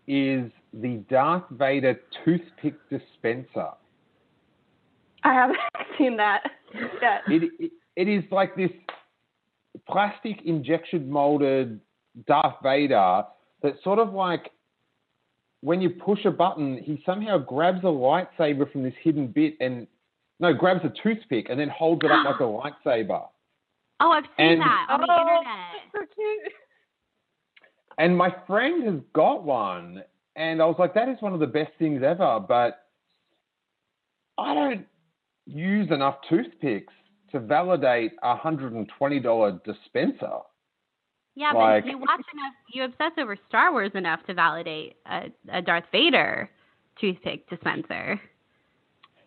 is 0.08 0.52
the 0.82 0.98
Darth 1.10 1.44
Vader 1.52 2.00
toothpick 2.24 2.76
dispenser. 2.90 3.70
I 5.24 5.34
haven't 5.34 5.58
seen 5.98 6.18
that 6.18 6.44
yet. 7.02 7.22
It, 7.28 7.52
it 7.60 7.72
it 7.96 8.08
is 8.08 8.24
like 8.32 8.56
this 8.56 8.70
plastic 9.90 10.38
injection 10.46 11.10
molded 11.10 11.80
Darth 12.28 12.56
Vader 12.62 13.24
that 13.64 13.74
sort 13.84 14.00
of 14.00 14.14
like 14.14 14.52
when 15.62 15.82
you 15.82 15.90
push 15.90 16.24
a 16.26 16.32
button, 16.32 16.78
he 16.84 17.02
somehow 17.06 17.40
grabs 17.40 17.80
a 17.80 17.88
lightsaber 17.88 18.72
from 18.72 18.84
this 18.84 18.94
hidden 19.02 19.28
bit 19.28 19.56
and 19.60 19.88
no, 20.40 20.54
grabs 20.54 20.82
a 20.86 20.94
toothpick 21.02 21.48
and 21.50 21.60
then 21.60 21.70
holds 21.70 22.04
it 22.06 22.12
up 22.12 22.24
like 22.26 22.40
a 22.40 22.44
lightsaber. 22.88 23.26
Oh, 24.00 24.12
I've 24.12 24.26
seen 24.38 24.52
And- 24.52 24.62
that 24.62 24.86
on 24.92 25.02
the 25.02 25.08
Oh, 25.10 25.38
internet. 25.40 25.82
So 25.94 26.00
cute. 26.14 26.54
And 27.98 28.16
my 28.16 28.36
friend 28.46 28.84
has 28.86 29.02
got 29.14 29.44
one, 29.44 30.04
and 30.38 30.62
I 30.62 30.66
was 30.66 30.76
like, 30.80 30.94
that 30.94 31.10
is 31.10 31.18
one 31.20 31.34
of 31.34 31.40
the 31.40 31.48
best 31.48 31.72
things 31.80 32.02
ever. 32.04 32.40
But 32.40 32.80
I 34.38 34.54
don't 34.54 34.86
use 35.46 35.90
enough 35.92 36.16
toothpicks 36.30 36.94
to 37.32 37.40
validate 37.40 38.14
a 38.24 38.36
hundred 38.36 38.74
and 38.74 38.90
twenty 38.98 39.20
dollar 39.20 39.60
dispenser. 39.66 40.40
Yeah, 41.36 41.52
Like- 41.52 41.84
but 41.84 41.90
you 41.92 41.98
watch 41.98 42.22
enough, 42.34 42.54
you 42.74 42.84
obsess 42.84 43.12
over 43.20 43.38
Star 43.48 43.72
Wars 43.72 43.92
enough 43.94 44.26
to 44.28 44.34
validate 44.34 44.96
a, 45.06 45.32
a 45.52 45.62
Darth 45.62 45.84
Vader 45.92 46.50
toothpick 47.00 47.48
dispenser. 47.50 48.20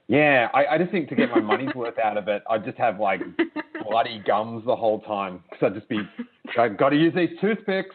Yeah, 0.09 0.49
I, 0.53 0.67
I 0.67 0.79
just 0.79 0.91
think 0.91 1.09
to 1.11 1.15
get 1.15 1.31
my 1.31 1.39
money's 1.41 1.73
worth 1.73 1.97
out 2.01 2.17
of 2.17 2.27
it, 2.27 2.43
I'd 2.51 2.65
just 2.65 2.79
have 2.79 2.99
like 2.99 3.21
bloody 3.89 4.21
gums 4.27 4.65
the 4.67 4.75
whole 4.75 5.01
time 5.03 5.45
because 5.49 5.67
I'd 5.67 5.75
just 5.75 5.89
be, 5.89 6.01
I've 6.59 6.77
got 6.77 6.89
to 6.89 6.97
use 6.97 7.15
these 7.15 7.31
toothpicks, 7.41 7.95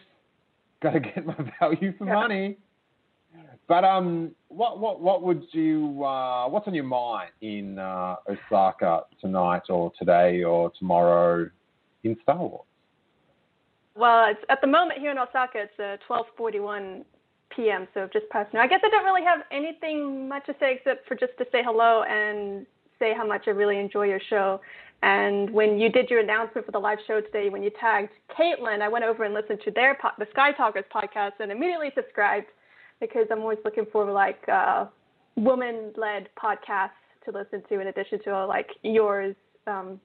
got 0.82 0.91
to 0.91 1.01
get 1.01 1.26
my 1.26 1.36
value 1.59 1.93
for 1.97 2.05
money. 2.05 2.57
But 3.68 3.84
um, 3.84 4.32
what 4.49 4.80
what 4.80 5.01
what 5.01 5.24
would 5.24 5.43
you 5.51 6.03
uh, 6.03 6.47
what's 6.47 6.68
on 6.68 6.74
your 6.76 6.84
mind 6.84 7.32
in 7.41 7.80
uh, 7.80 8.16
Osaka 8.30 9.01
tonight 9.20 9.63
or 9.70 9.91
today 9.97 10.43
or 10.43 10.72
tomorrow 10.78 11.49
in 12.03 12.16
Star 12.22 12.38
Wars? 12.38 12.61
Well, 13.95 14.30
it's 14.30 14.41
at 14.49 14.61
the 14.61 14.68
moment 14.68 14.99
here 14.99 15.11
in 15.11 15.18
Osaka, 15.18 15.63
it's 15.63 15.80
uh, 15.80 15.97
12:41 16.39 17.05
p.m. 17.55 17.88
So 17.93 18.07
just 18.13 18.30
past 18.30 18.53
noon. 18.53 18.61
I 18.61 18.68
guess 18.68 18.82
I 18.84 18.89
don't 18.89 19.05
really 19.05 19.24
have 19.24 19.39
anything 19.51 20.30
much 20.30 20.45
to 20.45 20.55
say 20.59 20.76
except 20.76 21.07
for 21.07 21.16
just 21.16 21.34
to 21.39 21.45
say 21.51 21.63
hello 21.63 22.03
and 22.03 22.66
say 22.99 23.13
how 23.16 23.26
much 23.26 23.45
I 23.47 23.51
really 23.51 23.80
enjoy 23.80 24.03
your 24.03 24.22
show. 24.30 24.61
And 25.01 25.49
when 25.51 25.80
you 25.80 25.89
did 25.89 26.09
your 26.09 26.20
announcement 26.20 26.66
for 26.66 26.72
the 26.72 26.80
live 26.80 26.97
show 27.07 27.22
today, 27.22 27.49
when 27.49 27.63
you 27.63 27.72
tagged 27.80 28.11
Caitlin, 28.38 28.82
I 28.82 28.88
went 28.88 29.05
over 29.05 29.24
and 29.24 29.34
listened 29.34 29.59
to 29.66 29.72
their 29.72 29.95
po- 29.95 30.16
the 30.18 30.28
Sky 30.32 30.51
Talkers 30.51 30.86
podcast 30.93 31.34
and 31.39 31.51
immediately 31.51 31.91
subscribed 31.95 32.47
because 32.99 33.27
I'm 33.31 33.39
always 33.39 33.59
looking 33.65 33.85
for 33.91 34.09
like 34.11 34.47
uh, 34.47 34.85
woman-led 35.35 36.29
podcasts 36.41 36.91
to 37.25 37.31
listen 37.31 37.63
to 37.69 37.79
in 37.79 37.87
addition 37.87 38.19
to 38.23 38.35
uh, 38.35 38.47
like 38.47 38.69
yours. 38.83 39.35
Um, 39.67 39.99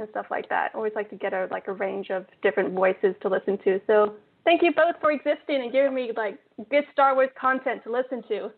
and 0.00 0.08
stuff 0.10 0.26
like 0.30 0.48
that. 0.48 0.74
Always 0.74 0.92
like 0.96 1.10
to 1.10 1.16
get 1.16 1.32
a 1.32 1.46
like 1.50 1.68
a 1.68 1.72
range 1.72 2.10
of 2.10 2.26
different 2.42 2.72
voices 2.74 3.14
to 3.22 3.28
listen 3.28 3.58
to. 3.64 3.80
So 3.86 4.14
thank 4.44 4.62
you 4.62 4.72
both 4.74 4.96
for 5.00 5.12
existing 5.12 5.62
and 5.62 5.70
giving 5.70 5.94
me 5.94 6.10
like 6.16 6.38
good 6.70 6.84
Star 6.92 7.14
Wars 7.14 7.28
content 7.40 7.84
to 7.84 7.92
listen 7.92 8.22
to. 8.28 8.50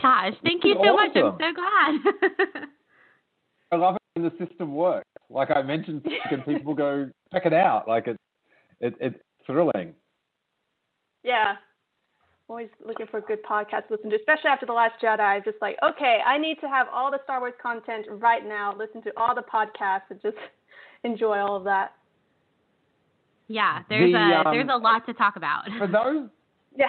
Gosh, 0.00 0.34
thank 0.44 0.64
you 0.64 0.74
so 0.82 0.94
much. 0.94 1.10
I'm 1.16 1.38
so 1.38 1.52
glad. 1.54 2.66
I 3.72 3.76
love 3.76 3.96
it 3.96 4.20
when 4.20 4.30
the 4.30 4.46
system 4.46 4.74
works. 4.74 5.06
Like 5.30 5.50
I 5.50 5.62
mentioned, 5.62 6.04
and 6.30 6.44
people 6.44 6.74
go 6.74 7.08
check 7.32 7.46
it 7.46 7.54
out. 7.54 7.88
Like 7.88 8.06
it's 8.06 8.18
it, 8.80 8.94
it's 9.00 9.16
thrilling. 9.46 9.94
Yeah. 11.24 11.54
Always 12.52 12.68
looking 12.86 13.06
for 13.06 13.16
a 13.16 13.22
good 13.22 13.42
podcast 13.44 13.88
to 13.88 13.94
listen 13.94 14.10
to, 14.10 14.16
especially 14.16 14.50
after 14.50 14.66
The 14.66 14.74
Last 14.74 15.00
Jedi. 15.02 15.20
I'm 15.20 15.42
just 15.42 15.56
like, 15.62 15.76
okay, 15.82 16.18
I 16.26 16.36
need 16.36 16.58
to 16.60 16.68
have 16.68 16.86
all 16.92 17.10
the 17.10 17.18
Star 17.24 17.40
Wars 17.40 17.54
content 17.62 18.04
right 18.10 18.46
now, 18.46 18.76
listen 18.76 19.00
to 19.04 19.12
all 19.16 19.34
the 19.34 19.40
podcasts 19.40 20.02
and 20.10 20.20
just 20.20 20.36
enjoy 21.02 21.38
all 21.38 21.56
of 21.56 21.64
that. 21.64 21.94
yeah, 23.48 23.78
there's 23.88 24.12
The, 24.12 24.18
a 24.18 24.46
um, 24.46 24.54
there's 24.54 24.68
a 24.70 24.76
lot 24.76 25.06
to 25.06 25.14
talk 25.14 25.36
about. 25.36 25.62
For 25.78 25.86
those 25.86 26.28
Yeah. 26.76 26.88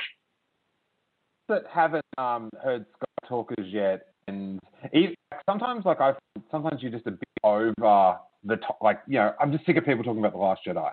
that 1.47 1.63
haven't 1.73 2.03
um, 2.17 2.49
heard 2.61 2.85
Sky 2.97 3.29
Talkers 3.29 3.67
yet, 3.67 4.07
and 4.27 4.59
even, 4.91 5.15
sometimes 5.49 5.85
like 5.85 6.01
I 6.01 6.11
sometimes 6.51 6.81
you're 6.81 6.91
just 6.91 7.07
a 7.07 7.11
bit 7.11 7.23
over 7.45 8.17
the 8.43 8.57
top. 8.57 8.79
Like 8.81 8.99
you 9.07 9.13
know, 9.19 9.31
I'm 9.39 9.53
just 9.53 9.65
sick 9.65 9.77
of 9.77 9.85
people 9.85 10.03
talking 10.03 10.19
about 10.19 10.33
the 10.33 10.39
Last 10.39 10.59
Jedi. 10.67 10.91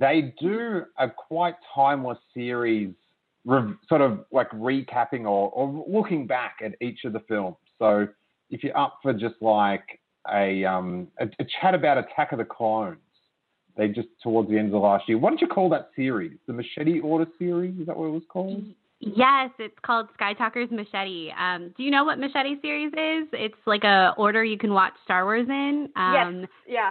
They 0.00 0.34
do 0.40 0.82
a 0.98 1.08
quite 1.08 1.54
timeless 1.72 2.18
series, 2.34 2.92
rev- 3.46 3.76
sort 3.88 4.02
of 4.02 4.26
like 4.30 4.50
recapping 4.50 5.22
or, 5.22 5.50
or 5.50 5.84
looking 5.88 6.26
back 6.26 6.56
at 6.62 6.72
each 6.82 7.04
of 7.04 7.14
the 7.14 7.20
films. 7.20 7.56
So 7.78 8.06
if 8.50 8.62
you're 8.62 8.76
up 8.76 8.98
for 9.02 9.12
just 9.14 9.36
like 9.40 10.00
a 10.32 10.64
um, 10.64 11.08
a, 11.18 11.24
a 11.24 11.46
chat 11.60 11.74
about 11.74 11.98
Attack 11.98 12.32
of 12.32 12.38
the 12.38 12.44
Clones. 12.44 12.98
They 13.76 13.88
just 13.88 14.08
towards 14.22 14.48
the 14.48 14.56
end 14.56 14.66
of 14.66 14.72
the 14.72 14.78
last 14.78 15.06
year. 15.06 15.18
What 15.18 15.30
did 15.30 15.40
you 15.42 15.48
call 15.48 15.68
that 15.70 15.90
series? 15.94 16.38
The 16.46 16.54
Machete 16.54 17.00
Order 17.00 17.26
series? 17.38 17.78
Is 17.78 17.86
that 17.86 17.96
what 17.96 18.06
it 18.06 18.10
was 18.10 18.22
called? 18.28 18.64
Yes, 19.00 19.50
it's 19.58 19.76
called 19.84 20.08
Sky 20.14 20.32
Talkers 20.32 20.70
Machete. 20.70 21.30
Um, 21.38 21.74
do 21.76 21.82
you 21.82 21.90
know 21.90 22.04
what 22.04 22.18
Machete 22.18 22.58
series 22.62 22.88
is? 22.88 23.28
It's 23.34 23.58
like 23.66 23.84
a 23.84 24.14
order 24.16 24.42
you 24.42 24.56
can 24.56 24.72
watch 24.72 24.94
Star 25.04 25.24
Wars 25.24 25.46
in. 25.48 25.90
Um, 25.94 26.40
yes. 26.40 26.48
Yeah. 26.66 26.90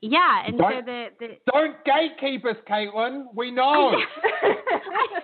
Yeah, 0.00 0.46
and 0.46 0.56
so 0.58 0.68
Don't- 0.68 0.84
the, 0.84 1.06
the 1.20 1.28
Don't 1.50 1.76
gatekeep 1.86 2.44
us, 2.44 2.56
Caitlin. 2.68 3.26
We 3.34 3.52
know. 3.52 3.92
I 4.42 5.20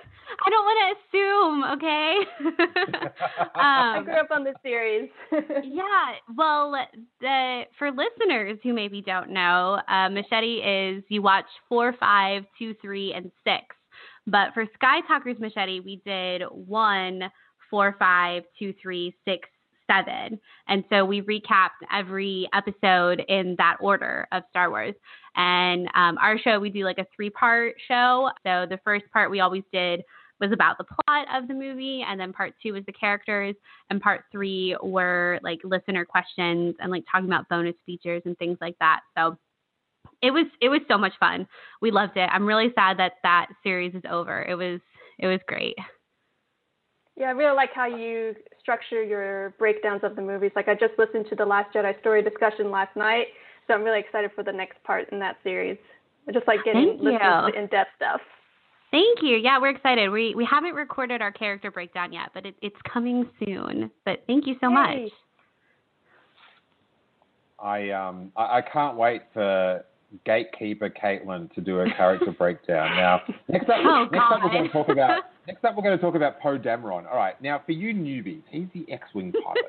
don't 0.48 0.64
want 0.64 0.78
to 0.80 1.18
assume, 1.18 1.64
okay? 1.74 3.10
I 3.54 3.98
um, 3.98 4.04
grew 4.04 4.14
up 4.14 4.30
on 4.30 4.44
this 4.44 4.54
series. 4.62 5.10
yeah, 5.32 6.14
well, 6.34 6.74
the 7.20 7.62
for 7.78 7.90
listeners 7.90 8.58
who 8.62 8.72
maybe 8.72 9.02
don't 9.02 9.30
know, 9.30 9.80
uh, 9.88 10.08
Machete 10.08 10.62
is 10.62 11.04
you 11.08 11.20
watch 11.20 11.44
four, 11.68 11.94
five, 12.00 12.44
two, 12.58 12.74
three, 12.80 13.12
and 13.12 13.30
six. 13.44 13.76
But 14.26 14.54
for 14.54 14.64
Sky 14.74 15.00
Talkers 15.06 15.36
Machete, 15.38 15.80
we 15.80 16.00
did 16.06 16.42
one, 16.50 17.22
four, 17.68 17.96
five, 17.98 18.44
two, 18.58 18.72
three, 18.80 19.14
six, 19.26 19.48
seven, 19.90 20.38
and 20.68 20.84
so 20.88 21.04
we 21.04 21.20
recapped 21.20 21.84
every 21.92 22.48
episode 22.54 23.22
in 23.28 23.56
that 23.58 23.76
order 23.80 24.26
of 24.32 24.44
Star 24.50 24.70
Wars. 24.70 24.94
And 25.36 25.88
um, 25.94 26.16
our 26.18 26.38
show, 26.38 26.58
we 26.58 26.70
do 26.70 26.84
like 26.84 26.98
a 26.98 27.06
three-part 27.14 27.74
show. 27.88 28.30
So 28.44 28.66
the 28.68 28.78
first 28.84 29.04
part 29.12 29.30
we 29.30 29.40
always 29.40 29.64
did 29.72 30.02
was 30.40 30.52
about 30.52 30.78
the 30.78 30.84
plot 30.84 31.26
of 31.32 31.48
the 31.48 31.54
movie, 31.54 32.04
and 32.06 32.18
then 32.18 32.32
part 32.32 32.54
two 32.62 32.72
was 32.72 32.84
the 32.86 32.92
characters, 32.92 33.54
and 33.90 34.00
part 34.00 34.24
three 34.32 34.76
were 34.82 35.38
like 35.42 35.60
listener 35.64 36.04
questions 36.04 36.74
and 36.80 36.90
like 36.90 37.04
talking 37.10 37.26
about 37.26 37.48
bonus 37.48 37.76
features 37.84 38.22
and 38.24 38.36
things 38.38 38.58
like 38.60 38.76
that. 38.80 39.00
So 39.16 39.36
it 40.22 40.30
was 40.30 40.46
it 40.60 40.68
was 40.68 40.80
so 40.88 40.98
much 40.98 41.12
fun. 41.20 41.46
We 41.80 41.90
loved 41.90 42.16
it. 42.16 42.28
I'm 42.32 42.46
really 42.46 42.72
sad 42.74 42.98
that 42.98 43.14
that 43.22 43.48
series 43.62 43.94
is 43.94 44.02
over. 44.10 44.42
It 44.42 44.54
was 44.54 44.80
it 45.18 45.26
was 45.26 45.40
great. 45.46 45.76
Yeah, 47.16 47.26
I 47.26 47.30
really 47.32 47.54
like 47.54 47.70
how 47.74 47.86
you 47.86 48.34
structure 48.60 49.02
your 49.02 49.50
breakdowns 49.58 50.02
of 50.04 50.16
the 50.16 50.22
movies. 50.22 50.52
Like 50.56 50.68
I 50.68 50.74
just 50.74 50.94
listened 50.98 51.26
to 51.28 51.36
the 51.36 51.44
Last 51.44 51.74
Jedi 51.74 51.98
story 52.00 52.22
discussion 52.22 52.70
last 52.70 52.96
night, 52.96 53.26
so 53.66 53.74
I'm 53.74 53.82
really 53.82 54.00
excited 54.00 54.30
for 54.34 54.42
the 54.42 54.52
next 54.52 54.82
part 54.84 55.10
in 55.12 55.18
that 55.18 55.36
series. 55.42 55.76
I 56.28 56.32
just 56.32 56.46
like 56.46 56.64
getting 56.64 56.96
listening 56.98 57.18
to 57.18 57.50
the 57.52 57.58
in-depth 57.58 57.90
stuff. 57.96 58.20
Thank 58.90 59.22
you. 59.22 59.36
Yeah, 59.36 59.60
we're 59.60 59.70
excited. 59.70 60.10
We 60.10 60.34
we 60.34 60.44
haven't 60.44 60.74
recorded 60.74 61.22
our 61.22 61.30
character 61.30 61.70
breakdown 61.70 62.12
yet, 62.12 62.30
but 62.34 62.44
it, 62.44 62.56
it's 62.60 62.76
coming 62.92 63.28
soon. 63.44 63.90
But 64.04 64.24
thank 64.26 64.46
you 64.46 64.56
so 64.60 64.68
Yay. 64.68 64.74
much. 64.74 65.12
I 67.62 67.90
um 67.90 68.32
I, 68.36 68.58
I 68.58 68.62
can't 68.62 68.96
wait 68.96 69.22
for 69.32 69.84
gatekeeper 70.24 70.90
Caitlin 70.90 71.52
to 71.54 71.60
do 71.60 71.80
a 71.80 71.90
character 71.94 72.32
breakdown. 72.38 72.96
Now, 72.96 73.20
next 73.48 73.68
up, 73.68 73.76
Oh, 73.84 74.08
next 74.10 74.24
up 74.32 74.42
we're 74.42 74.50
going 74.50 74.64
to 74.66 74.72
talk 74.72 74.88
about 74.88 75.22
next 75.46 75.64
up 75.64 75.76
we're 75.76 75.82
going 75.82 75.96
to 75.96 76.02
talk 76.02 76.16
about 76.16 76.40
Poe 76.40 76.58
Dameron. 76.58 77.08
All 77.08 77.16
right, 77.16 77.40
now 77.40 77.62
for 77.64 77.72
you 77.72 77.94
newbies, 77.94 78.42
he's 78.50 78.66
the 78.74 78.90
X-wing 78.92 79.32
pilot. 79.32 79.64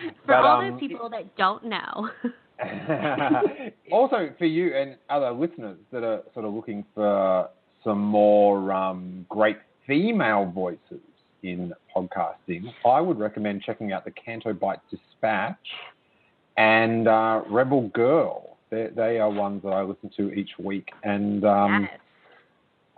For 0.00 0.12
But, 0.26 0.36
all 0.36 0.62
um, 0.62 0.70
those 0.70 0.80
people 0.80 1.10
that 1.10 1.36
don't 1.36 1.64
know. 1.64 2.10
also, 3.92 4.30
for 4.38 4.46
you 4.46 4.74
and 4.74 4.96
other 5.08 5.30
listeners 5.30 5.78
that 5.92 6.02
are 6.02 6.22
sort 6.34 6.44
of 6.44 6.54
looking 6.54 6.84
for 6.94 7.48
some 7.84 8.00
more 8.00 8.72
um, 8.72 9.24
great 9.28 9.58
female 9.86 10.50
voices 10.52 11.00
in 11.42 11.72
podcasting, 11.94 12.72
I 12.84 13.00
would 13.00 13.18
recommend 13.18 13.62
checking 13.62 13.92
out 13.92 14.04
the 14.04 14.10
Canto 14.10 14.52
Bight 14.52 14.80
Dispatch 14.90 15.56
and 16.56 17.06
uh, 17.06 17.42
Rebel 17.48 17.88
Girl. 17.88 18.56
They, 18.70 18.88
they 18.94 19.18
are 19.18 19.30
ones 19.30 19.62
that 19.62 19.70
I 19.70 19.82
listen 19.82 20.10
to 20.16 20.32
each 20.32 20.50
week, 20.58 20.90
and 21.04 21.44
um, 21.44 21.82
yes. 21.82 22.00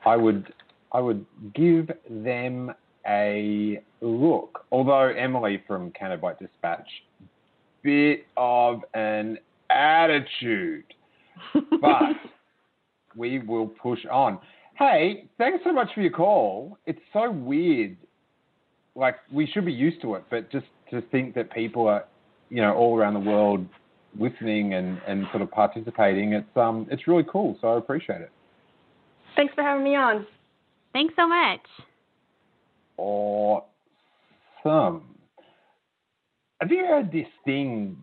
I 0.04 0.16
would 0.16 0.52
I 0.92 1.00
would 1.00 1.24
give 1.54 1.90
them 2.08 2.72
a 3.06 3.82
look. 4.00 4.64
Although 4.72 5.08
Emily 5.08 5.62
from 5.66 5.92
Canto 5.92 6.16
Bight 6.16 6.38
Dispatch, 6.38 6.88
bit 7.82 8.26
of 8.36 8.82
an 8.94 9.38
attitude, 9.70 10.84
but 11.80 12.16
we 13.16 13.38
will 13.40 13.68
push 13.68 14.00
on. 14.10 14.38
Hey, 14.78 15.28
thanks 15.38 15.62
so 15.64 15.72
much 15.72 15.88
for 15.94 16.00
your 16.00 16.10
call. 16.10 16.78
It's 16.86 17.00
so 17.12 17.30
weird. 17.30 17.96
Like 18.94 19.16
we 19.32 19.46
should 19.46 19.64
be 19.64 19.72
used 19.72 20.02
to 20.02 20.14
it, 20.14 20.24
but 20.30 20.50
just 20.50 20.66
to 20.90 21.02
think 21.10 21.34
that 21.34 21.52
people 21.52 21.86
are, 21.86 22.04
you 22.48 22.60
know, 22.60 22.74
all 22.74 22.98
around 22.98 23.14
the 23.14 23.20
world 23.20 23.66
listening 24.18 24.74
and, 24.74 25.00
and 25.06 25.26
sort 25.30 25.42
of 25.42 25.50
participating, 25.50 26.32
it's 26.32 26.56
um 26.56 26.86
it's 26.90 27.06
really 27.06 27.24
cool. 27.30 27.56
So 27.60 27.68
I 27.68 27.78
appreciate 27.78 28.20
it. 28.20 28.32
Thanks 29.36 29.54
for 29.54 29.62
having 29.62 29.84
me 29.84 29.94
on. 29.94 30.26
Thanks 30.92 31.14
so 31.16 31.28
much. 31.28 31.60
Awesome. 32.96 33.64
Have 36.60 36.70
you 36.70 36.84
heard 36.84 37.12
this 37.12 37.28
thing 37.44 37.96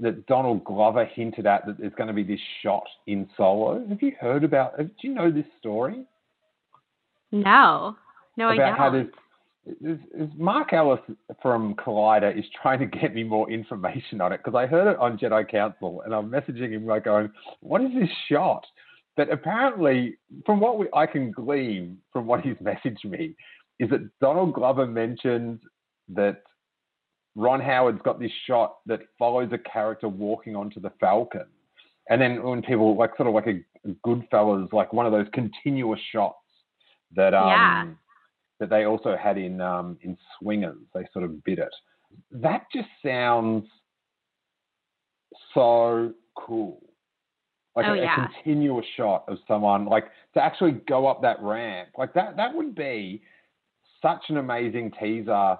that 0.00 0.26
Donald 0.26 0.64
Glover 0.64 1.04
hinted 1.04 1.46
at 1.46 1.66
that 1.66 1.78
there's 1.78 1.94
going 1.94 2.08
to 2.08 2.14
be 2.14 2.22
this 2.22 2.40
shot 2.62 2.84
in 3.06 3.28
Solo? 3.36 3.86
Have 3.88 4.02
you 4.02 4.12
heard 4.20 4.44
about? 4.44 4.76
Do 4.76 4.88
you 5.02 5.14
know 5.14 5.30
this 5.30 5.46
story? 5.58 6.04
No. 7.30 7.96
No, 8.36 8.48
I 8.48 8.54
about 8.54 8.66
don't. 8.66 8.78
how 8.78 8.90
there's, 8.90 9.06
there's, 9.80 9.98
there's 10.16 10.30
Mark 10.36 10.72
Ellis 10.72 11.00
from 11.40 11.74
Collider 11.74 12.36
is 12.36 12.44
trying 12.60 12.80
to 12.80 12.86
get 12.86 13.14
me 13.14 13.22
more 13.22 13.50
information 13.50 14.20
on 14.20 14.32
it 14.32 14.40
because 14.44 14.56
I 14.56 14.66
heard 14.66 14.90
it 14.90 14.98
on 14.98 15.18
Jedi 15.18 15.48
Council 15.48 16.02
and 16.04 16.14
I'm 16.14 16.30
messaging 16.30 16.72
him 16.72 16.86
like 16.86 17.04
going, 17.04 17.30
"What 17.60 17.82
is 17.82 17.90
this 17.98 18.10
shot?" 18.28 18.64
But 19.16 19.32
apparently, 19.32 20.16
from 20.44 20.58
what 20.58 20.78
we, 20.78 20.88
I 20.92 21.06
can 21.06 21.30
glean 21.30 21.98
from 22.12 22.26
what 22.26 22.40
he's 22.40 22.56
messaged 22.62 23.04
me, 23.04 23.36
is 23.78 23.90
that 23.90 24.08
Donald 24.20 24.54
Glover 24.54 24.86
mentioned 24.86 25.60
that 26.08 26.42
Ron 27.36 27.60
Howard's 27.60 28.00
got 28.02 28.20
this 28.20 28.30
shot 28.46 28.76
that 28.86 29.00
follows 29.18 29.50
a 29.52 29.58
character 29.58 30.08
walking 30.08 30.54
onto 30.54 30.80
the 30.80 30.90
Falcon, 31.00 31.46
and 32.08 32.20
then 32.20 32.42
when 32.42 32.62
people 32.62 32.96
like 32.96 33.16
sort 33.16 33.28
of 33.28 33.34
like 33.34 33.46
a, 33.46 33.60
a 33.88 33.92
Goodfellas, 34.06 34.72
like 34.72 34.92
one 34.92 35.06
of 35.06 35.12
those 35.12 35.26
continuous 35.32 36.00
shots 36.12 36.36
that 37.16 37.34
um 37.34 37.48
Yeah. 37.48 37.86
that 38.60 38.70
they 38.70 38.84
also 38.84 39.16
had 39.16 39.36
in 39.38 39.60
um 39.60 39.98
in 40.02 40.16
Swingers, 40.38 40.78
they 40.94 41.06
sort 41.12 41.24
of 41.24 41.42
bid 41.44 41.58
it. 41.58 41.74
That 42.30 42.66
just 42.72 42.88
sounds 43.04 43.66
so 45.52 46.12
cool. 46.36 46.80
Like 47.76 47.86
Oh, 47.86 47.94
a, 47.94 48.04
a 48.04 48.28
continuous 48.32 48.86
shot 48.96 49.24
of 49.26 49.38
someone 49.48 49.86
like 49.86 50.04
to 50.34 50.42
actually 50.42 50.72
go 50.72 51.06
up 51.08 51.22
that 51.22 51.42
ramp. 51.42 51.88
Like 51.98 52.14
that 52.14 52.36
that 52.36 52.54
would 52.54 52.74
be 52.74 53.22
such 54.00 54.22
an 54.28 54.36
amazing 54.36 54.92
teaser 55.00 55.58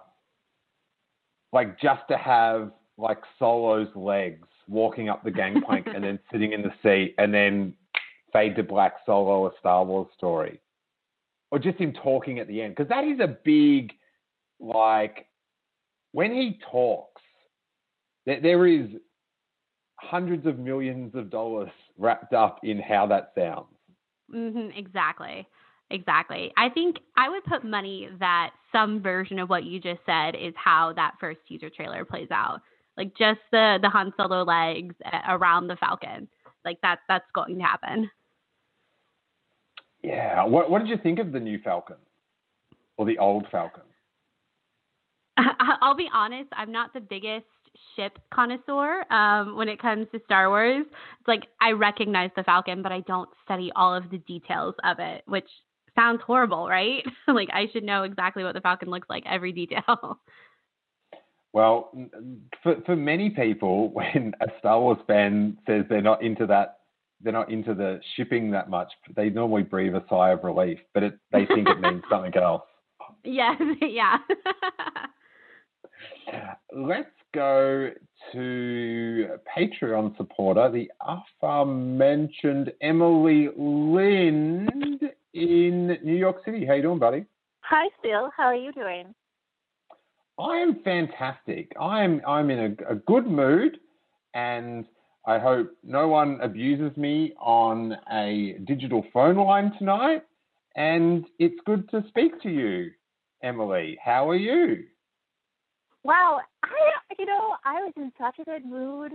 like 1.54 1.80
just 1.80 2.02
to 2.10 2.18
have 2.18 2.72
like 2.98 3.18
Solo's 3.38 3.88
legs 3.94 4.46
walking 4.68 5.08
up 5.08 5.22
the 5.24 5.30
gangplank 5.30 5.86
and 5.86 6.02
then 6.02 6.18
sitting 6.32 6.52
in 6.52 6.62
the 6.62 6.72
seat 6.82 7.14
and 7.16 7.32
then 7.32 7.72
fade 8.32 8.56
to 8.56 8.62
black 8.62 8.94
Solo 9.06 9.46
a 9.46 9.50
Star 9.60 9.84
Wars 9.84 10.08
story. 10.16 10.60
Or 11.50 11.58
just 11.60 11.78
him 11.78 11.92
talking 11.92 12.40
at 12.40 12.48
the 12.48 12.60
end. 12.60 12.74
Because 12.74 12.88
that 12.88 13.04
is 13.04 13.20
a 13.20 13.38
big 13.44 13.92
like 14.58 15.26
when 16.12 16.32
he 16.32 16.58
talks, 16.70 17.22
there, 18.26 18.40
there 18.40 18.66
is 18.66 18.88
hundreds 20.00 20.46
of 20.46 20.58
millions 20.58 21.14
of 21.14 21.30
dollars 21.30 21.70
wrapped 21.96 22.34
up 22.34 22.58
in 22.64 22.80
how 22.80 23.06
that 23.06 23.32
sounds. 23.36 23.66
hmm 24.30 24.70
exactly. 24.76 25.46
Exactly. 25.90 26.52
I 26.56 26.70
think 26.70 26.96
I 27.16 27.28
would 27.28 27.44
put 27.44 27.64
money 27.64 28.08
that 28.18 28.50
some 28.72 29.02
version 29.02 29.38
of 29.38 29.48
what 29.48 29.64
you 29.64 29.78
just 29.78 30.00
said 30.06 30.34
is 30.34 30.54
how 30.56 30.92
that 30.94 31.14
first 31.20 31.40
teaser 31.46 31.70
trailer 31.70 32.04
plays 32.04 32.30
out. 32.30 32.60
Like 32.96 33.16
just 33.16 33.40
the 33.52 33.78
the 33.82 33.88
Han 33.88 34.12
Solo 34.16 34.44
legs 34.44 34.94
around 35.28 35.68
the 35.68 35.76
Falcon. 35.76 36.28
Like 36.64 36.80
that 36.82 37.00
that's 37.08 37.26
going 37.34 37.58
to 37.58 37.64
happen. 37.64 38.10
Yeah. 40.02 40.44
What, 40.44 40.70
what 40.70 40.80
did 40.80 40.88
you 40.88 40.98
think 41.02 41.18
of 41.18 41.32
the 41.32 41.40
new 41.40 41.58
Falcon? 41.58 41.96
Or 42.96 43.06
the 43.06 43.18
old 43.18 43.46
Falcon? 43.50 43.82
I'll 45.36 45.96
be 45.96 46.08
honest, 46.12 46.48
I'm 46.52 46.70
not 46.70 46.92
the 46.92 47.00
biggest 47.00 47.46
ship 47.96 48.18
connoisseur 48.32 49.04
um, 49.10 49.56
when 49.56 49.68
it 49.68 49.80
comes 49.80 50.06
to 50.12 50.20
Star 50.24 50.48
Wars. 50.48 50.84
It's 50.86 51.28
like 51.28 51.42
I 51.60 51.72
recognize 51.72 52.30
the 52.36 52.44
Falcon, 52.44 52.82
but 52.82 52.92
I 52.92 53.00
don't 53.00 53.28
study 53.44 53.72
all 53.74 53.94
of 53.94 54.10
the 54.10 54.18
details 54.18 54.74
of 54.84 54.98
it, 55.00 55.22
which 55.26 55.48
sounds 55.96 56.20
horrible, 56.26 56.68
right? 56.68 57.04
like 57.28 57.48
I 57.52 57.68
should 57.72 57.84
know 57.84 58.02
exactly 58.02 58.44
what 58.44 58.54
the 58.54 58.60
Falcon 58.60 58.90
looks 58.90 59.08
like, 59.08 59.24
every 59.26 59.52
detail. 59.52 60.20
Well, 61.54 61.92
for 62.64 62.82
for 62.84 62.96
many 62.96 63.30
people, 63.30 63.90
when 63.92 64.32
a 64.40 64.46
Star 64.58 64.80
Wars 64.80 64.98
fan 65.06 65.56
says 65.68 65.84
they're 65.88 66.02
not 66.02 66.20
into 66.20 66.46
that, 66.48 66.78
they're 67.22 67.32
not 67.32 67.48
into 67.48 67.74
the 67.74 68.00
shipping 68.16 68.50
that 68.50 68.68
much, 68.68 68.92
they 69.14 69.30
normally 69.30 69.62
breathe 69.62 69.94
a 69.94 70.02
sigh 70.10 70.32
of 70.32 70.42
relief, 70.42 70.80
but 70.92 71.04
it, 71.04 71.14
they 71.30 71.46
think 71.46 71.68
it 71.68 71.80
means 71.80 72.02
something 72.10 72.36
else. 72.36 72.64
yes, 73.22 73.54
yeah. 73.80 74.18
Let's 76.72 77.08
go 77.32 77.90
to 78.32 79.28
Patreon 79.56 80.16
supporter, 80.16 80.70
the 80.70 80.90
aforementioned 81.00 82.72
Emily 82.80 83.48
Lind 83.56 85.00
in 85.34 85.98
New 86.02 86.14
York 86.14 86.38
City. 86.44 86.64
How 86.64 86.74
you 86.74 86.82
doing, 86.82 86.98
buddy? 86.98 87.26
Hi, 87.62 87.88
Phil. 88.02 88.30
How 88.36 88.44
are 88.44 88.54
you 88.54 88.72
doing? 88.72 89.14
I 90.38 90.56
am 90.58 90.80
fantastic. 90.82 91.72
I'm 91.80 92.20
I'm 92.26 92.50
in 92.50 92.58
a, 92.58 92.92
a 92.92 92.94
good 92.96 93.26
mood, 93.26 93.78
and 94.34 94.84
I 95.26 95.38
hope 95.38 95.70
no 95.82 96.08
one 96.08 96.40
abuses 96.40 96.96
me 96.96 97.34
on 97.40 97.96
a 98.12 98.58
digital 98.66 99.04
phone 99.12 99.36
line 99.36 99.72
tonight. 99.78 100.22
And 100.76 101.24
it's 101.38 101.58
good 101.66 101.88
to 101.90 102.04
speak 102.08 102.40
to 102.42 102.48
you, 102.48 102.90
Emily. 103.42 103.96
How 104.04 104.28
are 104.28 104.36
you? 104.36 104.84
Wow, 106.02 106.40
I 106.64 106.68
you 107.18 107.26
know 107.26 107.56
I 107.64 107.74
was 107.82 107.92
in 107.96 108.12
such 108.20 108.38
a 108.40 108.44
good 108.44 108.66
mood 108.66 109.12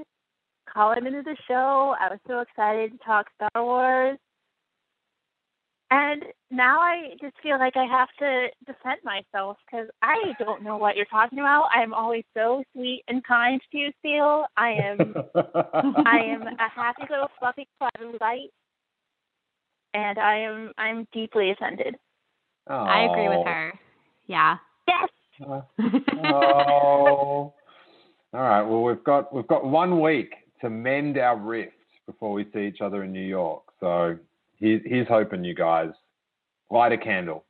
calling 0.74 1.06
into 1.06 1.22
the 1.24 1.36
show. 1.48 1.96
I 2.00 2.10
was 2.10 2.20
so 2.28 2.40
excited 2.40 2.94
to 2.94 2.98
talk 3.00 3.28
Star 3.36 3.64
Wars, 3.64 4.18
and 5.92 6.24
now 6.52 6.80
I 6.80 7.16
just 7.20 7.36
feel 7.42 7.58
like 7.58 7.76
I 7.76 7.86
have 7.86 8.10
to 8.20 8.48
defend 8.66 9.00
myself 9.04 9.58
because 9.66 9.88
I 10.04 10.34
don't 10.38 10.64
know 10.64 10.78
what 10.78 10.96
you're 10.96 11.06
talking 11.06 11.40
about. 11.40 11.70
I 11.76 11.82
am 11.82 11.94
always 11.94 12.24
so 12.36 12.64
sweet 12.74 13.04
and 13.08 13.24
kind 13.26 13.60
to 13.72 13.78
you, 13.78 13.92
Phil. 14.04 14.46
I 14.56 14.72
am 14.72 15.16
I 16.06 16.20
am 16.20 16.44
a 16.44 16.70
happy 16.76 17.04
little 17.10 17.30
fluffy 17.40 17.68
cloud 17.80 17.92
of 18.02 18.22
light, 18.22 18.50
and 19.96 20.20
I 20.20 20.40
am 20.40 20.72
I'm 20.78 21.08
deeply 21.12 21.52
offended. 21.52 21.96
Oh. 22.70 22.76
I 22.76 23.12
agree 23.12 23.30
with 23.30 23.48
her. 23.48 23.74
Yeah. 24.28 24.58
Yes. 24.88 25.10
oh. 26.24 27.54
All 28.32 28.42
right. 28.42 28.62
Well, 28.62 28.84
we've 28.84 29.04
got 29.04 29.34
we've 29.34 29.48
got 29.48 29.66
one 29.66 30.02
week 30.02 30.36
to 30.62 30.70
mend 30.70 31.18
our 31.18 31.36
rift 31.36 31.74
before 32.06 32.32
we 32.34 32.46
see 32.54 32.68
each 32.68 32.82
other 32.82 33.04
in 33.04 33.12
New 33.12 33.26
York. 33.26 33.64
So 33.80 34.18
here's, 34.60 34.82
here's 34.86 35.08
hoping, 35.08 35.44
you 35.44 35.56
guys. 35.56 35.92
Light 36.70 36.92
a 36.92 36.98
candle. 36.98 37.46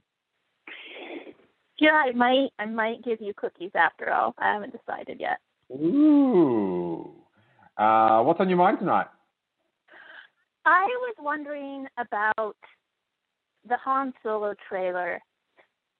Yeah, 1.80 1.91
I 1.91 2.12
might 2.12 2.49
I 2.60 2.66
might 2.66 3.03
give 3.03 3.22
you 3.22 3.34
cookies 3.34 3.72
after 3.74 4.12
all. 4.12 4.36
I 4.38 4.53
haven't 4.53 4.74
decided 4.78 5.20
yet. 5.20 5.39
Ooh. 5.72 7.12
Uh, 7.78 8.22
what's 8.24 8.39
on 8.39 8.49
your 8.49 8.57
mind 8.57 8.80
tonight? 8.80 9.07
I 10.66 10.86
was 10.86 11.16
wondering 11.20 11.88
about 11.97 12.57
the 13.68 13.78
Han 13.78 14.14
Solo 14.24 14.53
trailer 14.68 15.22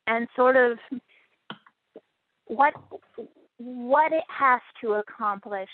and 0.08 0.28
sort 0.36 0.58
of 0.58 0.78
what 2.48 2.74
what 3.58 4.12
it 4.12 4.24
has 4.28 4.62
to 4.82 4.94
accomplish 4.94 5.70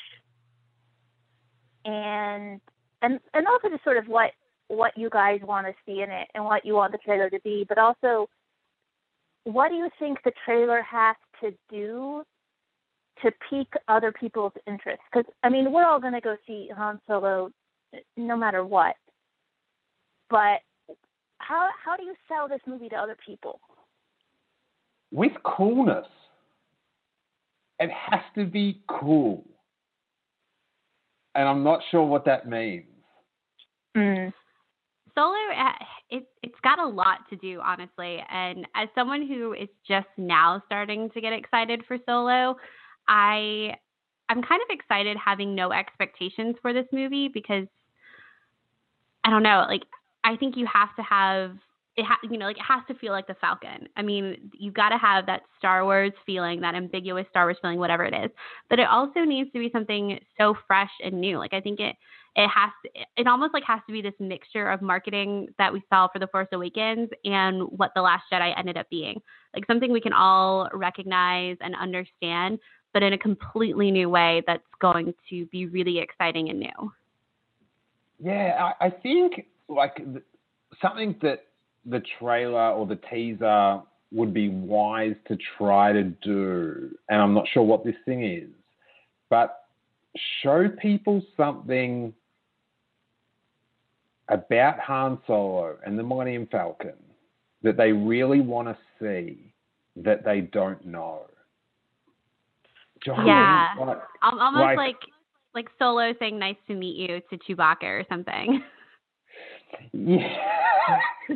and 1.85 2.59
and 3.01 3.19
and 3.33 3.47
also 3.47 3.69
just 3.69 3.83
sort 3.83 3.97
of 3.97 4.07
what 4.07 4.31
what 4.67 4.97
you 4.97 5.09
guys 5.09 5.39
want 5.43 5.67
to 5.67 5.73
see 5.85 6.01
in 6.01 6.09
it 6.09 6.27
and 6.33 6.43
what 6.43 6.65
you 6.65 6.73
want 6.73 6.91
the 6.91 6.97
trailer 6.97 7.29
to 7.29 7.39
be, 7.41 7.65
but 7.67 7.77
also 7.77 8.27
what 9.43 9.69
do 9.69 9.75
you 9.75 9.89
think 9.99 10.19
the 10.23 10.31
trailer 10.43 10.81
has 10.81 11.15
to 11.41 11.53
do 11.69 12.23
to 13.21 13.31
pique 13.49 13.73
other 13.87 14.11
people's 14.11 14.53
interest? 14.67 15.01
Because 15.11 15.31
I 15.43 15.49
mean, 15.49 15.71
we're 15.71 15.85
all 15.85 15.99
going 15.99 16.13
to 16.13 16.21
go 16.21 16.35
see 16.47 16.69
Han 16.75 16.99
Solo 17.07 17.51
no 18.17 18.35
matter 18.35 18.65
what, 18.65 18.95
but 20.29 20.59
how 21.37 21.69
how 21.83 21.95
do 21.95 22.03
you 22.03 22.15
sell 22.27 22.47
this 22.47 22.61
movie 22.67 22.89
to 22.89 22.95
other 22.95 23.15
people? 23.25 23.59
With 25.11 25.31
coolness. 25.43 26.07
It 27.79 27.91
has 27.91 28.21
to 28.35 28.45
be 28.45 28.81
cool. 28.87 29.45
And 31.35 31.47
I'm 31.47 31.63
not 31.63 31.81
sure 31.91 32.03
what 32.03 32.25
that 32.25 32.47
means. 32.47 32.85
Mm. 33.95 34.31
Solo, 35.15 35.33
uh, 35.33 35.71
it, 36.09 36.27
it's 36.43 36.59
got 36.63 36.79
a 36.79 36.87
lot 36.87 37.19
to 37.29 37.35
do, 37.37 37.61
honestly. 37.63 38.19
And 38.29 38.67
as 38.75 38.89
someone 38.93 39.25
who 39.27 39.53
is 39.53 39.69
just 39.87 40.07
now 40.17 40.61
starting 40.65 41.09
to 41.11 41.21
get 41.21 41.33
excited 41.33 41.83
for 41.87 41.97
Solo, 42.05 42.57
I 43.07 43.75
I'm 44.27 44.41
kind 44.41 44.61
of 44.61 44.67
excited 44.69 45.17
having 45.23 45.55
no 45.55 45.71
expectations 45.71 46.55
for 46.61 46.73
this 46.73 46.85
movie 46.91 47.29
because 47.33 47.67
I 49.23 49.29
don't 49.29 49.43
know, 49.43 49.65
like 49.67 49.83
I 50.23 50.35
think 50.35 50.57
you 50.57 50.67
have 50.71 50.95
to 50.97 51.03
have 51.03 51.57
it 51.97 52.05
ha- 52.05 52.19
you 52.23 52.37
know 52.37 52.45
like 52.45 52.57
it 52.57 52.63
has 52.67 52.81
to 52.87 52.93
feel 52.95 53.11
like 53.11 53.27
the 53.27 53.35
falcon 53.35 53.87
i 53.95 54.01
mean 54.01 54.51
you've 54.53 54.73
got 54.73 54.89
to 54.89 54.97
have 54.97 55.25
that 55.25 55.41
star 55.57 55.83
wars 55.83 56.11
feeling 56.25 56.61
that 56.61 56.75
ambiguous 56.75 57.25
star 57.29 57.45
wars 57.45 57.57
feeling 57.61 57.79
whatever 57.79 58.03
it 58.03 58.13
is 58.13 58.29
but 58.69 58.79
it 58.79 58.87
also 58.87 59.21
needs 59.21 59.51
to 59.53 59.59
be 59.59 59.69
something 59.71 60.19
so 60.37 60.55
fresh 60.67 60.91
and 61.03 61.19
new 61.19 61.37
like 61.37 61.53
i 61.53 61.61
think 61.61 61.79
it 61.79 61.95
it 62.35 62.49
has 62.49 62.71
it 63.17 63.27
almost 63.27 63.53
like 63.53 63.63
has 63.63 63.79
to 63.87 63.93
be 63.93 64.01
this 64.01 64.13
mixture 64.19 64.69
of 64.69 64.81
marketing 64.81 65.47
that 65.57 65.71
we 65.71 65.81
saw 65.89 66.07
for 66.07 66.19
the 66.19 66.27
force 66.27 66.47
awakens 66.51 67.09
and 67.23 67.63
what 67.63 67.91
the 67.95 68.01
last 68.01 68.23
jedi 68.31 68.53
ended 68.57 68.77
up 68.77 68.89
being. 68.89 69.21
Like 69.53 69.65
something 69.67 69.91
we 69.91 70.01
can 70.01 70.13
all 70.13 70.69
recognize 70.73 71.57
and 71.61 71.75
understand 71.75 72.59
but 72.93 73.03
in 73.03 73.11
a 73.11 73.17
completely 73.17 73.91
new 73.91 74.09
way 74.09 74.41
that's 74.47 74.63
going 74.79 75.13
to 75.29 75.45
be 75.47 75.65
really 75.65 75.99
exciting 75.99 76.49
and 76.49 76.59
new. 76.59 76.91
Yeah 78.19 78.71
i, 78.81 78.87
I 78.87 78.89
think 78.89 79.45
like 79.67 80.05
something 80.81 81.15
that 81.21 81.45
the 81.85 82.01
trailer 82.19 82.71
or 82.71 82.85
the 82.85 82.95
teaser 82.95 83.81
would 84.11 84.33
be 84.33 84.49
wise 84.49 85.15
to 85.27 85.37
try 85.57 85.91
to 85.91 86.03
do, 86.03 86.95
and 87.09 87.21
I'm 87.21 87.33
not 87.33 87.45
sure 87.53 87.63
what 87.63 87.83
this 87.83 87.95
thing 88.05 88.23
is, 88.23 88.49
but 89.29 89.65
show 90.41 90.69
people 90.81 91.21
something 91.35 92.13
about 94.29 94.79
Han 94.79 95.19
Solo 95.27 95.77
and 95.85 95.97
the 95.97 96.03
Millennium 96.03 96.47
Falcon 96.51 96.93
that 97.61 97.77
they 97.77 97.91
really 97.91 98.41
want 98.41 98.67
to 98.67 98.77
see 98.99 99.53
that 99.95 100.25
they 100.25 100.41
don't 100.41 100.83
know. 100.85 101.21
John, 103.05 103.27
yeah, 103.27 103.75
like, 103.79 103.97
almost 104.21 104.61
like, 104.61 104.77
like 104.77 104.95
like 105.53 105.67
Solo 105.77 106.13
saying 106.19 106.39
"Nice 106.39 106.55
to 106.67 106.75
meet 106.75 106.95
you" 106.95 107.21
to 107.29 107.37
Chewbacca 107.37 107.83
or 107.83 108.03
something. 108.09 108.63
Yeah. 109.93 110.37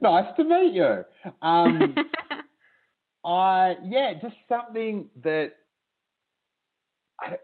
nice 0.00 0.26
to 0.36 0.44
meet 0.44 0.74
you. 0.74 1.04
Um, 1.42 1.94
I 3.24 3.76
yeah, 3.84 4.14
just 4.20 4.36
something 4.48 5.08
that 5.22 5.52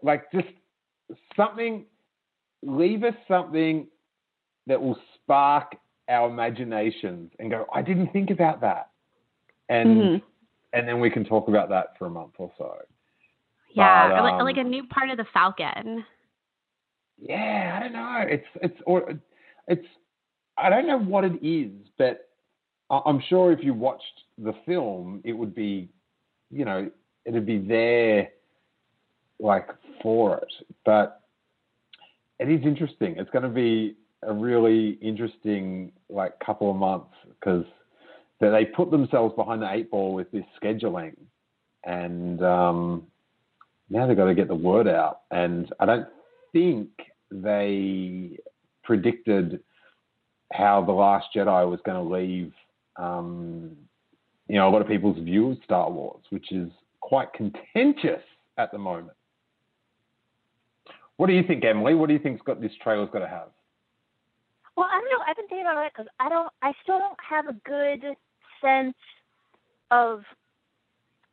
like 0.01 0.31
just 0.31 0.47
something. 1.35 1.85
Leave 2.65 3.03
us 3.03 3.15
something 3.27 3.87
that 4.67 4.81
will 4.81 4.97
spark 5.15 5.75
our 6.09 6.29
imaginations 6.29 7.31
and 7.39 7.49
go. 7.49 7.65
I 7.73 7.81
didn't 7.81 8.11
think 8.13 8.29
about 8.29 8.61
that, 8.61 8.89
and 9.69 9.89
mm-hmm. 9.89 10.25
and 10.73 10.87
then 10.87 10.99
we 10.99 11.09
can 11.09 11.25
talk 11.25 11.47
about 11.47 11.69
that 11.69 11.97
for 11.97 12.07
a 12.07 12.09
month 12.09 12.33
or 12.37 12.51
so. 12.57 12.75
Yeah, 13.73 14.09
but, 14.09 14.17
um, 14.17 14.23
like, 14.23 14.55
like 14.55 14.65
a 14.65 14.67
new 14.67 14.85
part 14.87 15.09
of 15.09 15.17
the 15.17 15.25
Falcon 15.33 16.05
yeah, 17.23 17.75
I 17.75 17.83
don't 17.83 17.93
know. 17.93 18.25
It's 18.27 18.47
it's 18.61 18.81
or 18.85 19.13
it's 19.67 19.87
I 20.57 20.69
don't 20.69 20.87
know 20.87 20.99
what 20.99 21.23
it 21.23 21.43
is, 21.45 21.71
but 21.97 22.29
I'm 22.89 23.21
sure 23.27 23.51
if 23.51 23.63
you 23.63 23.73
watched 23.73 24.03
the 24.37 24.53
film, 24.65 25.21
it 25.23 25.33
would 25.33 25.55
be, 25.55 25.89
you 26.51 26.65
know, 26.65 26.91
it'd 27.25 27.45
be 27.45 27.59
there, 27.59 28.29
like 29.39 29.69
for 30.01 30.37
it. 30.37 30.53
But 30.85 31.21
it 32.43 32.49
is 32.49 32.65
interesting. 32.65 33.15
It's 33.17 33.29
going 33.29 33.43
to 33.43 33.49
be 33.49 33.95
a 34.21 34.33
really 34.33 34.97
interesting 35.01 35.93
like 36.09 36.37
couple 36.45 36.69
of 36.69 36.75
months 36.75 37.13
because 37.29 37.65
they 38.39 38.65
put 38.65 38.91
themselves 38.91 39.33
behind 39.35 39.61
the 39.61 39.71
eight 39.71 39.89
ball 39.89 40.13
with 40.13 40.29
this 40.31 40.43
scheduling, 40.61 41.15
and 41.85 42.43
um, 42.43 43.03
now 43.89 44.05
they've 44.05 44.17
got 44.17 44.25
to 44.25 44.35
get 44.35 44.49
the 44.49 44.55
word 44.55 44.89
out. 44.89 45.21
And 45.31 45.71
I 45.79 45.85
don't 45.85 46.07
think 46.51 46.89
they 47.31 48.37
predicted 48.83 49.61
how 50.51 50.83
the 50.83 50.91
Last 50.91 51.27
Jedi 51.33 51.69
was 51.69 51.79
going 51.85 52.05
to 52.05 52.13
leave, 52.13 52.51
um, 52.97 53.71
you 54.49 54.55
know, 54.55 54.67
a 54.67 54.71
lot 54.71 54.81
of 54.81 54.87
people's 54.89 55.17
view 55.23 55.51
of 55.51 55.57
Star 55.63 55.89
Wars, 55.89 56.23
which 56.29 56.51
is 56.51 56.69
quite 56.99 57.31
contentious 57.31 58.21
at 58.57 58.73
the 58.73 58.77
moment. 58.77 59.15
What 61.17 61.27
do 61.27 61.33
you 61.33 61.43
think, 61.43 61.63
Emily? 61.63 61.93
What 61.93 62.07
do 62.07 62.13
you 62.13 62.19
think's 62.19 62.41
got 62.41 62.61
this 62.61 62.71
trailer's 62.81 63.09
got 63.11 63.19
to 63.19 63.27
have? 63.27 63.49
Well, 64.75 64.87
I 64.91 64.99
don't 64.99 65.05
know. 65.05 65.23
I've 65.27 65.35
been 65.35 65.47
thinking 65.47 65.67
about 65.67 65.85
it 65.85 65.93
because 65.95 66.09
I 66.19 66.29
don't. 66.29 66.51
I 66.61 66.73
still 66.81 66.97
don't 66.97 67.17
have 67.29 67.47
a 67.47 67.53
good 67.63 68.15
sense 68.61 68.95
of 69.91 70.23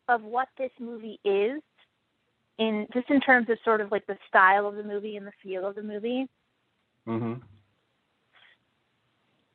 of 0.08 0.22
what 0.22 0.48
this 0.58 0.70
movie 0.78 1.18
is 1.24 1.62
in 2.58 2.86
just 2.92 3.08
in 3.08 3.20
terms 3.20 3.48
of 3.48 3.56
sort 3.64 3.80
of 3.80 3.90
like 3.90 4.06
the 4.06 4.18
style 4.28 4.66
of 4.66 4.74
the 4.74 4.82
movie 4.82 5.16
and 5.16 5.26
the 5.26 5.32
feel 5.42 5.66
of 5.66 5.74
the 5.74 5.82
movie. 5.82 6.28
Mhm. 7.06 7.40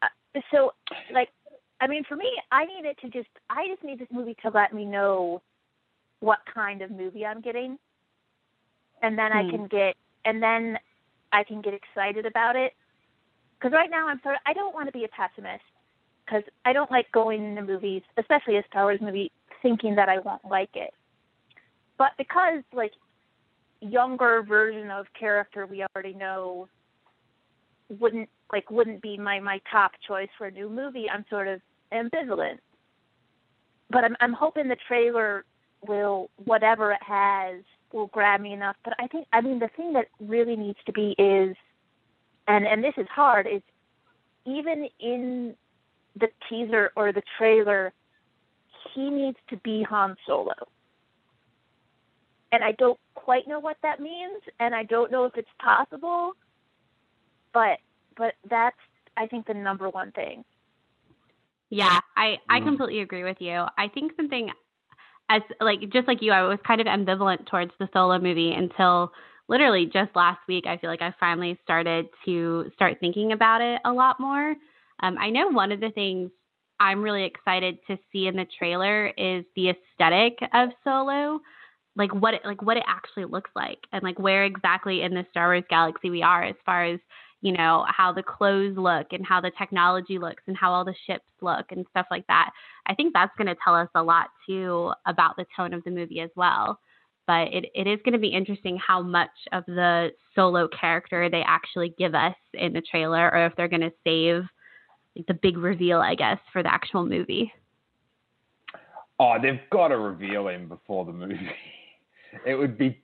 Uh, 0.02 0.08
so, 0.52 0.74
like, 1.14 1.30
I 1.80 1.88
mean, 1.88 2.04
for 2.06 2.16
me, 2.16 2.32
I 2.52 2.66
need 2.66 2.86
it 2.86 2.98
to 3.02 3.10
just. 3.10 3.30
I 3.50 3.68
just 3.68 3.84
need 3.84 4.00
this 4.00 4.12
movie 4.12 4.36
to 4.42 4.50
let 4.50 4.74
me 4.74 4.86
know 4.86 5.44
what 6.22 6.40
kind 6.52 6.82
of 6.82 6.90
movie 6.90 7.26
I'm 7.26 7.42
getting, 7.42 7.78
and 9.04 9.18
then 9.18 9.32
I 9.32 9.44
hmm. 9.44 9.50
can 9.52 9.68
get, 9.68 9.96
and 10.26 10.42
then 10.42 10.78
I 11.32 11.44
can 11.44 11.62
get 11.62 11.74
excited 11.74 12.26
about 12.26 12.56
it. 12.56 12.74
Because 13.58 13.74
right 13.74 13.90
now, 13.90 14.08
I'm 14.08 14.20
sort 14.22 14.36
of. 14.36 14.42
I 14.46 14.54
don't 14.54 14.74
want 14.74 14.88
to 14.88 14.92
be 14.92 15.06
a 15.06 15.08
pessimist 15.08 15.64
because 16.26 16.44
I 16.66 16.74
don't 16.74 16.92
like 16.92 17.12
going 17.12 17.44
into 17.44 17.62
movies, 17.62 18.02
especially 18.18 18.58
a 18.58 18.64
Star 18.70 18.84
Wars 18.84 19.00
movie, 19.02 19.32
thinking 19.62 19.96
that 19.96 20.10
I 20.10 20.20
won't 20.20 20.44
like 20.44 20.76
it 20.76 20.94
but 21.98 22.12
because 22.18 22.64
like 22.74 22.92
younger 23.82 24.44
version 24.48 24.90
of 24.92 25.06
character 25.18 25.66
we 25.66 25.86
already 25.96 26.14
know 26.14 26.68
wouldn't 28.00 28.30
like 28.52 28.70
wouldn't 28.72 29.02
be 29.02 29.18
my 29.18 29.40
my 29.40 29.60
top 29.72 29.92
choice 30.08 30.30
for 30.38 30.48
a 30.48 30.52
new 30.52 30.70
movie 30.70 31.06
i'm 31.10 31.26
sort 31.30 31.48
of 31.48 31.62
ambivalent 31.94 32.58
but 33.92 34.04
i'm 34.04 34.16
i'm 34.22 34.34
hoping 34.34 34.68
the 34.68 34.78
trailer 34.88 35.46
will 35.88 36.30
whatever 36.46 36.92
it 36.92 37.04
has 37.04 37.62
will 37.96 38.08
grab 38.08 38.42
me 38.42 38.54
enough 38.54 38.76
but 38.84 38.94
i 39.00 39.08
think 39.08 39.28
i 39.34 39.42
mean 39.42 39.60
the 39.60 39.70
thing 39.76 39.94
that 39.94 40.08
really 40.20 40.56
needs 40.56 40.80
to 40.86 40.92
be 40.92 41.16
is 41.18 41.56
and 42.48 42.68
and 42.68 42.84
this 42.84 42.94
is 42.98 43.08
hard 43.10 43.48
is 43.48 43.62
even 44.46 44.88
in 45.00 45.56
the 46.20 46.28
teaser 46.50 46.92
or 46.96 47.12
the 47.12 47.24
trailer 47.38 47.94
he 48.94 49.10
needs 49.10 49.38
to 49.50 49.58
be 49.58 49.84
han 49.84 50.16
solo 50.28 50.54
and 52.56 52.64
I 52.64 52.72
don't 52.74 53.00
quite 53.16 53.48
know 53.48 53.60
what 53.60 53.78
that 53.84 54.00
means, 54.00 54.42
and 54.60 54.74
I 54.74 54.84
don't 54.84 55.12
know 55.12 55.26
if 55.26 55.34
it's 55.36 55.50
possible, 55.62 56.32
but 57.54 57.80
but 58.18 58.34
that's 58.50 58.78
I 59.18 59.28
think 59.28 59.46
the 59.48 59.54
number 59.54 59.90
one 59.90 60.12
thing. 60.14 60.46
Yeah, 61.70 62.00
I 62.16 62.38
I 62.50 62.60
mm. 62.60 62.66
completely 62.66 63.02
agree 63.02 63.26
with 63.26 63.38
you. 63.42 63.66
I 63.78 63.90
think 63.94 64.14
something 64.16 64.52
as 65.30 65.42
like 65.60 65.82
just 65.92 66.08
like 66.08 66.22
you, 66.22 66.32
I 66.32 66.44
was 66.44 66.60
kind 66.66 66.82
of 66.82 66.88
ambivalent 66.88 67.48
towards 67.48 67.72
the 67.80 67.90
solo 67.94 68.20
movie 68.20 68.52
until 68.52 69.12
literally 69.48 69.86
just 69.86 70.16
last 70.16 70.40
week. 70.48 70.66
I 70.68 70.78
feel 70.78 70.90
like 70.90 71.02
I 71.02 71.14
finally 71.20 71.60
started 71.64 72.08
to 72.26 72.72
start 72.76 72.98
thinking 73.00 73.32
about 73.32 73.62
it 73.62 73.82
a 73.86 73.92
lot 73.92 74.20
more. 74.20 74.56
Um, 75.02 75.18
I 75.20 75.30
know 75.30 75.50
one 75.50 75.72
of 75.72 75.80
the 75.80 75.92
things 75.92 76.32
I'm 76.80 77.02
really 77.02 77.24
excited 77.24 77.78
to 77.88 77.98
see 78.12 78.28
in 78.28 78.36
the 78.36 78.46
trailer 78.58 79.08
is 79.08 79.46
the 79.56 79.70
aesthetic 79.70 80.38
of 80.54 80.70
Solo 80.84 81.40
like 81.96 82.14
what 82.14 82.34
it 82.34 82.42
like 82.44 82.62
what 82.62 82.78
it 82.78 82.84
actually 82.88 83.26
looks 83.26 83.50
like 83.56 83.80
and 83.92 84.04
like 84.04 84.20
where 84.20 84.44
exactly 84.44 85.02
in 85.02 85.14
the 85.14 85.26
Star 85.32 85.48
Wars 85.48 85.64
galaxy 85.70 86.10
we 86.10 86.22
are 86.22 86.44
as 86.44 86.56
far 86.66 86.86
as 86.86 87.00
you 87.46 87.52
know, 87.52 87.86
how 87.88 88.12
the 88.12 88.24
clothes 88.24 88.76
look 88.76 89.06
and 89.12 89.24
how 89.24 89.40
the 89.40 89.52
technology 89.56 90.18
looks 90.18 90.42
and 90.48 90.58
how 90.58 90.74
all 90.74 90.84
the 90.84 90.96
ships 91.06 91.30
look 91.42 91.68
and 91.70 91.86
stuff 91.92 92.08
like 92.10 92.26
that. 92.26 92.50
I 92.88 92.96
think 92.96 93.14
that's 93.14 93.36
going 93.38 93.46
to 93.46 93.56
tell 93.64 93.76
us 93.76 93.88
a 93.94 94.02
lot 94.02 94.30
too 94.48 94.92
about 95.06 95.36
the 95.38 95.46
tone 95.56 95.72
of 95.72 95.84
the 95.84 95.92
movie 95.92 96.22
as 96.22 96.32
well. 96.36 96.80
But 97.28 97.54
it, 97.54 97.66
it 97.76 97.86
is 97.86 98.00
going 98.04 98.14
to 98.14 98.20
be 98.20 98.30
interesting 98.30 98.78
how 98.78 99.04
much 99.04 99.30
of 99.52 99.64
the 99.68 100.10
solo 100.34 100.68
character 100.70 101.30
they 101.30 101.44
actually 101.46 101.94
give 102.00 102.16
us 102.16 102.34
in 102.56 102.74
the 102.74 102.82
trailer 102.82 103.32
or 103.32 103.46
if 103.46 103.56
they're 103.56 103.68
going 103.68 103.82
to 103.82 103.94
save 104.04 104.42
the 105.28 105.36
big 105.36 105.58
reveal, 105.58 106.00
I 106.00 106.16
guess, 106.16 106.40
for 106.52 106.64
the 106.64 106.74
actual 106.74 107.06
movie. 107.06 107.54
Oh, 109.20 109.36
they've 109.40 109.62
got 109.72 109.90
to 109.90 110.00
reveal 110.00 110.48
him 110.48 110.68
before 110.68 111.06
the 111.06 111.14
movie. 111.14 111.40
It 112.46 112.56
would 112.56 112.78
be 112.78 113.02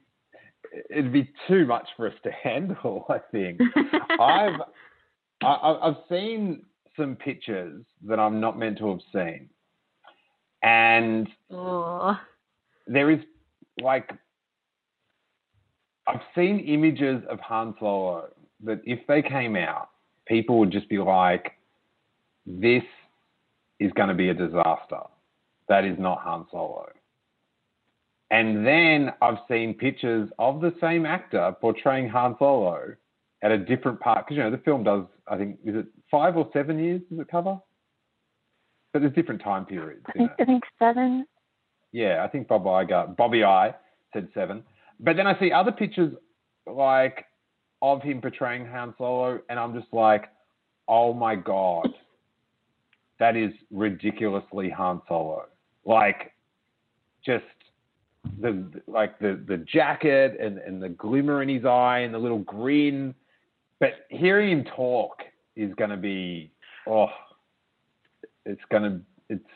it'd 0.89 1.14
be 1.14 1.32
too 1.47 1.66
much 1.66 1.88
for 1.95 2.07
us 2.07 2.14
to 2.24 2.32
handle. 2.43 3.05
I 3.09 3.20
think 3.32 3.59
I've 4.20 4.62
I, 5.43 5.80
I've 5.82 5.97
seen 6.09 6.64
some 6.97 7.16
pictures 7.16 7.84
that 8.07 8.20
I'm 8.20 8.39
not 8.39 8.59
meant 8.59 8.78
to 8.80 8.89
have 8.89 8.99
seen, 9.14 9.49
and 10.62 11.28
there 12.88 13.09
is 13.09 13.20
like 13.82 14.12
I've 16.07 16.22
seen 16.36 16.59
images 16.59 17.24
of 17.30 17.39
Han 17.39 17.76
Solo 17.80 18.30
that 18.64 18.82
if 18.86 18.99
they 19.07 19.22
came 19.22 19.55
out, 19.55 19.89
people 20.28 20.59
would 20.59 20.72
just 20.72 20.89
be 20.89 20.97
like, 20.97 21.53
"This 22.45 22.84
is 23.80 23.91
going 23.93 24.09
to 24.09 24.16
be 24.16 24.30
a 24.30 24.34
disaster. 24.34 25.01
That 25.70 25.86
is 25.86 25.97
not 25.97 26.20
Han 26.22 26.45
Solo." 26.51 26.89
And 28.32 28.66
then 28.66 29.12
I've 29.22 29.40
seen 29.50 29.74
pictures 29.74 30.30
of 30.40 30.62
the 30.62 30.74
same 30.80 31.06
actor 31.06 31.54
portraying 31.60 32.08
Han 32.10 32.36
Solo 32.40 32.96
at 33.44 33.52
a 33.52 33.58
different 33.58 34.00
part. 34.00 34.26
Because, 34.26 34.38
you 34.38 34.44
know, 34.44 34.50
the 34.50 34.58
film 34.60 34.84
does, 34.84 35.04
I 35.28 35.38
think, 35.38 35.60
is 35.66 35.76
it 35.76 35.86
five 36.10 36.38
or 36.38 36.50
seven 36.54 36.80
years 36.80 37.02
does 37.10 37.20
it 37.20 37.28
cover? 37.30 37.60
But 38.94 39.02
there's 39.02 39.14
different 39.14 39.42
time 39.42 39.66
periods. 39.66 40.04
I 40.08 40.12
think, 40.14 40.32
I 40.40 40.46
think 40.46 40.64
seven. 40.80 41.26
Yeah, 41.92 42.24
I 42.24 42.30
think 42.30 42.48
Bob 42.48 42.64
Iger, 42.64 43.16
Bobby 43.18 43.44
I 43.44 43.76
said 44.14 44.30
seven. 44.34 44.64
But 45.00 45.18
then 45.18 45.28
I 45.28 45.38
see 45.40 45.52
other 45.52 45.72
pictures 45.72 46.14
like 46.66 47.26
of 47.82 48.02
him 48.02 48.22
portraying 48.22 48.66
Han 48.68 48.94
Solo, 48.98 49.42
and 49.50 49.60
I'm 49.60 49.74
just 49.74 49.92
like, 49.92 50.30
oh 50.88 51.14
my 51.14 51.36
God, 51.36 51.90
that 53.20 53.36
is 53.36 53.52
ridiculously 53.72 54.70
Han 54.70 55.02
Solo. 55.08 55.48
Like, 55.86 56.32
just 57.26 57.44
the 58.40 58.82
like 58.88 59.20
the 59.20 59.44
the 59.48 59.58
jacket 59.58 60.38
and 60.40 60.58
and 60.60 60.82
the 60.82 60.90
glimmer 60.90 61.42
in 61.42 61.50
his 61.50 61.66
eye 61.66 62.00
and 62.00 62.14
the 62.14 62.20
little 62.20 62.40
grin. 62.40 63.16
But 63.80 64.06
hearing 64.10 64.52
him 64.52 64.64
talk 64.76 65.24
is 65.56 65.74
going 65.76 65.90
to 65.90 65.98
be 65.98 66.52
oh, 66.88 67.08
it's 68.46 68.62
going 68.70 68.84
to 68.84 69.02
it's 69.30 69.50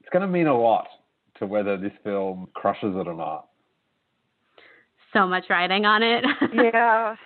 it's 0.00 0.08
going 0.10 0.22
to 0.22 0.28
mean 0.28 0.46
a 0.46 0.58
lot 0.58 0.86
to 1.38 1.46
whether 1.46 1.76
this 1.76 1.92
film 2.04 2.48
crushes 2.54 2.94
it 2.96 3.08
or 3.08 3.14
not. 3.14 3.48
So 5.12 5.26
much 5.26 5.44
writing 5.50 5.84
on 5.84 6.02
it. 6.02 6.24
Yeah. 6.52 7.16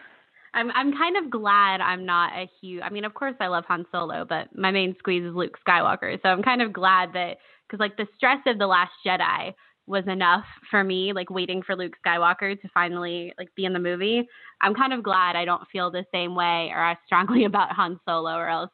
I'm 0.55 0.71
I'm 0.71 0.97
kind 0.97 1.19
of 1.19 1.31
glad 1.31 1.83
I'm 1.83 2.07
not 2.07 2.33
a 2.33 2.49
huge. 2.61 2.81
I 2.83 2.89
mean, 2.89 3.05
of 3.05 3.13
course 3.13 3.35
I 3.41 3.49
love 3.49 3.65
Han 3.69 3.85
Solo, 3.93 4.25
but 4.27 4.57
my 4.57 4.71
main 4.71 4.97
squeeze 4.99 5.23
is 5.23 5.35
Luke 5.35 5.59
Skywalker. 5.67 6.19
So 6.23 6.31
I'm 6.31 6.43
kind 6.43 6.63
of 6.63 6.73
glad 6.73 7.13
that 7.13 7.37
because 7.67 7.79
like 7.79 7.99
the 7.99 8.07
stress 8.17 8.39
of 8.47 8.59
the 8.59 8.67
Last 8.67 8.93
Jedi 9.05 9.53
was 9.87 10.05
enough 10.07 10.45
for 10.71 10.83
me, 10.83 11.13
like 11.13 11.31
waiting 11.31 11.63
for 11.63 11.77
Luke 11.77 11.95
Skywalker 12.05 12.61
to 12.61 12.69
finally 12.75 13.33
like 13.39 13.55
be 13.55 13.65
in 13.65 13.73
the 13.73 13.79
movie. 13.79 14.27
I'm 14.61 14.75
kind 14.75 14.93
of 14.93 15.03
glad 15.03 15.37
I 15.37 15.45
don't 15.45 15.67
feel 15.71 15.91
the 15.91 16.05
same 16.13 16.35
way 16.35 16.71
or 16.75 16.85
as 16.85 16.97
strongly 17.07 17.45
about 17.47 17.73
Han 17.73 18.01
Solo, 18.07 18.35
or 18.35 18.49
else 18.49 18.71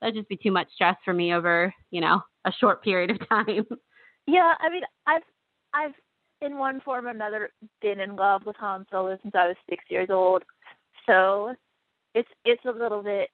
that'd 0.00 0.14
just 0.14 0.28
be 0.28 0.36
too 0.36 0.52
much 0.52 0.68
stress 0.74 0.96
for 1.04 1.14
me 1.14 1.32
over, 1.34 1.72
you 1.90 2.00
know, 2.00 2.20
a 2.44 2.52
short 2.52 2.82
period 2.82 3.10
of 3.10 3.28
time. 3.28 3.66
Yeah, 4.26 4.54
I 4.60 4.68
mean, 4.70 4.82
I've 5.06 5.22
I've 5.72 5.94
in 6.42 6.58
one 6.58 6.80
form 6.80 7.06
or 7.06 7.10
another 7.10 7.50
been 7.82 8.00
in 8.00 8.16
love 8.16 8.42
with 8.46 8.56
Han 8.56 8.86
Solo 8.90 9.18
since 9.22 9.34
I 9.34 9.48
was 9.48 9.56
six 9.68 9.84
years 9.88 10.08
old, 10.10 10.42
so 11.06 11.54
it's 12.14 12.28
it's 12.44 12.64
a 12.66 12.70
little 12.70 13.02
bit 13.02 13.30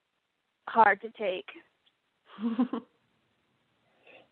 hard 0.69 1.01
to 1.03 1.11
take. 1.11 1.47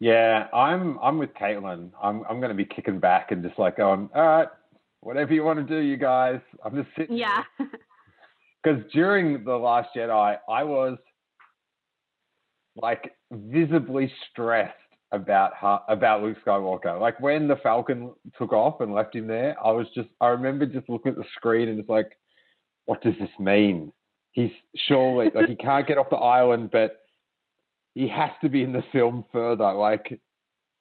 Yeah, 0.04 0.48
I'm 0.52 0.98
I'm 0.98 1.16
with 1.16 1.32
Caitlin. 1.32 1.90
I'm 2.02 2.24
I'm 2.28 2.38
going 2.38 2.50
to 2.50 2.54
be 2.54 2.66
kicking 2.66 3.00
back 3.00 3.32
and 3.32 3.42
just 3.42 3.58
like 3.58 3.78
going, 3.78 4.10
all 4.14 4.22
right, 4.22 4.48
whatever 5.00 5.32
you 5.32 5.42
want 5.42 5.66
to 5.66 5.74
do, 5.74 5.80
you 5.80 5.96
guys. 5.96 6.40
I'm 6.62 6.74
just 6.76 6.94
sitting. 6.94 7.16
Yeah. 7.16 7.42
Because 8.62 8.82
during 8.92 9.44
the 9.44 9.56
Last 9.56 9.88
Jedi, 9.96 10.36
I 10.46 10.62
was 10.62 10.98
like 12.76 13.12
visibly 13.32 14.12
stressed 14.30 14.74
about 15.10 15.52
about 15.88 16.22
Luke 16.22 16.36
Skywalker. 16.46 17.00
Like 17.00 17.18
when 17.20 17.48
the 17.48 17.56
Falcon 17.62 18.12
took 18.36 18.52
off 18.52 18.82
and 18.82 18.92
left 18.92 19.16
him 19.16 19.26
there, 19.26 19.56
I 19.64 19.70
was 19.70 19.86
just 19.94 20.10
I 20.20 20.26
remember 20.26 20.66
just 20.66 20.90
looking 20.90 21.12
at 21.12 21.16
the 21.16 21.24
screen 21.34 21.70
and 21.70 21.80
it's 21.80 21.88
like, 21.88 22.10
what 22.84 23.00
does 23.00 23.14
this 23.18 23.30
mean? 23.38 23.90
He's 24.32 24.52
surely 24.86 25.30
like 25.34 25.48
he 25.48 25.56
can't 25.56 25.88
get 25.88 25.96
off 25.96 26.10
the 26.10 26.16
island, 26.16 26.72
but 26.72 27.03
he 27.94 28.08
has 28.08 28.30
to 28.42 28.48
be 28.48 28.62
in 28.62 28.72
the 28.72 28.82
film 28.92 29.24
further. 29.32 29.72
Like, 29.72 30.20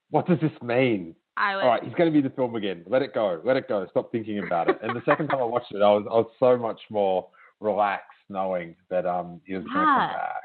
what 0.10 0.28
does 0.28 0.40
this 0.42 0.52
mean? 0.62 1.16
I 1.38 1.54
All 1.54 1.68
right, 1.68 1.84
he's 1.84 1.94
going 1.94 2.08
to 2.08 2.12
be 2.12 2.20
in 2.20 2.24
the 2.24 2.30
film 2.30 2.56
again. 2.56 2.84
Let 2.86 3.02
it 3.02 3.14
go. 3.14 3.42
Let 3.44 3.58
it 3.58 3.68
go. 3.68 3.88
Stop 3.90 4.12
thinking 4.12 4.40
about 4.40 4.70
it. 4.70 4.78
And 4.84 4.96
the 4.96 5.02
second 5.06 5.30
time 5.30 5.40
I 5.40 5.46
watched 5.46 5.72
it, 5.72 5.82
I 5.82 5.90
was 5.90 6.06
I 6.10 6.14
was 6.14 6.32
so 6.40 6.58
much 6.58 6.80
more 6.90 7.28
relaxed 7.60 8.10
knowing 8.30 8.76
that 8.90 9.06
um 9.06 9.42
he 9.46 9.56
was 9.56 9.64
going 9.64 9.74
to 9.74 9.86
come 9.86 10.10
back. 10.10 10.42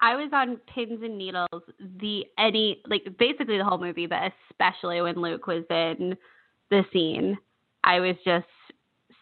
I 0.00 0.14
was 0.14 0.30
on 0.32 0.60
pins 0.72 1.00
and 1.02 1.18
needles 1.18 1.62
the 2.00 2.24
any 2.38 2.80
like 2.86 3.02
basically 3.18 3.58
the 3.58 3.64
whole 3.64 3.78
movie, 3.78 4.06
but 4.06 4.32
especially 4.50 5.00
when 5.00 5.16
Luke 5.16 5.46
was 5.46 5.64
in 5.70 6.16
the 6.70 6.84
scene. 6.92 7.36
I 7.82 8.00
was 8.00 8.16
just 8.24 8.46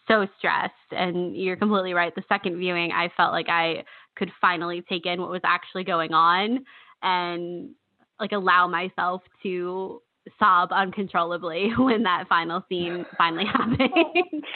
so 0.08 0.26
stressed 0.38 0.72
and 0.90 1.36
you're 1.36 1.56
completely 1.56 1.94
right. 1.94 2.14
The 2.14 2.24
second 2.28 2.58
viewing 2.58 2.92
I 2.92 3.10
felt 3.16 3.32
like 3.32 3.48
I 3.48 3.84
could 4.16 4.30
finally 4.40 4.82
take 4.88 5.06
in 5.06 5.20
what 5.20 5.30
was 5.30 5.42
actually 5.44 5.84
going 5.84 6.12
on 6.12 6.64
and 7.02 7.70
like 8.18 8.32
allow 8.32 8.66
myself 8.66 9.22
to 9.42 10.00
sob 10.38 10.72
uncontrollably 10.72 11.70
when 11.78 12.02
that 12.02 12.26
final 12.28 12.64
scene 12.68 13.04
finally 13.16 13.44
happened. 13.52 14.44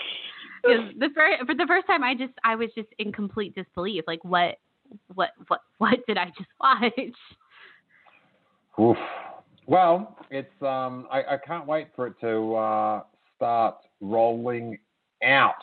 Because 0.62 0.92
the 0.98 1.08
first, 1.14 1.46
for 1.46 1.54
the 1.54 1.64
first 1.66 1.86
time, 1.86 2.04
I 2.04 2.14
just 2.14 2.34
I 2.44 2.54
was 2.54 2.68
just 2.74 2.88
in 2.98 3.12
complete 3.12 3.54
disbelief. 3.54 4.04
Like 4.06 4.22
what, 4.24 4.56
what, 5.14 5.30
what, 5.48 5.60
what 5.78 6.00
did 6.06 6.18
I 6.18 6.26
just 6.26 6.50
watch? 6.60 6.92
Oof. 8.78 8.96
Well, 9.66 10.18
it's 10.30 10.52
um 10.62 11.06
I, 11.10 11.22
I 11.22 11.36
can't 11.46 11.66
wait 11.66 11.88
for 11.96 12.08
it 12.08 12.14
to 12.20 12.54
uh, 12.56 13.02
start 13.36 13.76
rolling 14.02 14.78
out. 15.24 15.54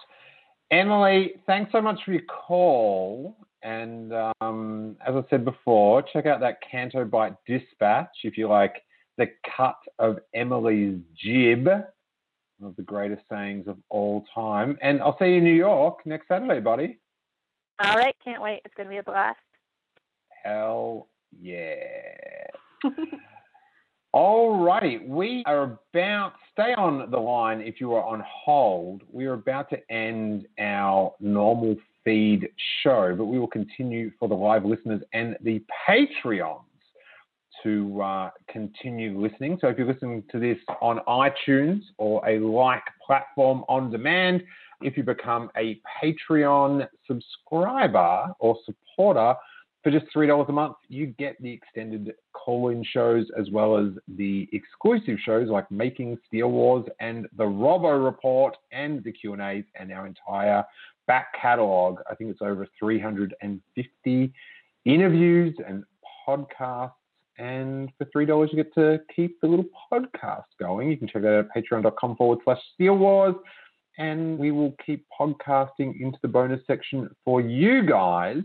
Emily, 0.71 1.33
thanks 1.45 1.71
so 1.71 1.81
much 1.81 1.99
for 2.03 2.11
your 2.11 2.23
call. 2.23 3.35
And 3.64 4.14
um, 4.41 4.97
as 5.05 5.16
I 5.16 5.24
said 5.30 5.45
before, 5.45 6.01
check 6.01 6.26
out 6.26 6.39
that 6.41 6.60
Canto 6.70 7.05
Bight 7.05 7.34
Dispatch 7.47 8.10
if 8.24 8.38
you 8.38 8.47
like 8.47 8.76
the 9.18 9.28
cut 9.55 9.78
of 9.99 10.20
Emily's 10.34 10.99
jib, 11.16 11.66
one 11.66 12.70
of 12.70 12.76
the 12.76 12.84
greatest 12.84 13.24
sayings 13.32 13.68
of 13.68 13.78
all 13.89 14.26
time. 14.34 14.78
And 14.82 15.01
I'll 15.01 15.18
see 15.18 15.26
you 15.26 15.38
in 15.38 15.43
New 15.43 15.53
York 15.53 16.05
next 16.05 16.28
Saturday, 16.28 16.60
buddy. 16.60 16.99
All 17.84 17.95
right, 17.95 18.16
can't 18.24 18.41
wait. 18.41 18.62
It's 18.66 18.74
going 18.76 18.88
to 18.88 18.91
be 18.91 18.97
a 18.97 19.03
blast. 19.03 19.39
Hell 20.43 21.08
yeah. 21.39 21.76
All 24.14 24.64
righty, 24.64 24.99
we 24.99 25.43
are 25.45 25.78
about, 25.93 26.34
stay 26.51 26.74
on 26.74 27.12
the 27.12 27.20
line 27.20 27.62
if 27.62 27.80
you 27.80 27.93
are 27.93 28.03
on 28.03 28.24
hold. 28.26 29.03
We 29.12 29.26
are 29.26 29.34
about 29.34 29.70
to 29.70 29.91
end 29.91 30.47
our 30.60 31.14
normal 31.20 31.76
feed 32.08 32.47
show, 32.84 33.14
but 33.18 33.26
we 33.26 33.38
will 33.38 33.49
continue 33.49 34.12
for 34.18 34.30
the 34.30 34.34
live 34.34 34.64
listeners 34.64 35.01
and 35.12 35.36
the 35.41 35.62
Patreons 35.86 36.62
to 37.64 38.01
uh, 38.01 38.30
continue 38.49 39.20
listening. 39.20 39.58
So 39.60 39.68
if 39.68 39.78
you're 39.78 39.91
listening 39.91 40.24
to 40.32 40.39
this 40.39 40.58
on 40.82 40.99
iTunes 41.05 41.82
or 41.97 42.26
a 42.26 42.39
like 42.39 42.84
platform 43.05 43.66
on 43.68 43.91
demand, 43.91 44.41
if 44.82 44.95
you 44.95 45.03
become 45.03 45.49
a 45.58 45.82
Patreon 46.01 46.88
subscriber 47.05 48.32
or 48.39 48.58
supporter, 48.66 49.36
for 49.84 49.91
just 49.91 50.05
$3 50.16 50.47
a 50.47 50.51
month, 50.51 50.76
you 50.88 51.08
get 51.08 51.36
the 51.41 51.51
extended 51.51 52.14
call-in 52.34 52.86
shows 52.86 53.26
as 53.38 53.49
well 53.51 53.78
as 53.78 53.91
the 54.16 54.47
exclusive 54.53 55.18
shows 55.26 55.49
like 55.49 55.70
Making 55.72 56.18
Steele 56.28 56.51
Wars 56.51 56.86
and 56.99 57.28
the 57.38 57.45
Robo 57.45 57.89
Report 57.89 58.55
and 58.72 59.03
the 59.03 59.12
Q&As 59.12 59.64
and 59.80 59.91
our 59.91 60.08
entire 60.08 60.64
back 61.08 61.28
catalog. 61.39 61.99
I 62.10 62.16
think 62.16 62.30
it's 62.32 62.41
over 62.41 62.68
350 62.80 64.34
interviews 64.86 65.55
and 65.68 65.84
podcasts. 66.28 66.91
And 67.39 67.91
for 67.97 68.05
$3, 68.05 68.51
you 68.51 68.55
get 68.55 68.74
to 68.76 68.99
keep 69.16 69.39
the 69.41 69.47
little 69.47 69.66
podcast 69.91 70.45
going. 70.60 70.89
You 70.89 70.97
can 70.97 71.08
check 71.08 71.22
that 71.22 71.38
out 71.38 71.45
at 71.45 71.64
patreon.com 71.64 72.16
forward 72.16 72.39
slash 72.43 72.60
Steele 72.74 72.97
Wars. 72.97 73.36
and 73.97 74.38
we 74.38 74.51
will 74.51 74.76
keep 74.86 75.05
podcasting 75.20 75.99
into 75.99 76.18
the 76.22 76.28
bonus 76.28 76.62
section 76.68 77.10
for 77.26 77.41
you 77.41 77.84
guys. 77.86 78.41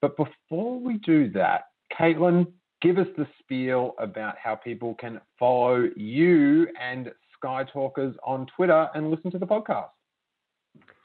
But 0.00 0.16
before 0.16 0.78
we 0.78 0.98
do 0.98 1.30
that, 1.32 1.66
Caitlin, 1.98 2.46
give 2.82 2.98
us 2.98 3.06
the 3.16 3.26
spiel 3.40 3.94
about 3.98 4.36
how 4.42 4.54
people 4.56 4.94
can 4.96 5.20
follow 5.38 5.88
you 5.96 6.68
and 6.80 7.12
Sky 7.36 7.64
Talkers 7.72 8.14
on 8.24 8.46
Twitter 8.56 8.88
and 8.94 9.10
listen 9.10 9.30
to 9.30 9.38
the 9.38 9.46
podcast. 9.46 9.88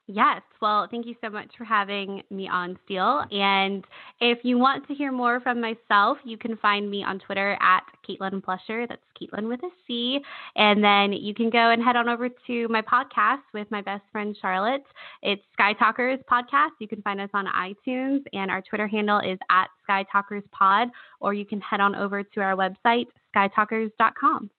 Yes. 0.07 0.41
Well, 0.61 0.87
thank 0.91 1.05
you 1.05 1.15
so 1.21 1.29
much 1.29 1.51
for 1.57 1.63
having 1.63 2.23
me 2.29 2.47
on 2.47 2.77
Steele. 2.83 3.23
And 3.31 3.85
if 4.19 4.39
you 4.43 4.57
want 4.57 4.87
to 4.87 4.93
hear 4.93 5.11
more 5.11 5.39
from 5.39 5.61
myself, 5.61 6.17
you 6.25 6.37
can 6.37 6.57
find 6.57 6.89
me 6.89 7.03
on 7.03 7.19
Twitter 7.19 7.57
at 7.61 7.83
Caitlin 8.07 8.43
Plusher. 8.43 8.87
That's 8.87 9.01
Caitlin 9.19 9.47
with 9.47 9.61
a 9.63 9.69
C. 9.87 10.19
And 10.55 10.83
then 10.83 11.13
you 11.13 11.33
can 11.33 11.49
go 11.49 11.71
and 11.71 11.81
head 11.81 11.95
on 11.95 12.09
over 12.09 12.29
to 12.29 12.67
my 12.67 12.81
podcast 12.81 13.43
with 13.53 13.69
my 13.71 13.81
best 13.81 14.03
friend 14.11 14.35
Charlotte. 14.41 14.83
It's 15.21 15.43
Sky 15.53 15.73
Talkers 15.73 16.19
Podcast. 16.29 16.71
You 16.79 16.87
can 16.87 17.01
find 17.03 17.21
us 17.21 17.29
on 17.33 17.45
iTunes, 17.45 18.23
and 18.33 18.51
our 18.51 18.61
Twitter 18.61 18.87
handle 18.87 19.19
is 19.19 19.39
at 19.49 19.67
Sky 19.83 20.03
Talkers 20.11 20.43
Pod, 20.51 20.89
or 21.19 21.33
you 21.33 21.45
can 21.45 21.61
head 21.61 21.79
on 21.79 21.95
over 21.95 22.23
to 22.23 22.41
our 22.41 22.55
website, 22.55 23.05
skytalkers.com. 23.35 24.49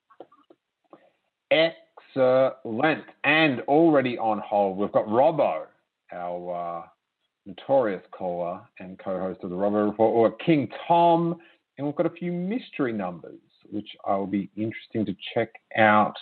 Excellent. 2.15 3.03
And 3.23 3.61
already 3.61 4.17
on 4.17 4.39
hold, 4.39 4.77
we've 4.77 4.91
got 4.91 5.05
Robbo, 5.05 5.65
our 6.11 6.83
uh, 6.83 6.87
notorious 7.45 8.03
caller 8.11 8.61
and 8.79 8.99
co 8.99 9.19
host 9.19 9.39
of 9.43 9.49
the 9.49 9.55
Robbo 9.55 9.89
Report, 9.89 10.13
or 10.13 10.31
King 10.37 10.69
Tom. 10.87 11.37
And 11.77 11.87
we've 11.87 11.95
got 11.95 12.05
a 12.05 12.11
few 12.11 12.31
mystery 12.31 12.93
numbers, 12.93 13.39
which 13.69 13.89
I'll 14.05 14.27
be 14.27 14.49
interesting 14.55 15.05
to 15.05 15.15
check 15.33 15.49
out 15.75 16.15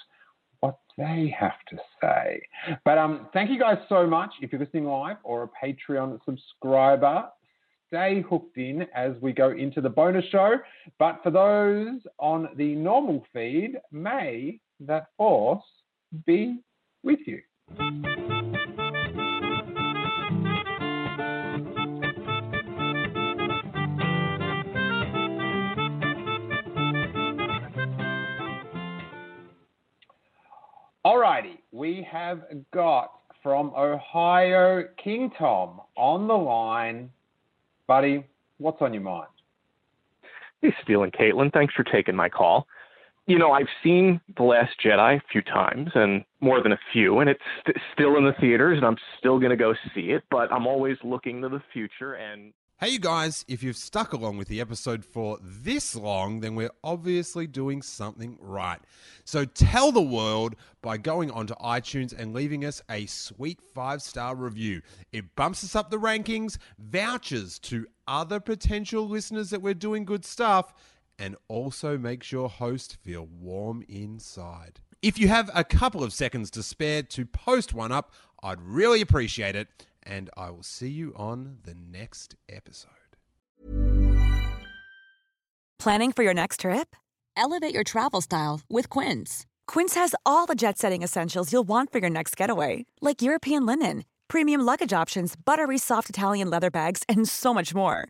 what 0.61 0.79
they 0.97 1.33
have 1.37 1.59
to 1.69 1.77
say. 2.01 2.41
But 2.85 2.97
um, 2.97 3.27
thank 3.33 3.49
you 3.49 3.59
guys 3.59 3.77
so 3.89 4.07
much. 4.07 4.31
If 4.41 4.51
you're 4.51 4.61
listening 4.61 4.85
live 4.85 5.17
or 5.23 5.43
a 5.43 5.65
Patreon 5.65 6.19
subscriber, 6.23 7.25
stay 7.87 8.23
hooked 8.27 8.57
in 8.57 8.87
as 8.95 9.13
we 9.21 9.33
go 9.33 9.51
into 9.51 9.81
the 9.81 9.89
bonus 9.89 10.25
show. 10.31 10.55
But 10.99 11.19
for 11.23 11.31
those 11.31 11.99
on 12.19 12.49
the 12.55 12.75
normal 12.75 13.25
feed, 13.33 13.73
may 13.91 14.59
that 14.79 15.07
force 15.17 15.63
be 16.25 16.59
with 17.03 17.19
you. 17.25 17.41
Alrighty, 31.05 31.57
we 31.71 32.07
have 32.11 32.43
got 32.73 33.11
from 33.41 33.73
Ohio 33.75 34.83
King 35.03 35.31
Tom 35.37 35.81
on 35.95 36.27
the 36.27 36.33
line. 36.33 37.09
Buddy, 37.87 38.25
what's 38.59 38.81
on 38.81 38.93
your 38.93 39.01
mind? 39.01 39.27
Hey, 40.61 40.73
Steele 40.83 41.03
and 41.03 41.11
Caitlin, 41.11 41.51
thanks 41.51 41.73
for 41.73 41.83
taking 41.83 42.15
my 42.15 42.29
call 42.29 42.67
you 43.27 43.37
know, 43.37 43.51
I've 43.51 43.67
seen 43.83 44.19
The 44.35 44.43
Last 44.43 44.73
Jedi 44.83 45.17
a 45.17 45.21
few 45.31 45.41
times 45.41 45.91
and 45.95 46.23
more 46.39 46.61
than 46.61 46.71
a 46.71 46.79
few, 46.91 47.19
and 47.19 47.29
it's 47.29 47.41
st- 47.61 47.77
still 47.93 48.17
in 48.17 48.25
the 48.25 48.33
theaters, 48.39 48.77
and 48.77 48.85
I'm 48.85 48.97
still 49.19 49.37
going 49.37 49.51
to 49.51 49.57
go 49.57 49.73
see 49.93 50.11
it, 50.11 50.23
but 50.31 50.51
I'm 50.51 50.67
always 50.67 50.97
looking 51.03 51.41
to 51.41 51.49
the 51.49 51.61
future 51.71 52.13
and. 52.13 52.53
Hey, 52.79 52.89
you 52.89 52.99
guys, 52.99 53.45
if 53.47 53.61
you've 53.61 53.77
stuck 53.77 54.11
along 54.11 54.37
with 54.37 54.47
the 54.47 54.59
episode 54.59 55.05
for 55.05 55.37
this 55.39 55.95
long, 55.95 56.39
then 56.39 56.55
we're 56.55 56.71
obviously 56.83 57.45
doing 57.45 57.83
something 57.83 58.39
right. 58.41 58.79
So 59.23 59.45
tell 59.45 59.91
the 59.91 60.01
world 60.01 60.55
by 60.81 60.97
going 60.97 61.29
onto 61.29 61.53
iTunes 61.57 62.11
and 62.17 62.33
leaving 62.33 62.65
us 62.65 62.81
a 62.89 63.05
sweet 63.05 63.61
five 63.61 64.01
star 64.01 64.33
review. 64.33 64.81
It 65.13 65.35
bumps 65.35 65.63
us 65.63 65.75
up 65.75 65.91
the 65.91 65.97
rankings, 65.97 66.57
vouchers 66.79 67.59
to 67.59 67.85
other 68.07 68.39
potential 68.39 69.07
listeners 69.07 69.51
that 69.51 69.61
we're 69.61 69.75
doing 69.75 70.03
good 70.03 70.25
stuff 70.25 70.73
and 71.17 71.35
also 71.47 71.97
makes 71.97 72.31
your 72.31 72.49
host 72.49 72.97
feel 73.01 73.25
warm 73.25 73.83
inside. 73.87 74.79
If 75.01 75.17
you 75.17 75.27
have 75.27 75.49
a 75.53 75.63
couple 75.63 76.03
of 76.03 76.13
seconds 76.13 76.51
to 76.51 76.63
spare 76.63 77.03
to 77.03 77.25
post 77.25 77.73
one 77.73 77.91
up, 77.91 78.11
I'd 78.43 78.61
really 78.61 79.01
appreciate 79.01 79.55
it. 79.55 79.67
And 80.03 80.29
I 80.35 80.49
will 80.49 80.63
see 80.63 80.89
you 80.89 81.13
on 81.15 81.57
the 81.63 81.75
next 81.75 82.35
episode. 82.49 82.91
Planning 85.79 86.11
for 86.11 86.23
your 86.23 86.33
next 86.33 86.61
trip? 86.61 86.95
Elevate 87.35 87.73
your 87.73 87.83
travel 87.83 88.21
style 88.21 88.61
with 88.69 88.89
Quince. 88.89 89.45
Quince 89.67 89.95
has 89.95 90.13
all 90.25 90.45
the 90.45 90.55
jet 90.55 90.77
setting 90.77 91.01
essentials 91.01 91.51
you'll 91.51 91.63
want 91.63 91.91
for 91.91 91.99
your 91.99 92.09
next 92.09 92.35
getaway, 92.37 92.85
like 92.99 93.21
European 93.21 93.65
linen, 93.65 94.05
premium 94.27 94.61
luggage 94.61 94.93
options, 94.93 95.35
buttery 95.35 95.77
soft 95.77 96.09
Italian 96.09 96.49
leather 96.49 96.69
bags, 96.71 97.03
and 97.09 97.27
so 97.27 97.53
much 97.53 97.73
more 97.73 98.09